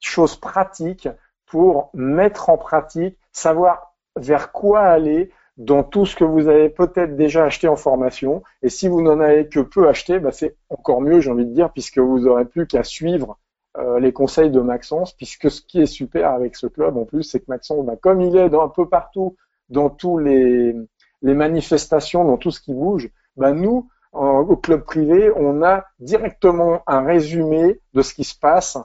choses 0.00 0.34
pratiques 0.34 1.08
pour 1.46 1.90
mettre 1.94 2.50
en 2.50 2.58
pratique, 2.58 3.16
savoir 3.30 3.94
vers 4.16 4.50
quoi 4.50 4.80
aller 4.80 5.30
dans 5.58 5.84
tout 5.84 6.06
ce 6.06 6.16
que 6.16 6.24
vous 6.24 6.48
avez 6.48 6.68
peut-être 6.68 7.14
déjà 7.16 7.44
acheté 7.44 7.68
en 7.68 7.76
formation. 7.76 8.42
Et 8.62 8.68
si 8.68 8.88
vous 8.88 9.00
n'en 9.00 9.20
avez 9.20 9.48
que 9.48 9.60
peu 9.60 9.88
acheté, 9.88 10.18
bah 10.18 10.32
c'est 10.32 10.56
encore 10.70 11.00
mieux, 11.00 11.20
j'ai 11.20 11.30
envie 11.30 11.46
de 11.46 11.54
dire, 11.54 11.72
puisque 11.72 11.98
vous 11.98 12.18
n'aurez 12.20 12.44
plus 12.44 12.66
qu'à 12.66 12.82
suivre 12.82 13.38
euh, 13.78 14.00
les 14.00 14.12
conseils 14.12 14.50
de 14.50 14.60
Maxence, 14.60 15.12
puisque 15.12 15.52
ce 15.52 15.62
qui 15.62 15.80
est 15.80 15.86
super 15.86 16.32
avec 16.32 16.56
ce 16.56 16.66
club 16.66 16.96
en 16.96 17.04
plus, 17.04 17.22
c'est 17.22 17.38
que 17.38 17.46
Maxence, 17.48 17.86
bah, 17.86 17.94
comme 17.94 18.20
il 18.22 18.36
est 18.36 18.52
un 18.52 18.68
peu 18.68 18.88
partout, 18.88 19.36
dans 19.68 19.88
tous 19.88 20.18
les, 20.18 20.74
les 21.22 21.34
manifestations, 21.34 22.24
dans 22.24 22.38
tout 22.38 22.50
ce 22.50 22.60
qui 22.60 22.74
bouge, 22.74 23.08
bah, 23.36 23.52
nous, 23.52 23.88
au 24.16 24.56
club 24.56 24.82
privé, 24.84 25.30
on 25.36 25.62
a 25.62 25.84
directement 25.98 26.82
un 26.86 27.02
résumé 27.02 27.80
de 27.94 28.02
ce 28.02 28.14
qui 28.14 28.24
se 28.24 28.38
passe 28.38 28.78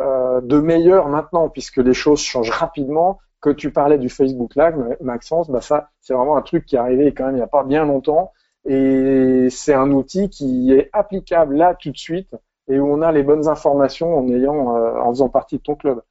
euh, 0.00 0.40
de 0.40 0.58
meilleur 0.60 1.08
maintenant, 1.08 1.48
puisque 1.48 1.78
les 1.78 1.94
choses 1.94 2.20
changent 2.20 2.50
rapidement. 2.50 3.18
Que 3.40 3.50
tu 3.50 3.70
parlais 3.70 3.98
du 3.98 4.08
Facebook 4.08 4.56
Live, 4.56 4.96
Maxence, 5.00 5.48
bah 5.48 5.60
ça, 5.60 5.90
c'est 6.00 6.12
vraiment 6.12 6.36
un 6.36 6.42
truc 6.42 6.66
qui 6.66 6.74
est 6.74 6.78
arrivé 6.80 7.14
quand 7.14 7.26
même 7.26 7.34
il 7.34 7.38
n'y 7.38 7.42
a 7.42 7.46
pas 7.46 7.62
bien 7.62 7.84
longtemps, 7.84 8.32
et 8.64 9.46
c'est 9.48 9.74
un 9.74 9.92
outil 9.92 10.28
qui 10.28 10.72
est 10.72 10.90
applicable 10.92 11.54
là 11.54 11.76
tout 11.76 11.92
de 11.92 11.96
suite, 11.96 12.34
et 12.68 12.80
où 12.80 12.92
on 12.92 13.00
a 13.00 13.12
les 13.12 13.22
bonnes 13.22 13.46
informations 13.46 14.18
en 14.18 14.28
ayant, 14.28 14.76
euh, 14.76 14.98
en 15.00 15.10
faisant 15.10 15.28
partie 15.28 15.58
de 15.58 15.62
ton 15.62 15.76
club. 15.76 16.02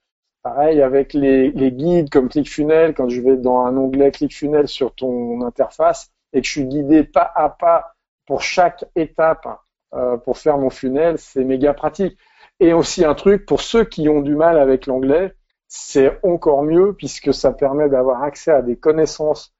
Pareil 0.42 0.82
avec 0.82 1.13
les, 1.13 1.52
les 1.52 1.74
guides 1.74 2.10
comme 2.10 2.30
ClickFunnels, 2.30 2.94
quand 2.94 3.10
je 3.10 3.20
vais 3.20 3.36
dans 3.36 3.66
un 3.66 3.76
onglet 3.76 4.12
ClickFunnels 4.12 4.70
sur 4.70 4.96
ton 4.96 5.42
interface 5.42 6.10
et 6.32 6.40
que 6.40 6.48
je 6.48 6.52
suis 6.52 6.66
guidé 6.66 7.04
pas 7.04 7.30
à 7.36 7.50
pas 7.50 7.97
pour 8.28 8.42
chaque 8.42 8.86
étape 8.96 9.48
euh, 9.94 10.18
pour 10.18 10.38
faire 10.38 10.58
mon 10.58 10.70
funnel, 10.70 11.18
c'est 11.18 11.44
méga 11.44 11.74
pratique. 11.74 12.18
Et 12.60 12.74
aussi 12.74 13.06
un 13.06 13.16
truc 13.16 13.46
pour 13.46 13.62
ceux 13.62 13.86
qui 13.86 14.10
ont 14.10 14.22
du 14.22 14.36
mal 14.36 14.60
avec 14.60 14.86
l'anglais, 14.86 15.34
c'est 15.68 16.20
encore 16.24 16.63
mieux 16.63 16.94
puisque 16.94 17.34
ça 17.34 17.52
permet 17.52 17.90
d'avoir 17.90 18.24
accès 18.24 18.52
à 18.52 18.62
des 18.62 18.78
connaissances 18.78 19.54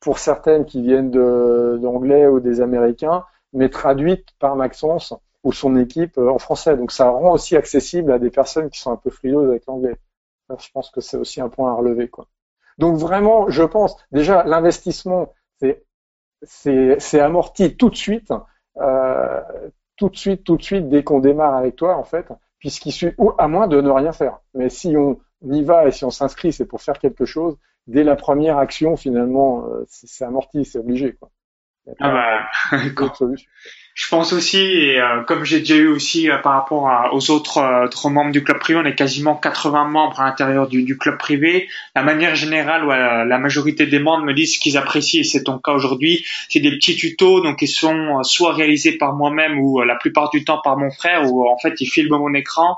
pour 0.00 0.18
certaines 0.18 0.64
qui 0.66 0.82
viennent 0.82 1.10
d'anglais 1.10 2.26
ou 2.26 2.40
des 2.40 2.60
Américains, 2.60 3.24
mais 3.52 3.68
traduites 3.68 4.28
par 4.38 4.56
Maxence 4.56 5.14
ou 5.44 5.52
son 5.52 5.76
équipe 5.76 6.18
euh, 6.18 6.30
en 6.30 6.38
français. 6.38 6.76
Donc 6.76 6.92
ça 6.92 7.08
rend 7.08 7.32
aussi 7.32 7.56
accessible 7.56 8.12
à 8.12 8.18
des 8.18 8.30
personnes 8.30 8.70
qui 8.70 8.80
sont 8.80 8.90
un 8.90 8.96
peu 8.96 9.10
frileuses 9.10 9.48
avec 9.48 9.66
l'anglais. 9.66 9.96
Je 10.58 10.70
pense 10.72 10.90
que 10.90 11.00
c'est 11.00 11.16
aussi 11.16 11.40
un 11.40 11.48
point 11.48 11.70
à 11.70 11.74
relever. 11.74 12.08
Quoi. 12.08 12.26
Donc 12.78 12.96
vraiment, 12.96 13.48
je 13.48 13.62
pense 13.62 13.96
déjà 14.12 14.44
l'investissement, 14.44 15.32
c'est 15.60 15.84
c'est 16.46 17.20
amorti 17.20 17.76
tout 17.76 17.90
de 17.90 17.96
suite, 17.96 18.32
euh, 18.78 19.40
tout 19.96 20.08
de 20.08 20.16
suite, 20.16 20.44
tout 20.44 20.56
de 20.56 20.62
suite, 20.62 20.88
dès 20.88 21.04
qu'on 21.04 21.20
démarre 21.20 21.54
avec 21.54 21.76
toi, 21.76 21.96
en 21.96 22.04
fait, 22.04 22.26
puisqu'il 22.58 22.92
suffit, 22.92 23.14
ou 23.18 23.32
à 23.38 23.48
moins 23.48 23.66
de 23.66 23.80
ne 23.80 23.90
rien 23.90 24.12
faire. 24.12 24.40
Mais 24.54 24.68
si 24.68 24.96
on 24.96 25.18
y 25.42 25.62
va 25.62 25.86
et 25.86 25.92
si 25.92 26.04
on 26.04 26.10
s'inscrit, 26.10 26.52
c'est 26.52 26.66
pour 26.66 26.82
faire 26.82 26.98
quelque 26.98 27.24
chose. 27.24 27.56
Dès 27.86 28.02
la 28.02 28.16
première 28.16 28.58
action, 28.58 28.96
finalement, 28.96 29.66
euh, 29.66 29.84
c'est 29.88 30.24
amorti, 30.24 30.64
c'est 30.64 30.78
obligé. 30.78 31.14
Quoi. 31.14 31.30
Ah 32.00 32.48
bah, 32.70 32.78
je 33.94 34.08
pense 34.08 34.32
aussi, 34.32 34.58
et 34.58 35.00
euh, 35.00 35.22
comme 35.22 35.44
j'ai 35.44 35.60
déjà 35.60 35.76
eu 35.76 35.86
aussi 35.86 36.28
euh, 36.28 36.38
par 36.38 36.54
rapport 36.54 36.90
aux 37.12 37.30
autres, 37.30 37.58
euh, 37.58 37.84
autres, 37.84 38.10
membres 38.10 38.32
du 38.32 38.42
club 38.42 38.58
privé, 38.58 38.80
on 38.82 38.84
est 38.84 38.96
quasiment 38.96 39.36
80 39.36 39.84
membres 39.84 40.18
à 40.18 40.24
l'intérieur 40.24 40.66
du, 40.66 40.82
du, 40.82 40.98
club 40.98 41.16
privé. 41.16 41.68
La 41.94 42.02
manière 42.02 42.34
générale, 42.34 42.84
la 42.88 43.38
majorité 43.38 43.86
des 43.86 44.00
membres 44.00 44.24
me 44.24 44.34
disent 44.34 44.56
ce 44.56 44.58
qu'ils 44.58 44.76
apprécient, 44.76 45.20
et 45.20 45.24
c'est 45.24 45.44
ton 45.44 45.60
cas 45.60 45.70
aujourd'hui, 45.70 46.26
c'est 46.48 46.58
des 46.58 46.72
petits 46.72 46.96
tutos, 46.96 47.40
donc 47.40 47.62
ils 47.62 47.68
sont 47.68 48.20
soit 48.24 48.52
réalisés 48.52 48.98
par 48.98 49.14
moi-même 49.14 49.60
ou 49.60 49.80
la 49.82 49.94
plupart 49.94 50.30
du 50.30 50.44
temps 50.44 50.60
par 50.62 50.76
mon 50.76 50.90
frère, 50.90 51.30
où 51.30 51.48
en 51.48 51.56
fait 51.58 51.80
ils 51.80 51.86
filment 51.86 52.18
mon 52.18 52.34
écran. 52.34 52.76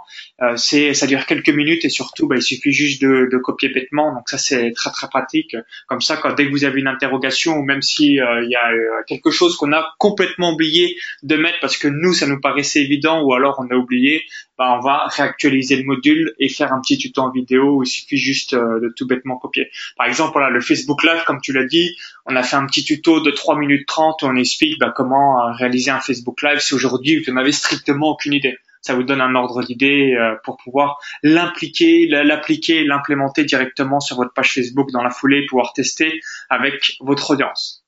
c'est, 0.57 0.93
ça 0.93 1.07
dure 1.07 1.25
quelques 1.25 1.49
minutes 1.49 1.87
et 1.87 1.89
surtout, 1.89 2.29
bah, 2.29 2.37
il 2.37 2.43
suffit 2.43 2.73
juste 2.73 3.01
de, 3.01 3.29
de 3.33 3.39
copier 3.39 3.71
bêtement. 3.71 4.13
Donc 4.13 4.29
ça 4.29 4.37
c'est 4.37 4.73
très 4.73 4.91
très 4.91 5.09
pratique. 5.09 5.57
Comme 5.87 6.03
ça, 6.03 6.19
quand 6.19 6.35
dès 6.35 6.45
que 6.47 6.51
vous 6.51 6.65
avez 6.65 6.81
une 6.81 6.89
interrogation 6.89 7.55
ou 7.55 7.63
même 7.63 7.81
si 7.81 8.17
il 8.17 8.49
y 8.51 8.57
a 8.57 8.71
quelque 9.07 9.31
chose 9.31 9.57
qu'on 9.57 9.73
a 9.73 9.95
complètement 9.99 10.53
oublié 10.53 10.97
de 11.23 11.37
mettre 11.37 11.59
parce 11.61 11.77
que 11.77 11.89
nous, 11.89 12.13
ça 12.13 12.27
nous 12.27 12.41
paraissait 12.41 12.83
évident 12.83 13.23
ou 13.23 13.35
alors 13.35 13.57
on 13.59 13.71
a 13.75 13.77
oublié, 13.77 14.25
bah, 14.59 14.77
on 14.79 14.81
va 14.81 15.07
réactualiser 15.09 15.77
le 15.77 15.85
module 15.85 16.35
et 16.39 16.49
faire 16.49 16.73
un 16.73 16.81
petit 16.81 16.99
tuto 16.99 17.21
en 17.21 17.31
vidéo 17.31 17.77
où 17.77 17.83
il 17.83 17.87
suffit 17.87 18.17
juste 18.17 18.55
euh, 18.55 18.81
de 18.81 18.93
tout 18.95 19.07
bêtement 19.07 19.37
copier. 19.37 19.71
Par 19.97 20.07
exemple, 20.07 20.33
voilà, 20.33 20.51
le 20.51 20.61
Facebook 20.61 21.03
Live, 21.03 21.23
comme 21.27 21.41
tu 21.41 21.53
l'as 21.53 21.67
dit, 21.67 21.97
on 22.25 22.37
a 22.37 22.43
fait 22.43 22.57
un 22.57 22.67
petit 22.67 22.85
tuto 22.85 23.21
de 23.21 23.31
3 23.31 23.59
minutes 23.59 23.87
30 23.87 24.23
où 24.23 24.27
on 24.27 24.37
explique 24.37 24.79
bah, 24.79 24.93
comment 24.95 25.41
euh, 25.41 25.53
réaliser 25.53 25.91
un 25.91 26.01
Facebook 26.01 26.43
Live 26.43 26.61
si 26.61 26.75
aujourd'hui 26.75 27.23
vous 27.23 27.33
n'avez 27.33 27.53
strictement 27.53 28.11
aucune 28.11 28.35
idée 28.35 28.59
ça 28.87 28.95
vous 28.95 29.03
donne 29.03 29.21
un 29.21 29.35
ordre 29.35 29.65
d'idée 29.65 30.15
euh, 30.15 30.37
pour 30.45 30.57
pouvoir 30.59 30.99
l'impliquer, 31.25 32.07
l'appliquer, 32.07 32.85
l'implémenter 32.85 33.45
directement 33.45 33.99
sur 33.99 34.17
votre 34.17 34.33
page 34.33 34.55
Facebook 34.55 34.93
dans 34.93 35.03
la 35.03 35.11
foulée, 35.11 35.45
pouvoir 35.47 35.73
tester 35.73 36.21
avec 36.49 36.97
votre 37.01 37.33
audience. 37.33 37.85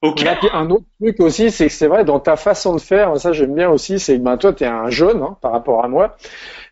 Ok. 0.00 0.24
un 0.52 0.70
autre 0.70 0.84
truc 1.00 1.18
aussi, 1.18 1.50
c'est 1.50 1.66
que 1.66 1.72
c'est 1.72 1.88
vrai, 1.88 2.04
dans 2.04 2.20
ta 2.20 2.36
façon 2.36 2.72
de 2.76 2.80
faire, 2.80 3.18
ça 3.18 3.32
j'aime 3.32 3.54
bien 3.54 3.68
aussi, 3.68 3.98
c'est 3.98 4.16
que 4.16 4.22
ben, 4.22 4.36
toi, 4.36 4.52
tu 4.52 4.62
es 4.62 4.66
un 4.68 4.90
jeune 4.90 5.22
hein, 5.22 5.36
par 5.40 5.50
rapport 5.50 5.84
à 5.84 5.88
moi, 5.88 6.16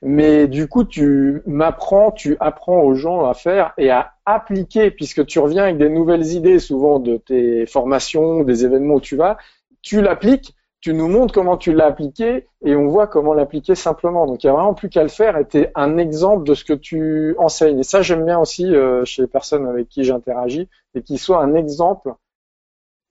mais 0.01 0.47
du 0.47 0.69
coup, 0.69 0.85
tu 0.85 1.43
m'apprends, 1.45 2.13
tu 2.13 2.37
apprends 2.39 2.83
aux 2.83 2.95
gens 2.95 3.27
à 3.27 3.35
faire 3.35 3.75
et 3.79 3.91
à 3.91 4.13
appliquer, 4.27 4.93
puisque 4.93 5.27
tu 5.27 5.41
reviens 5.41 5.65
avec 5.65 5.77
des 5.77 5.89
nouvelles 5.89 6.27
idées 6.27 6.61
souvent 6.61 7.01
de 7.01 7.17
tes 7.17 7.67
formations, 7.67 8.45
des 8.45 8.65
événements 8.65 8.95
où 8.95 9.01
tu 9.01 9.17
vas, 9.17 9.39
tu 9.83 10.01
l'appliques, 10.03 10.55
tu 10.81 10.95
nous 10.95 11.09
montres 11.09 11.35
comment 11.35 11.57
tu 11.57 11.73
l'as 11.73 11.87
appliqué 11.87 12.47
et 12.65 12.77
on 12.77 12.87
voit 12.87 13.09
comment 13.09 13.35
l'appliquer 13.35 13.75
simplement. 13.75 14.27
Donc 14.27 14.45
il 14.45 14.47
n'y 14.47 14.51
a 14.51 14.55
vraiment 14.55 14.75
plus 14.75 14.89
qu'à 14.89 15.03
le 15.03 15.09
faire 15.09 15.37
et 15.37 15.49
tu 15.49 15.59
es 15.59 15.73
un 15.75 15.99
exemple 15.99 16.45
de 16.45 16.55
ce 16.55 16.65
que 16.65 16.75
tu 16.75 17.35
enseignes. 17.39 17.81
Et 17.81 17.83
ça, 17.83 18.03
j'aime 18.03 18.25
bien 18.25 18.39
aussi 18.39 18.73
euh, 18.73 19.05
chez 19.05 19.23
les 19.23 19.29
personnes 19.29 19.67
avec 19.67 19.89
qui 19.89 20.05
j'interagis, 20.05 20.69
et 20.95 21.03
qu'ils 21.03 21.19
soient 21.19 21.43
un 21.43 21.55
exemple 21.55 22.15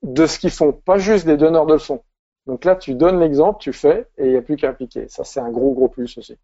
de 0.05 0.25
ce 0.25 0.39
qu'ils 0.39 0.51
font, 0.51 0.71
pas 0.71 0.97
juste 0.97 1.25
des 1.25 1.37
donneurs 1.37 1.65
de 1.65 1.73
leçons. 1.73 2.03
Donc 2.45 2.63
là, 2.63 2.75
tu 2.75 2.93
donnes 2.93 3.19
l'exemple, 3.19 3.59
tu 3.59 3.73
fais, 3.73 4.07
et 4.17 4.25
il 4.25 4.31
n'y 4.31 4.37
a 4.37 4.41
plus 4.41 4.55
qu'à 4.55 4.69
appliquer. 4.69 5.07
Ça, 5.09 5.23
c'est 5.23 5.39
un 5.39 5.51
gros, 5.51 5.73
gros 5.73 5.89
plus 5.89 6.17
aussi. 6.17 6.37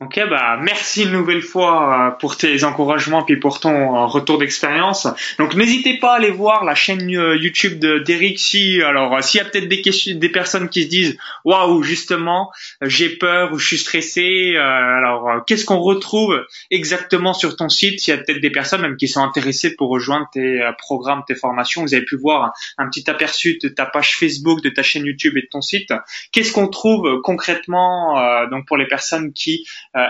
Ok, 0.00 0.18
bah 0.28 0.58
merci 0.60 1.04
une 1.04 1.12
nouvelle 1.12 1.40
fois 1.40 2.08
euh, 2.08 2.10
pour 2.18 2.36
tes 2.36 2.64
encouragements 2.64 3.22
puis 3.22 3.36
pour 3.36 3.60
ton 3.60 3.94
euh, 3.94 4.06
retour 4.06 4.38
d'expérience. 4.38 5.06
Donc 5.38 5.54
n'hésitez 5.54 5.98
pas 5.98 6.14
à 6.14 6.16
aller 6.16 6.32
voir 6.32 6.64
la 6.64 6.74
chaîne 6.74 7.16
euh, 7.16 7.36
YouTube 7.36 7.78
de 7.78 8.00
d'Eric 8.00 8.40
si 8.40 8.82
alors 8.82 9.22
s'il 9.22 9.38
y 9.38 9.40
a 9.40 9.44
peut-être 9.44 9.68
des 9.68 9.82
questions 9.82 10.18
des 10.18 10.28
personnes 10.30 10.68
qui 10.68 10.82
se 10.82 10.88
disent 10.88 11.16
waouh 11.44 11.84
justement 11.84 12.50
j'ai 12.82 13.08
peur 13.08 13.52
ou 13.52 13.58
je 13.60 13.68
suis 13.68 13.78
stressé 13.78 14.56
alors 14.56 15.44
qu'est-ce 15.46 15.64
qu'on 15.64 15.78
retrouve 15.78 16.44
exactement 16.72 17.32
sur 17.32 17.54
ton 17.54 17.68
site? 17.68 18.00
S'il 18.00 18.14
y 18.14 18.18
a 18.18 18.20
peut-être 18.20 18.40
des 18.40 18.50
personnes 18.50 18.82
même 18.82 18.96
qui 18.96 19.06
sont 19.06 19.22
intéressées 19.22 19.76
pour 19.76 19.90
rejoindre 19.90 20.28
tes 20.32 20.60
programmes, 20.76 21.22
tes 21.24 21.36
formations, 21.36 21.82
vous 21.82 21.94
avez 21.94 22.04
pu 22.04 22.16
voir 22.16 22.52
un, 22.78 22.88
petit 22.88 23.08
aperçu 23.08 23.58
de 23.62 23.68
ta 23.68 23.86
page 23.86 24.16
Facebook, 24.16 24.60
de 24.60 24.70
ta 24.70 24.82
chaîne 24.82 25.06
YouTube 25.06 25.36
et 25.36 25.42
de 25.42 25.48
ton 25.48 25.60
site. 25.60 25.92
Qu'est-ce 26.32 26.52
qu'on 26.52 26.66
trouve 26.66 27.20
concrètement 27.22 28.48
donc 28.50 28.66
pour 28.66 28.76
les 28.76 28.88
personnes 28.88 29.32
qui 29.32 29.64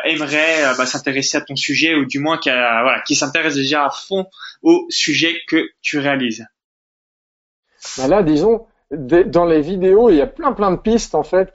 aimerait 0.05 0.65
euh, 0.65 0.75
bah, 0.77 0.87
s'intéresser 0.87 1.37
à 1.37 1.41
ton 1.41 1.57
sujet 1.57 1.95
ou 1.95 2.05
du 2.05 2.19
moins 2.19 2.39
qui, 2.39 3.15
s'intéresse 3.15 3.55
déjà 3.55 3.87
à 3.87 3.91
fond 3.91 4.27
au 4.63 4.87
sujet 4.89 5.35
que 5.49 5.69
tu 5.83 5.99
réalises 5.99 6.47
bah 7.99 8.09
Là, 8.09 8.23
disons, 8.23 8.67
dans 8.91 9.45
les 9.45 9.61
vidéos, 9.61 10.09
il 10.09 10.17
y 10.17 10.23
a 10.23 10.27
plein 10.27 10.53
plein 10.53 10.71
de 10.71 10.77
pistes 10.77 11.15
en 11.15 11.23
fait 11.23 11.53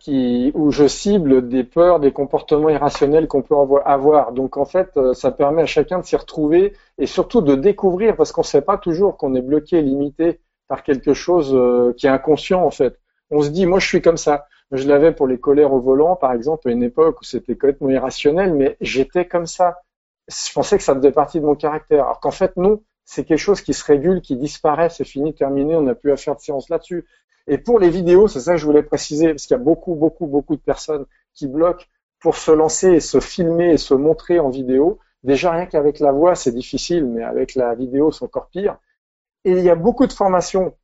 où 0.53 0.71
je 0.71 0.87
cible 0.87 1.47
des 1.47 1.63
peurs, 1.63 1.99
des 1.99 2.11
comportements 2.11 2.69
irrationnels 2.69 3.27
qu'on 3.27 3.41
peut 3.41 3.55
avoir. 3.85 4.31
Donc 4.31 4.57
en 4.57 4.65
fait, 4.65 4.89
euh, 4.97 5.13
ça 5.13 5.31
permet 5.31 5.63
à 5.63 5.67
chacun 5.67 5.99
de 5.99 6.05
s'y 6.05 6.15
retrouver 6.15 6.73
et 6.97 7.05
surtout 7.07 7.41
de 7.41 7.55
découvrir 7.55 8.15
parce 8.15 8.31
qu'on 8.31 8.41
ne 8.41 8.47
sait 8.47 8.61
pas 8.61 8.77
toujours 8.77 9.17
qu'on 9.17 9.33
est 9.35 9.41
bloqué, 9.41 9.81
limité 9.81 10.39
par 10.67 10.83
quelque 10.83 11.13
chose 11.13 11.57
qui 11.97 12.05
est 12.05 12.11
inconscient 12.11 12.63
en 12.63 12.69
fait. 12.69 12.99
On 13.31 13.41
se 13.41 13.49
dit, 13.49 13.65
moi 13.65 13.79
je 13.79 13.87
suis 13.87 14.01
comme 14.01 14.17
ça. 14.17 14.45
Je 14.71 14.87
l'avais 14.87 15.11
pour 15.11 15.27
les 15.27 15.39
colères 15.39 15.73
au 15.73 15.79
volant, 15.79 16.15
par 16.15 16.31
exemple, 16.33 16.69
à 16.69 16.71
une 16.71 16.83
époque 16.83 17.21
où 17.21 17.23
c'était 17.23 17.53
complètement 17.53 17.89
irrationnel, 17.89 18.53
mais 18.53 18.77
j'étais 18.81 19.25
comme 19.25 19.47
ça. 19.47 19.81
Je 20.27 20.53
pensais 20.53 20.77
que 20.77 20.83
ça 20.83 20.95
faisait 20.95 21.11
partie 21.11 21.39
de 21.39 21.45
mon 21.45 21.55
caractère. 21.55 22.05
Alors 22.05 22.19
qu'en 22.19 22.31
fait, 22.31 22.55
non, 22.55 22.83
c'est 23.03 23.25
quelque 23.25 23.39
chose 23.39 23.61
qui 23.61 23.73
se 23.73 23.83
régule, 23.83 24.21
qui 24.21 24.35
disparaît, 24.35 24.89
c'est 24.89 25.05
fini, 25.05 25.33
terminé, 25.33 25.75
on 25.75 25.81
n'a 25.81 25.95
plus 25.95 26.11
à 26.11 26.17
faire 26.17 26.35
de 26.35 26.41
séance 26.41 26.69
là-dessus. 26.69 27.05
Et 27.47 27.57
pour 27.57 27.79
les 27.79 27.89
vidéos, 27.89 28.27
c'est 28.27 28.41
ça 28.41 28.51
que 28.51 28.57
je 28.59 28.65
voulais 28.65 28.83
préciser, 28.83 29.29
parce 29.29 29.47
qu'il 29.47 29.57
y 29.57 29.59
a 29.59 29.63
beaucoup, 29.63 29.95
beaucoup, 29.95 30.27
beaucoup 30.27 30.55
de 30.55 30.61
personnes 30.61 31.05
qui 31.33 31.47
bloquent 31.47 31.85
pour 32.19 32.35
se 32.35 32.51
lancer 32.51 32.89
et 32.91 32.99
se 32.99 33.19
filmer 33.19 33.71
et 33.71 33.77
se 33.77 33.95
montrer 33.95 34.39
en 34.39 34.49
vidéo. 34.49 34.99
Déjà, 35.23 35.51
rien 35.51 35.65
qu'avec 35.65 35.99
la 35.99 36.11
voix, 36.11 36.35
c'est 36.35 36.51
difficile, 36.51 37.07
mais 37.07 37.23
avec 37.23 37.55
la 37.55 37.73
vidéo, 37.73 38.11
c'est 38.11 38.23
encore 38.23 38.49
pire. 38.49 38.77
Et 39.45 39.53
il 39.53 39.63
y 39.63 39.69
a 39.71 39.75
beaucoup 39.75 40.05
de 40.05 40.13
formations 40.13 40.75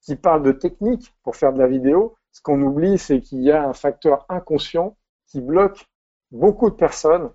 qui 0.00 0.16
parlent 0.16 0.42
de 0.42 0.52
techniques 0.52 1.14
pour 1.22 1.36
faire 1.36 1.52
de 1.52 1.58
la 1.58 1.66
vidéo, 1.66 2.14
ce 2.34 2.42
qu'on 2.42 2.60
oublie, 2.60 2.98
c'est 2.98 3.20
qu'il 3.20 3.42
y 3.42 3.52
a 3.52 3.64
un 3.64 3.72
facteur 3.72 4.26
inconscient 4.28 4.96
qui 5.28 5.40
bloque 5.40 5.86
beaucoup 6.32 6.68
de 6.68 6.74
personnes 6.74 7.30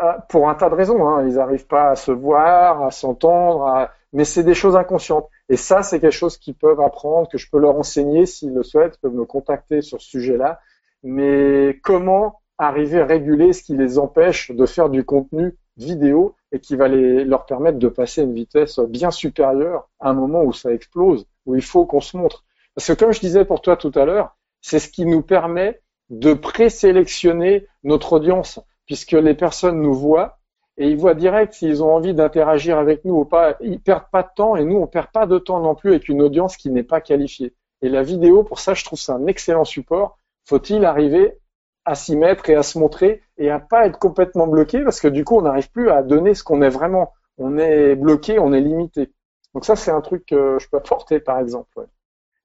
euh, 0.00 0.12
pour 0.28 0.48
un 0.48 0.54
tas 0.54 0.70
de 0.70 0.74
raisons. 0.74 1.06
Hein. 1.06 1.26
Ils 1.26 1.34
n'arrivent 1.34 1.66
pas 1.66 1.90
à 1.90 1.96
se 1.96 2.12
voir, 2.12 2.82
à 2.84 2.92
s'entendre, 2.92 3.88
mais 4.12 4.24
c'est 4.24 4.44
des 4.44 4.54
choses 4.54 4.76
inconscientes. 4.76 5.28
Et 5.48 5.56
ça, 5.56 5.82
c'est 5.82 5.98
quelque 6.00 6.12
chose 6.12 6.38
qu'ils 6.38 6.54
peuvent 6.54 6.80
apprendre, 6.80 7.28
que 7.28 7.38
je 7.38 7.50
peux 7.50 7.58
leur 7.58 7.76
enseigner 7.76 8.24
s'ils 8.24 8.54
le 8.54 8.62
souhaitent, 8.62 8.94
ils 8.96 9.00
peuvent 9.00 9.14
me 9.14 9.24
contacter 9.24 9.82
sur 9.82 10.00
ce 10.00 10.08
sujet-là. 10.08 10.60
Mais 11.02 11.80
comment 11.82 12.40
arriver 12.56 13.00
à 13.00 13.04
réguler 13.04 13.52
ce 13.52 13.64
qui 13.64 13.76
les 13.76 13.98
empêche 13.98 14.52
de 14.52 14.64
faire 14.64 14.90
du 14.90 15.04
contenu 15.04 15.56
vidéo 15.76 16.36
et 16.52 16.60
qui 16.60 16.76
va 16.76 16.88
leur 16.88 17.46
permettre 17.46 17.78
de 17.78 17.88
passer 17.88 18.20
à 18.20 18.24
une 18.24 18.34
vitesse 18.34 18.78
bien 18.78 19.10
supérieure 19.10 19.90
à 19.98 20.10
un 20.10 20.14
moment 20.14 20.42
où 20.44 20.52
ça 20.52 20.72
explose, 20.72 21.26
où 21.46 21.56
il 21.56 21.62
faut 21.62 21.84
qu'on 21.84 22.00
se 22.00 22.16
montre? 22.16 22.45
Parce 22.76 22.88
que 22.88 22.92
comme 22.92 23.12
je 23.12 23.20
disais 23.20 23.44
pour 23.46 23.62
toi 23.62 23.76
tout 23.76 23.92
à 23.94 24.04
l'heure, 24.04 24.36
c'est 24.60 24.78
ce 24.78 24.88
qui 24.88 25.06
nous 25.06 25.22
permet 25.22 25.80
de 26.10 26.34
présélectionner 26.34 27.66
notre 27.82 28.12
audience, 28.12 28.60
puisque 28.84 29.12
les 29.12 29.34
personnes 29.34 29.80
nous 29.80 29.94
voient 29.94 30.38
et 30.76 30.88
ils 30.90 30.96
voient 30.96 31.14
direct 31.14 31.54
s'ils 31.54 31.82
ont 31.82 31.94
envie 31.94 32.12
d'interagir 32.12 32.78
avec 32.78 33.04
nous 33.04 33.14
ou 33.14 33.24
pas. 33.24 33.56
Ils 33.60 33.80
perdent 33.80 34.10
pas 34.12 34.22
de 34.22 34.28
temps 34.36 34.56
et 34.56 34.64
nous 34.64 34.76
on 34.76 34.86
perd 34.86 35.08
pas 35.10 35.26
de 35.26 35.38
temps 35.38 35.60
non 35.60 35.74
plus 35.74 35.90
avec 35.90 36.08
une 36.08 36.20
audience 36.20 36.58
qui 36.58 36.70
n'est 36.70 36.82
pas 36.82 37.00
qualifiée. 37.00 37.54
Et 37.80 37.88
la 37.88 38.02
vidéo, 38.02 38.44
pour 38.44 38.60
ça, 38.60 38.74
je 38.74 38.84
trouve 38.84 38.98
ça 38.98 39.14
un 39.14 39.26
excellent 39.26 39.64
support. 39.64 40.18
Faut-il 40.44 40.84
arriver 40.84 41.38
à 41.86 41.94
s'y 41.94 42.14
mettre 42.14 42.50
et 42.50 42.56
à 42.56 42.62
se 42.62 42.78
montrer 42.78 43.22
et 43.38 43.50
à 43.50 43.58
pas 43.58 43.86
être 43.86 43.98
complètement 43.98 44.46
bloqué? 44.46 44.82
Parce 44.84 45.00
que 45.00 45.08
du 45.08 45.24
coup 45.24 45.38
on 45.38 45.42
n'arrive 45.42 45.70
plus 45.70 45.88
à 45.90 46.02
donner 46.02 46.34
ce 46.34 46.44
qu'on 46.44 46.60
est 46.60 46.68
vraiment. 46.68 47.14
On 47.38 47.56
est 47.56 47.96
bloqué, 47.96 48.38
on 48.38 48.52
est 48.52 48.60
limité. 48.60 49.12
Donc 49.54 49.64
ça 49.64 49.76
c'est 49.76 49.90
un 49.90 50.02
truc 50.02 50.26
que 50.26 50.58
je 50.60 50.68
peux 50.68 50.76
apporter 50.76 51.20
par 51.20 51.38
exemple 51.38 51.86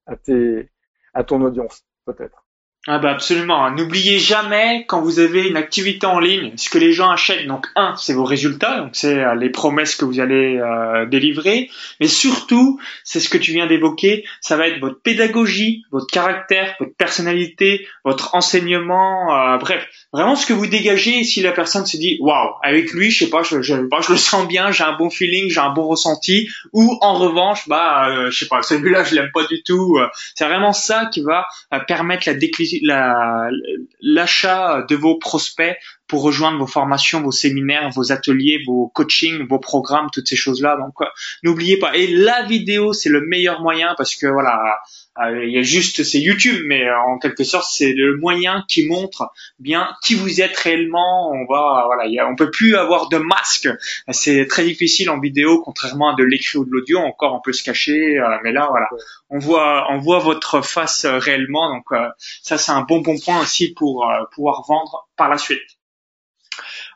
à 0.06 0.16
tes 0.16 0.70
à 1.14 1.24
ton 1.24 1.42
audience 1.42 1.84
peut-être. 2.04 2.41
Ah 2.88 2.98
bah 2.98 3.12
absolument. 3.12 3.70
N'oubliez 3.70 4.18
jamais 4.18 4.84
quand 4.88 5.00
vous 5.02 5.20
avez 5.20 5.46
une 5.46 5.56
activité 5.56 6.04
en 6.04 6.18
ligne, 6.18 6.52
ce 6.56 6.68
que 6.68 6.78
les 6.78 6.92
gens 6.92 7.10
achètent. 7.10 7.46
Donc 7.46 7.68
un, 7.76 7.94
c'est 7.96 8.12
vos 8.12 8.24
résultats, 8.24 8.80
donc 8.80 8.90
c'est 8.94 9.20
euh, 9.20 9.36
les 9.36 9.50
promesses 9.50 9.94
que 9.94 10.04
vous 10.04 10.18
allez 10.18 10.58
euh, 10.58 11.06
délivrer, 11.06 11.70
mais 12.00 12.08
surtout, 12.08 12.80
c'est 13.04 13.20
ce 13.20 13.28
que 13.28 13.38
tu 13.38 13.52
viens 13.52 13.68
d'évoquer. 13.68 14.24
Ça 14.40 14.56
va 14.56 14.66
être 14.66 14.80
votre 14.80 15.00
pédagogie, 15.00 15.84
votre 15.92 16.08
caractère, 16.08 16.74
votre 16.80 16.96
personnalité, 16.96 17.86
votre 18.04 18.34
enseignement. 18.34 19.32
Euh, 19.32 19.58
bref, 19.58 19.86
vraiment 20.12 20.34
ce 20.34 20.44
que 20.44 20.52
vous 20.52 20.66
dégagez. 20.66 21.22
Si 21.22 21.40
la 21.40 21.52
personne 21.52 21.86
se 21.86 21.96
dit 21.96 22.18
waouh, 22.20 22.50
avec 22.64 22.90
lui, 22.92 23.12
je 23.12 23.26
sais 23.26 23.30
pas, 23.30 23.44
je, 23.44 23.62
je, 23.62 23.74
je 23.76 24.10
le 24.12 24.18
sens 24.18 24.48
bien, 24.48 24.72
j'ai 24.72 24.82
un 24.82 24.96
bon 24.96 25.08
feeling, 25.08 25.48
j'ai 25.48 25.60
un 25.60 25.72
bon 25.72 25.86
ressenti. 25.86 26.48
Ou 26.72 26.98
en 27.00 27.14
revanche, 27.14 27.68
bah, 27.68 28.28
je 28.28 28.36
sais 28.36 28.48
pas, 28.48 28.60
celui-là, 28.62 29.04
je 29.04 29.14
l'aime 29.14 29.30
pas 29.32 29.44
du 29.44 29.62
tout. 29.62 30.00
C'est 30.34 30.46
vraiment 30.46 30.72
ça 30.72 31.06
qui 31.06 31.22
va 31.22 31.46
permettre 31.86 32.24
la 32.26 32.34
déclinaison 32.34 32.71
l'achat 34.00 34.82
de 34.88 34.94
vos 34.96 35.18
prospects 35.18 36.00
pour 36.12 36.24
rejoindre 36.24 36.58
vos 36.58 36.66
formations, 36.66 37.22
vos 37.22 37.32
séminaires, 37.32 37.88
vos 37.88 38.12
ateliers, 38.12 38.62
vos 38.66 38.88
coachings, 38.88 39.48
vos 39.48 39.58
programmes, 39.58 40.08
toutes 40.12 40.28
ces 40.28 40.36
choses-là. 40.36 40.76
Donc, 40.76 40.92
euh, 41.00 41.06
n'oubliez 41.42 41.78
pas. 41.78 41.96
Et 41.96 42.06
la 42.06 42.42
vidéo, 42.42 42.92
c'est 42.92 43.08
le 43.08 43.22
meilleur 43.22 43.62
moyen 43.62 43.94
parce 43.96 44.14
que 44.14 44.26
voilà, 44.26 44.78
euh, 45.20 45.42
il 45.42 45.54
y 45.54 45.58
a 45.58 45.62
juste 45.62 46.04
c'est 46.04 46.20
YouTube, 46.20 46.64
mais 46.66 46.86
euh, 46.86 46.98
en 46.98 47.18
quelque 47.18 47.44
sorte 47.44 47.66
c'est 47.70 47.94
le 47.94 48.18
moyen 48.18 48.62
qui 48.68 48.86
montre 48.86 49.30
bien 49.58 49.88
qui 50.02 50.14
vous 50.14 50.42
êtes 50.42 50.54
réellement. 50.54 51.30
On 51.30 51.46
va 51.50 51.84
voilà, 51.86 52.28
on 52.28 52.36
peut 52.36 52.50
plus 52.50 52.76
avoir 52.76 53.08
de 53.08 53.16
masque. 53.16 53.70
C'est 54.10 54.46
très 54.46 54.64
difficile 54.64 55.08
en 55.08 55.18
vidéo, 55.18 55.62
contrairement 55.62 56.12
à 56.12 56.14
de 56.14 56.24
l'écrit 56.24 56.58
ou 56.58 56.66
de 56.66 56.70
l'audio. 56.72 56.98
Encore 56.98 57.34
on 57.34 57.40
peut 57.40 57.54
se 57.54 57.64
cacher, 57.64 58.20
mais 58.44 58.52
là 58.52 58.66
voilà, 58.68 58.88
on 59.30 59.38
voit 59.38 59.86
on 59.90 59.98
voit 59.98 60.18
votre 60.18 60.62
face 60.62 61.06
réellement. 61.06 61.74
Donc 61.74 61.86
ça 62.42 62.58
c'est 62.58 62.72
un 62.72 62.82
bon 62.82 63.00
bon 63.00 63.18
point 63.18 63.40
aussi 63.40 63.72
pour 63.72 64.06
pouvoir 64.34 64.64
vendre 64.68 65.08
par 65.16 65.30
la 65.30 65.38
suite. 65.38 65.71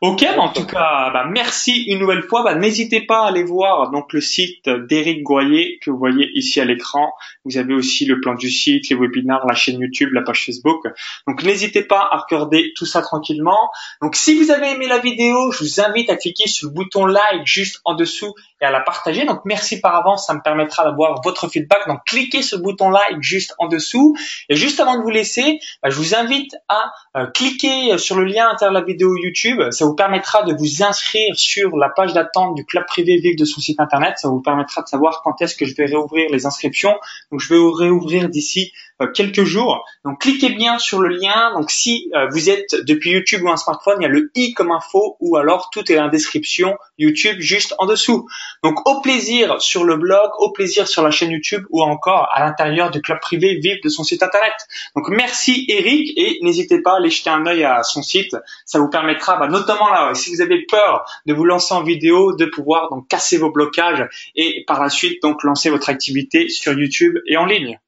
Ok, 0.02 0.26
en 0.36 0.50
tout 0.50 0.66
cas, 0.66 1.10
bah, 1.10 1.24
merci 1.30 1.84
une 1.84 2.00
nouvelle 2.00 2.22
fois. 2.22 2.42
Bah, 2.42 2.54
n'hésitez 2.54 3.00
pas 3.00 3.24
à 3.24 3.28
aller 3.28 3.44
voir 3.44 3.90
donc 3.90 4.12
le 4.12 4.20
site 4.20 4.68
d'Éric 4.68 5.22
Goyer 5.22 5.78
que 5.80 5.90
vous 5.90 5.96
voyez 5.96 6.30
ici 6.34 6.60
à 6.60 6.66
l'écran. 6.66 7.14
Vous 7.46 7.56
avez 7.56 7.72
aussi 7.72 8.04
le 8.04 8.20
plan 8.20 8.34
du 8.34 8.50
site, 8.50 8.90
les 8.90 8.96
webinars, 8.96 9.46
la 9.46 9.54
chaîne 9.54 9.80
YouTube, 9.80 10.10
la 10.12 10.20
page 10.20 10.44
Facebook. 10.44 10.86
Donc 11.26 11.42
n'hésitez 11.42 11.82
pas 11.82 12.06
à 12.10 12.18
regarder 12.18 12.72
tout 12.76 12.84
ça 12.84 13.00
tranquillement. 13.00 13.70
Donc 14.02 14.16
si 14.16 14.34
vous 14.38 14.50
avez 14.50 14.72
aimé 14.72 14.86
la 14.86 14.98
vidéo, 14.98 15.50
je 15.52 15.64
vous 15.64 15.80
invite 15.80 16.10
à 16.10 16.16
cliquer 16.16 16.46
sur 16.46 16.68
le 16.68 16.74
bouton 16.74 17.06
like 17.06 17.46
juste 17.46 17.80
en 17.86 17.94
dessous 17.94 18.34
et 18.60 18.66
à 18.66 18.70
la 18.70 18.80
partager. 18.80 19.24
Donc 19.24 19.40
merci 19.46 19.80
par 19.80 19.94
avance, 19.96 20.26
ça 20.26 20.34
me 20.34 20.42
permettra 20.42 20.84
d'avoir 20.84 21.22
votre 21.22 21.48
feedback. 21.48 21.88
Donc 21.88 22.00
cliquez 22.06 22.42
sur 22.42 22.58
le 22.58 22.62
bouton 22.64 22.90
like 22.90 23.22
juste 23.22 23.54
en 23.58 23.66
dessous. 23.66 24.14
Et 24.50 24.56
juste 24.56 24.78
avant 24.78 24.98
de 24.98 25.02
vous 25.02 25.10
laisser, 25.10 25.58
bah, 25.82 25.88
je 25.88 25.96
vous 25.96 26.14
invite 26.14 26.54
à 26.68 26.92
euh, 27.16 27.26
cliquer 27.28 27.96
sur 27.96 28.16
le 28.16 28.24
lien 28.24 28.44
à 28.44 28.48
l'intérieur 28.50 28.74
de 28.74 28.80
la 28.80 28.84
vidéo 28.84 29.16
YouTube. 29.16 29.62
Ça 29.70 29.85
vous 29.86 29.94
permettra 29.94 30.42
de 30.42 30.54
vous 30.54 30.82
inscrire 30.82 31.34
sur 31.36 31.76
la 31.76 31.88
page 31.88 32.12
d'attente 32.12 32.54
du 32.54 32.64
club 32.64 32.84
privé 32.86 33.16
Vive 33.18 33.36
de 33.36 33.44
son 33.44 33.60
site 33.60 33.80
internet. 33.80 34.14
Ça 34.18 34.28
vous 34.28 34.40
permettra 34.40 34.82
de 34.82 34.88
savoir 34.88 35.22
quand 35.22 35.40
est-ce 35.40 35.56
que 35.56 35.64
je 35.64 35.74
vais 35.74 35.86
réouvrir 35.86 36.30
les 36.30 36.46
inscriptions. 36.46 36.94
Donc 37.30 37.40
je 37.40 37.48
vais 37.52 37.60
réouvrir 37.60 38.28
d'ici 38.28 38.72
euh, 39.02 39.08
quelques 39.12 39.44
jours. 39.44 39.84
Donc 40.06 40.22
cliquez 40.22 40.50
bien 40.50 40.78
sur 40.78 41.00
le 41.00 41.08
lien. 41.08 41.52
Donc 41.54 41.70
si 41.70 42.10
euh, 42.14 42.28
vous 42.30 42.48
êtes 42.48 42.74
depuis 42.86 43.10
YouTube 43.10 43.42
ou 43.44 43.50
un 43.50 43.58
smartphone, 43.58 43.96
il 44.00 44.02
y 44.04 44.06
a 44.06 44.08
le 44.08 44.30
i 44.34 44.54
comme 44.54 44.72
info 44.72 45.16
ou 45.20 45.36
alors 45.36 45.68
tout 45.70 45.90
est 45.92 45.98
en 45.98 46.08
description 46.08 46.78
YouTube 46.96 47.36
juste 47.40 47.74
en 47.78 47.84
dessous. 47.84 48.26
Donc 48.64 48.88
au 48.88 49.02
plaisir 49.02 49.60
sur 49.60 49.84
le 49.84 49.96
blog, 49.96 50.30
au 50.38 50.50
plaisir 50.50 50.88
sur 50.88 51.02
la 51.02 51.10
chaîne 51.10 51.30
YouTube 51.30 51.64
ou 51.68 51.82
encore 51.82 52.28
à 52.32 52.40
l'intérieur 52.40 52.90
du 52.90 53.02
club 53.02 53.20
privé 53.20 53.56
Vive 53.56 53.82
de 53.84 53.88
son 53.90 54.02
site 54.02 54.22
internet. 54.22 54.54
Donc 54.94 55.10
merci 55.10 55.66
Eric 55.68 56.12
et 56.16 56.38
n'hésitez 56.40 56.80
pas 56.80 56.94
à 56.94 56.96
aller 56.96 57.10
jeter 57.10 57.28
un 57.28 57.44
œil 57.44 57.64
à 57.64 57.82
son 57.82 58.02
site. 58.02 58.34
Ça 58.64 58.78
vous 58.78 58.88
permettra, 58.88 59.36
bah, 59.36 59.48
notamment 59.48 59.75
si 60.14 60.34
vous 60.34 60.40
avez 60.40 60.64
peur 60.66 61.04
de 61.26 61.34
vous 61.34 61.44
lancer 61.44 61.74
en 61.74 61.82
vidéo, 61.82 62.34
de 62.34 62.46
pouvoir 62.46 62.90
donc 62.90 63.08
casser 63.08 63.38
vos 63.38 63.50
blocages 63.50 64.08
et 64.34 64.64
par 64.66 64.82
la 64.82 64.90
suite 64.90 65.22
donc 65.22 65.42
lancer 65.42 65.70
votre 65.70 65.88
activité 65.88 66.48
sur 66.48 66.72
YouTube 66.72 67.18
et 67.26 67.36
en 67.36 67.46
ligne. 67.46 67.78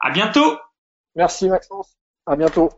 À 0.00 0.10
bientôt. 0.10 0.56
Merci 1.14 1.48
Maxence. 1.48 1.96
À 2.26 2.36
bientôt. 2.36 2.70